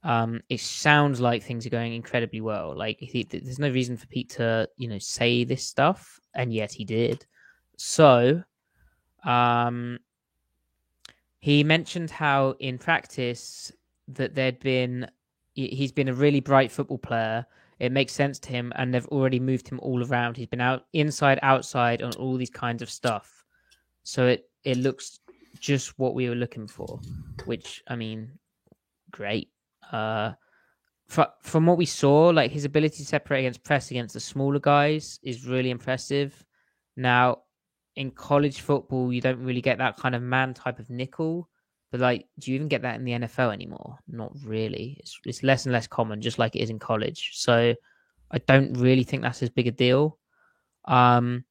[0.03, 2.77] um, it sounds like things are going incredibly well.
[2.77, 6.73] Like he, there's no reason for Pete to you know say this stuff, and yet
[6.73, 7.27] he did.
[7.77, 8.43] So,
[9.25, 9.99] um,
[11.41, 13.73] he mentioned how in practice
[14.09, 15.11] that there'd been
[15.55, 17.47] he's been a really bright football player.
[17.79, 20.37] It makes sense to him, and they've already moved him all around.
[20.37, 23.45] He's been out inside, outside, on all these kinds of stuff.
[24.05, 25.19] So it it looks
[25.61, 27.01] just what we were looking for,
[27.45, 28.39] which I mean,
[29.11, 29.51] great.
[29.91, 30.33] Uh,
[31.09, 34.61] fr- from what we saw, like his ability to separate against press against the smaller
[34.61, 36.45] guys is really impressive.
[36.97, 37.43] Now,
[37.97, 41.49] in college football, you don't really get that kind of man type of nickel.
[41.95, 44.01] But like, do you even get that in the NFL anymore?
[44.09, 44.97] Not really.
[44.99, 47.31] It's it's less and less common, just like it is in college.
[47.35, 47.73] So
[48.33, 50.19] I don't really think that's as big a deal.
[50.87, 51.45] Um,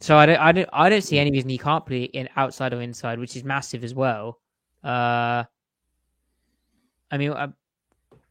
[0.00, 2.72] so I don't I don't I don't see any reason he can't play in outside
[2.72, 4.40] or inside, which is massive as well.
[4.82, 5.44] Uh,
[7.10, 7.48] I mean, uh,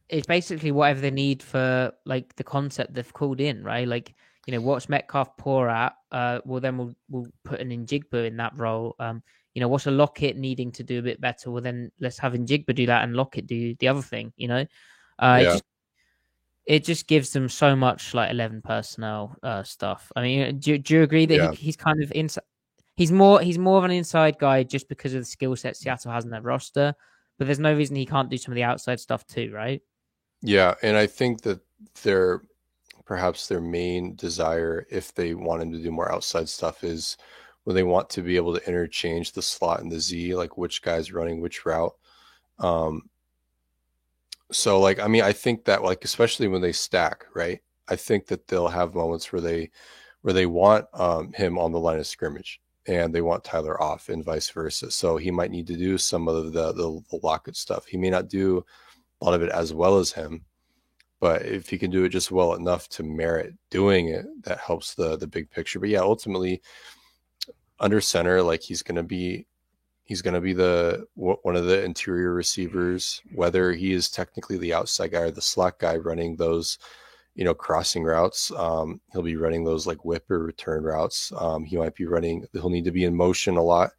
[0.08, 3.86] it's basically whatever they need for like the concept they've called in, right?
[3.86, 4.12] Like
[4.48, 5.94] you know, what's Metcalf poor at?
[6.10, 8.96] Uh, well, then we'll we'll put an Njigba in that role.
[8.98, 9.22] Um,
[9.54, 11.50] you know, what's a Lockett needing to do a bit better?
[11.50, 14.32] Well, then let's have Njigba do that and Lockett do the other thing.
[14.36, 14.66] You know,
[15.18, 15.64] uh, it just
[16.66, 20.10] it just gives them so much like eleven personnel uh, stuff.
[20.16, 21.50] I mean, do, do you agree that Yeah.
[21.52, 22.44] he, he's kind of inside?
[22.96, 26.12] He's more he's more of an inside guy just because of the skill set Seattle
[26.12, 26.94] has in their roster.
[27.38, 29.82] But there's no reason he can't do some of the outside stuff too, right?
[30.42, 31.60] Yeah, and I think that
[32.02, 32.42] their
[33.04, 37.16] perhaps their main desire, if they want him to do more outside stuff, is
[37.64, 40.82] when they want to be able to interchange the slot and the Z, like which
[40.82, 41.94] guy's running which route.
[42.58, 43.10] Um,
[44.52, 47.60] so like I mean, I think that like especially when they stack, right?
[47.88, 49.70] I think that they'll have moments where they
[50.22, 54.08] where they want um, him on the line of scrimmage and they want Tyler off
[54.08, 54.90] and vice versa.
[54.90, 57.86] So he might need to do some of the the, the Lockett stuff.
[57.86, 58.64] He may not do
[59.20, 60.44] a lot of it as well as him,
[61.20, 64.94] but if he can do it just well enough to merit doing it, that helps
[64.94, 65.80] the the big picture.
[65.80, 66.62] But yeah, ultimately,
[67.84, 69.46] under center, like he's going to be
[70.04, 74.72] he's going to be the one of the interior receivers, whether he is technically the
[74.72, 76.78] outside guy or the slot guy running those
[77.34, 78.50] you know crossing routes.
[78.52, 81.30] Um, he'll be running those like whip or return routes.
[81.36, 82.46] Um, he might be running.
[82.54, 83.90] He'll need to be in motion a lot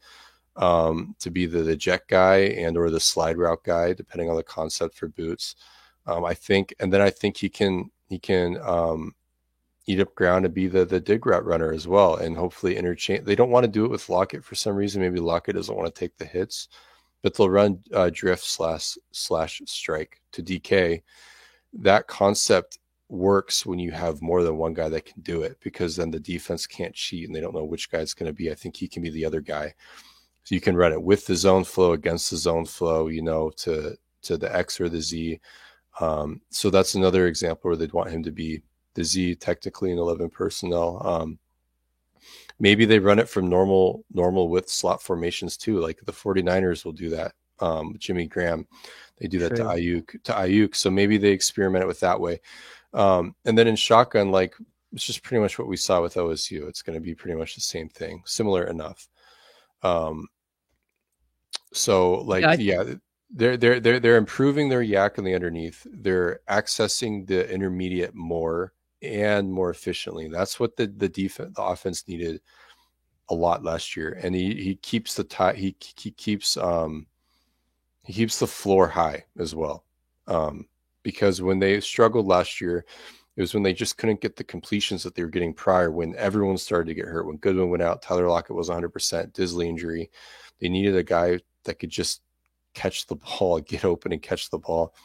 [0.55, 4.35] um, to be the, the jet guy and or the slide route guy, depending on
[4.35, 5.55] the concept for boots.
[6.07, 9.13] Um, I think, and then I think he can he can um,
[9.87, 13.25] eat up ground to be the the dig route runner as well, and hopefully interchange.
[13.25, 15.01] They don't want to do it with Lockett for some reason.
[15.01, 16.69] Maybe Lockett doesn't want to take the hits,
[17.21, 21.03] but they'll run uh, drift slash slash strike to DK.
[21.73, 22.79] That concept
[23.09, 26.19] works when you have more than one guy that can do it because then the
[26.19, 28.51] defense can't cheat and they don't know which guy's going to be.
[28.51, 29.73] I think he can be the other guy.
[30.43, 33.51] So you can run it with the zone flow against the zone flow, you know,
[33.57, 35.39] to to the X or the Z.
[35.99, 38.61] Um, so that's another example where they'd want him to be
[38.95, 41.01] the Z technically in 11 personnel.
[41.05, 41.39] Um,
[42.59, 45.80] maybe they run it from normal normal with slot formations too.
[45.80, 47.34] Like the 49ers will do that.
[47.59, 48.67] Um, Jimmy Graham,
[49.17, 49.57] they do that True.
[49.57, 50.76] to Aiyuk to Aiyuk.
[50.76, 52.41] So maybe they experiment it with that way.
[52.93, 54.55] Um, and then in shotgun, like
[54.93, 56.67] it's just pretty much what we saw with OSU.
[56.67, 59.07] It's going to be pretty much the same thing, similar enough.
[59.84, 60.27] Um,
[61.73, 62.93] so like yeah, yeah,
[63.30, 65.85] they're they're they're they're improving their YAC in the underneath.
[65.91, 70.27] They're accessing the intermediate more and more efficiently.
[70.27, 72.41] That's what the the defense the offense needed
[73.30, 74.19] a lot last year.
[74.22, 77.07] And he he keeps the tie he he keeps um
[78.03, 79.85] he keeps the floor high as well.
[80.27, 80.67] Um
[81.03, 82.84] because when they struggled last year,
[83.35, 86.15] it was when they just couldn't get the completions that they were getting prior when
[86.15, 87.27] everyone started to get hurt.
[87.27, 88.89] When Goodwin went out, Tyler Lockett was 100%,
[89.34, 90.09] Dissly injury.
[90.59, 92.22] They needed a guy that could just
[92.73, 94.95] catch the ball, get open and catch the ball.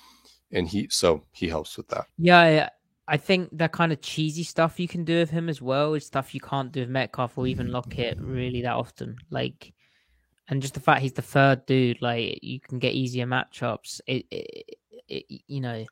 [0.53, 2.07] And he, so he helps with that.
[2.47, 2.71] Yeah.
[3.11, 6.07] I think that kind of cheesy stuff you can do with him as well is
[6.07, 9.17] stuff you can't do with Metcalf or even Lockett really that often.
[9.31, 9.73] Like,
[10.47, 14.01] and just the fact he's the third dude, like you can get easier matchups.
[14.07, 14.77] It, it,
[15.09, 15.85] it you know,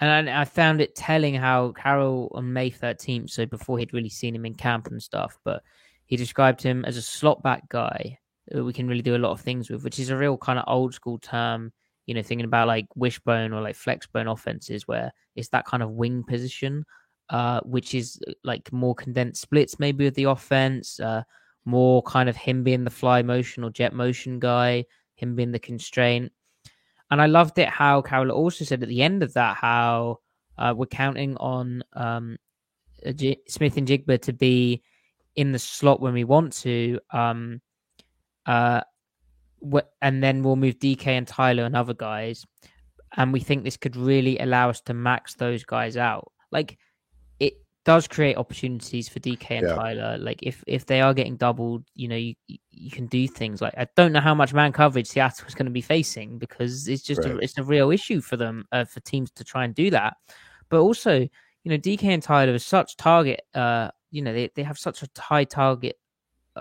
[0.00, 4.08] and I, I, found it telling how Carroll on May 13th, so before he'd really
[4.08, 5.62] seen him in camp and stuff, but
[6.06, 8.18] he described him as a slot back guy
[8.48, 10.58] that we can really do a lot of things with, which is a real kind
[10.58, 11.72] of old school term.
[12.06, 15.90] You know, thinking about like wishbone or like flexbone offenses, where it's that kind of
[15.90, 16.84] wing position,
[17.30, 21.22] uh, which is uh, like more condensed splits, maybe with the offense, uh,
[21.64, 25.58] more kind of him being the fly motion or jet motion guy, him being the
[25.58, 26.30] constraint.
[27.10, 30.18] And I loved it how Carroll also said at the end of that how
[30.58, 32.38] uh, we're counting on um,
[33.04, 34.82] Smith-Njigba to be
[35.36, 36.98] in the slot when we want to.
[37.10, 37.60] Um,
[38.46, 38.82] uh,
[40.02, 42.44] and then we'll move DK and Tyler and other guys.
[43.16, 46.32] And we think this could really allow us to max those guys out.
[46.50, 46.78] Like
[47.38, 47.54] it
[47.84, 49.74] does create opportunities for DK and yeah.
[49.74, 50.18] Tyler.
[50.18, 53.74] Like if if they are getting doubled, you know, you you can do things like
[53.76, 57.02] I don't know how much man coverage Seattle is going to be facing because it's
[57.02, 57.32] just right.
[57.32, 60.16] a, it's a real issue for them uh, for teams to try and do that.
[60.68, 63.42] But also, you know, DK and Tyler are such target.
[63.54, 65.96] Uh, you know, they they have such a high target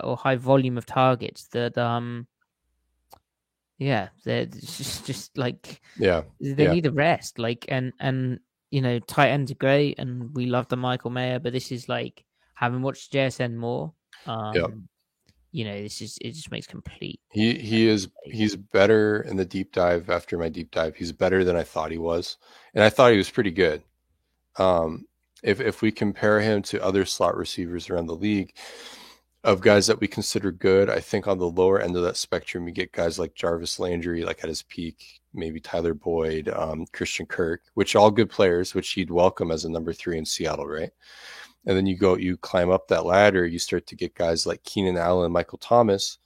[0.01, 2.27] or high volume of targets that um
[3.77, 6.71] yeah they're just, just like yeah they yeah.
[6.71, 8.39] need a rest like and and
[8.71, 11.89] you know tight ends are great and we love the michael mayer but this is
[11.89, 12.23] like
[12.53, 13.93] having watched jsn more
[14.25, 14.67] um yeah.
[15.51, 19.45] you know this is it just makes complete he he is he's better in the
[19.45, 22.37] deep dive after my deep dive he's better than i thought he was
[22.73, 23.83] and i thought he was pretty good
[24.57, 25.05] um
[25.41, 28.53] if if we compare him to other slot receivers around the league
[29.43, 30.89] of guys that we consider good.
[30.89, 34.23] I think on the lower end of that spectrum, you get guys like Jarvis Landry,
[34.23, 38.73] like at his peak, maybe Tyler Boyd, um, Christian Kirk, which are all good players,
[38.73, 40.91] which you'd welcome as a number three in Seattle, right?
[41.65, 44.63] And then you go, you climb up that ladder, you start to get guys like
[44.63, 46.19] Keenan Allen, Michael Thomas.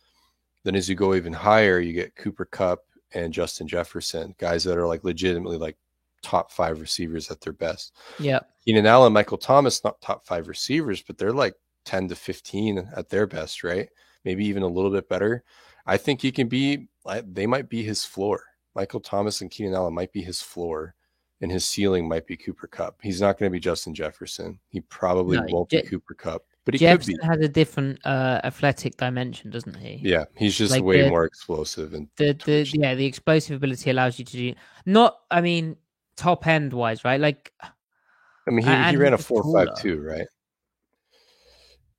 [0.64, 2.80] Then as you go even higher, you get Cooper Kupp
[3.14, 5.78] and Justin Jefferson, guys that are like legitimately like
[6.22, 7.96] top five receivers at their best.
[8.20, 8.40] Yeah.
[8.66, 11.56] Keenan Allen, Michael Thomas, not top five receivers, but they're like
[11.88, 13.90] 10 to 15 at their best, right?
[14.26, 15.44] Maybe even a little bit better.
[15.86, 16.90] I think he can be,
[17.24, 18.44] they might be his floor.
[18.76, 20.94] Michael Thomas and Keenan Allen might be his floor,
[21.42, 23.00] and his ceiling might be Cooper Kupp.
[23.02, 24.60] He's not going to be Justin Jefferson.
[24.68, 27.28] He probably no, won't Je- be Cooper Kupp, but he Jefferson could be.
[27.28, 30.02] has a different uh, athletic dimension, doesn't he?
[30.04, 33.90] Yeah, he's just like way the, more explosive and the, the yeah the explosive ability
[33.90, 34.54] allows you to do
[34.86, 35.18] not.
[35.32, 35.78] I mean,
[36.18, 37.20] top end wise, right?
[37.20, 40.28] Like, I mean, he, he ran a four five two, right?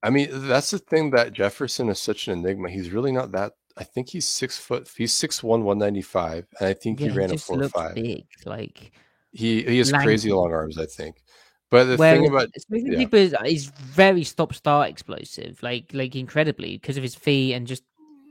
[0.03, 2.71] I mean, that's the thing that Jefferson is such an enigma.
[2.71, 3.53] He's really not that.
[3.77, 4.91] I think he's six foot.
[4.97, 7.69] He's six one, one ninety five, and I think yeah, he ran he a four
[7.69, 7.95] five.
[7.95, 8.93] Big, like
[9.33, 10.05] he he has lanky.
[10.05, 10.79] crazy long arms.
[10.79, 11.23] I think.
[11.71, 12.99] But the thing about yeah.
[13.13, 17.85] is he's very stop start explosive, like like incredibly because of his feet and just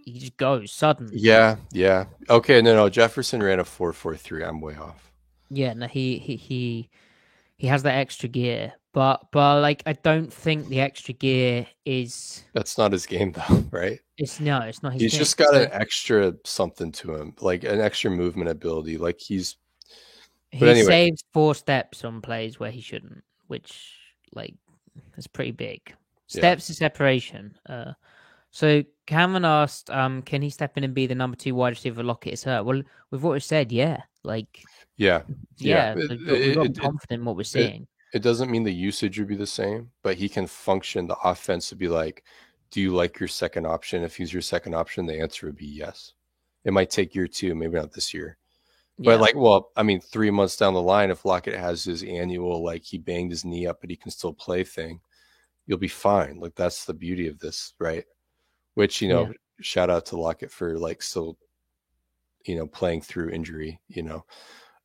[0.05, 1.09] he just goes sudden.
[1.13, 2.05] Yeah, yeah.
[2.29, 2.89] Okay, no, no.
[2.89, 4.43] Jefferson ran a four four three.
[4.43, 5.11] I'm way off.
[5.49, 6.89] Yeah, no, he he he
[7.57, 12.43] he has that extra gear, but but like I don't think the extra gear is.
[12.53, 13.99] That's not his game though, right?
[14.17, 15.01] It's no, it's not his.
[15.03, 15.19] He's game.
[15.19, 18.97] just got an extra something to him, like an extra movement ability.
[18.97, 19.57] Like he's.
[20.49, 20.87] He anyway.
[20.87, 23.93] saves four steps on plays where he shouldn't, which
[24.33, 24.55] like
[25.15, 25.93] is pretty big.
[26.25, 26.73] Steps yeah.
[26.73, 27.55] of separation.
[27.69, 27.93] Uh,
[28.49, 32.01] so Cameron asked, um, can he step in and be the number two wide receiver?
[32.01, 32.65] Lockett is hurt.
[32.65, 34.01] Well, we've already said, yeah.
[34.23, 34.63] Like,
[34.95, 35.21] yeah,
[35.59, 36.03] yeah, yeah.
[36.03, 37.85] It, we're, it, confident in what we're seeing.
[38.13, 41.69] It doesn't mean the usage would be the same, but he can function the offense
[41.69, 42.23] to be like,
[42.71, 44.03] do you like your second option?
[44.03, 46.13] If he's your second option, the answer would be yes.
[46.63, 48.37] It might take year two, maybe not this year.
[48.99, 49.15] But Yeah.
[49.17, 52.83] like, well, I mean, three months down the line, if Lockett has his annual like
[52.83, 54.99] he banged his knee up, but he can still play thing,
[55.65, 56.39] you'll be fine.
[56.39, 58.05] Like that's the beauty of this, right?
[58.73, 59.33] Which you know, Yeah.
[59.61, 61.37] shout out to Lockett for like still,
[62.45, 63.79] you know, playing through injury.
[63.87, 64.25] You know,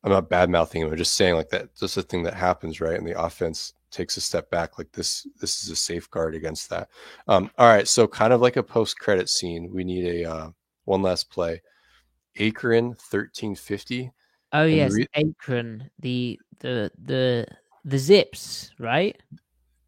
[0.03, 0.89] I'm not bad mouthing him.
[0.91, 1.75] I'm just saying like that.
[1.75, 2.97] Just a thing that happens, right?
[2.97, 4.77] And the offense takes a step back.
[4.77, 6.89] Like this, this is a safeguard against that.
[7.27, 10.49] Um, all right, so kind of like a post credit scene, we need a uh,
[10.85, 11.61] one last play.
[12.39, 14.11] Akron 1350.
[14.53, 17.45] oh the yes, re- Akron, the the the
[17.85, 19.21] the Zips, right?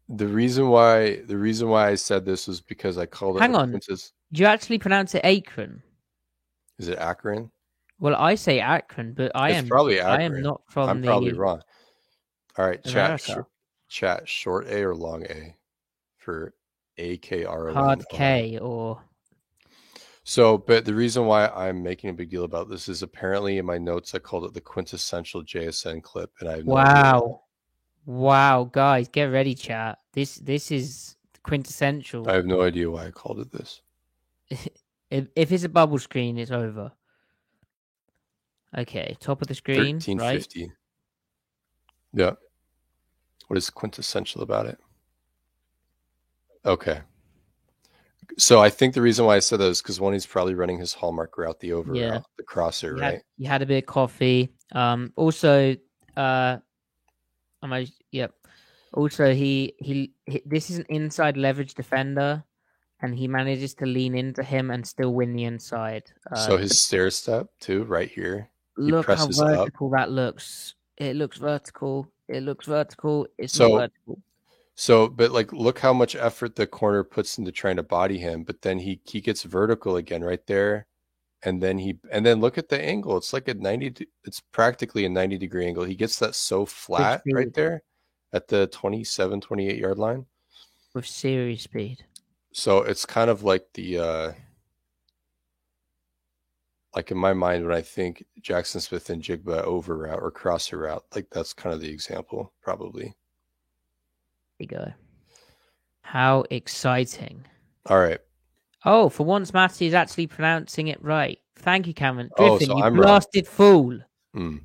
[0.08, 3.40] The reason why the reason why I said this was because I called it.
[3.40, 3.70] Hang on.
[3.70, 5.82] Princess- Do you actually pronounce it Akron?
[6.78, 7.50] Is it Akron?
[7.98, 11.08] Well, I say Akron, but I It's am probably I am not from I'm the
[11.08, 11.62] probably wrong.
[12.58, 13.20] All right, chat.
[13.20, 13.46] Short,
[13.88, 14.28] chat.
[14.28, 15.54] Short A or long A
[16.16, 16.54] for
[16.98, 19.02] A K R O hard K or
[20.24, 23.64] So, but the reason why I'm making a big deal about this is apparently in
[23.66, 27.12] my notes I called it the quintessential JSN clip, and I have no idea why.
[27.12, 27.42] wow,
[28.04, 29.98] wow, guys, get ready, chat.
[30.12, 32.28] This this is quintessential.
[32.28, 33.80] I have no idea why I called it this.
[35.08, 36.90] If if it's a bubble screen, it's over.
[38.76, 40.06] Okay, top of the screen, right?
[40.06, 40.72] 1350.
[42.12, 42.32] Yeah.
[43.48, 44.78] What is quintessential about it?
[46.64, 47.00] Okay.
[48.38, 50.78] So I think the reason why I said that is because one, he's probably running
[50.78, 52.10] his hallmark route, the over Yeah.
[52.10, 53.12] route, the crosser, You right?
[53.12, 54.52] had, you had a bit of coffee.
[54.72, 55.76] Um, also,
[56.16, 56.56] uh,
[57.62, 57.86] am I?
[58.10, 58.34] Yep.
[58.92, 62.42] Also, he, he he this is an inside leverage defender,
[63.00, 66.10] and he manages to lean into him and still win the inside.
[66.30, 68.50] Uh, so his stair step too, right here.
[68.76, 70.74] Look how vertical that looks.
[70.96, 72.08] It looks vertical.
[72.28, 73.26] It looks vertical.
[73.38, 74.22] It's So- not vertical.
[74.78, 78.42] So, but like, look how much effort the corner puts into trying to body him,
[78.44, 80.84] but then he he gets vertical again right there,
[81.42, 83.16] and then he and then look at the angle.
[83.16, 84.06] It's like a ninety.
[84.24, 85.84] It's practically a ninety degree angle.
[85.84, 87.82] He gets that so flat right there
[88.34, 90.26] at the 27, 28 yard line.
[90.92, 92.04] with serious speed.
[92.52, 94.32] So it's kind of like the uh
[96.96, 101.28] like in my mind when I think Jaxon Smith-Njigba over route or crosser route, like
[101.30, 103.14] that's kind of the example, probably.
[104.58, 104.92] There you go.
[106.00, 107.44] How exciting!
[107.84, 108.18] All right.
[108.84, 111.38] Oh, for once, Matty is actually pronouncing it right.
[111.56, 112.30] Thank you, Cameron.
[112.38, 113.02] Oh, so you I'm wrong.
[113.02, 113.98] blasted fool.
[114.34, 114.60] Mm.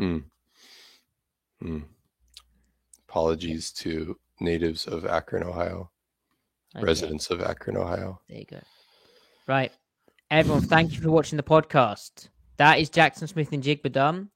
[0.00, 0.24] Mm.
[1.62, 1.84] Mm.
[3.08, 5.90] Apologies to natives of Akron, Ohio,
[6.74, 8.20] Okay, residents of Akron, Ohio.
[8.28, 8.60] There you go.
[9.46, 9.72] Right.
[10.32, 12.30] Everyone, thank you for watching the podcast.
[12.56, 14.30] That is Jaxon Smith-Njigba done.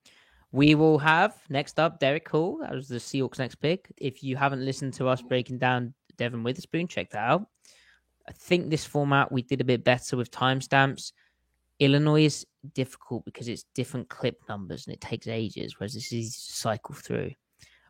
[0.53, 2.59] We will have next up Derick Hall.
[2.61, 3.91] That was the Seahawks next pick.
[3.97, 7.47] If you haven't listened to us breaking down Devon Witherspoon, check that out.
[8.29, 11.13] I think this format we did a bit better with timestamps.
[11.79, 16.37] Illinois is difficult because it's different clip numbers and it takes ages, whereas this is
[16.37, 17.31] cycle through.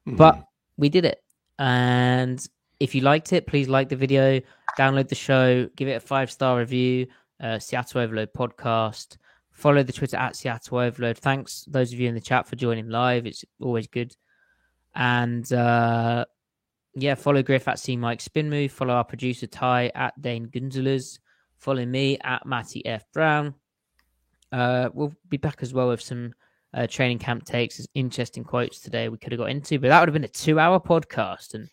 [0.06, 0.16] Mhm.
[0.16, 0.46] But
[0.76, 1.24] we did it.
[1.58, 2.40] And
[2.78, 4.40] if you liked it, please like the video,
[4.78, 7.08] download the show, give it a five star review.
[7.40, 9.16] Uh, Seattle Overload podcast.
[9.52, 11.18] Follow the Twitter at Seattle Overload.
[11.18, 13.26] Thanks those of you in the chat for joining live.
[13.26, 14.14] It's always good.
[14.94, 16.24] And uh,
[16.94, 18.72] yeah, follow Griff at C Mike Spin Move.
[18.72, 21.18] Follow our producer Ty at Dane Gunzelers.
[21.58, 23.54] Follow me at Matty F Brown.
[24.52, 26.32] Uh, we'll be back as well with some
[26.74, 30.08] uh, training camp takes, interesting quotes today we could have got into, but that would
[30.08, 31.68] have been a two hour podcast, and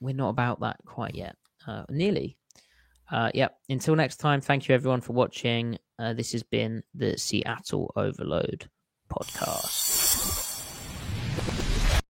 [0.00, 1.36] we're not about that quite yet.
[1.66, 2.36] Uh, nearly.
[3.12, 3.30] Uh.
[3.68, 5.78] Until next time, thank you everyone for watching.
[5.98, 8.68] Uh, this has been the Seattle Overload
[9.10, 10.31] podcast.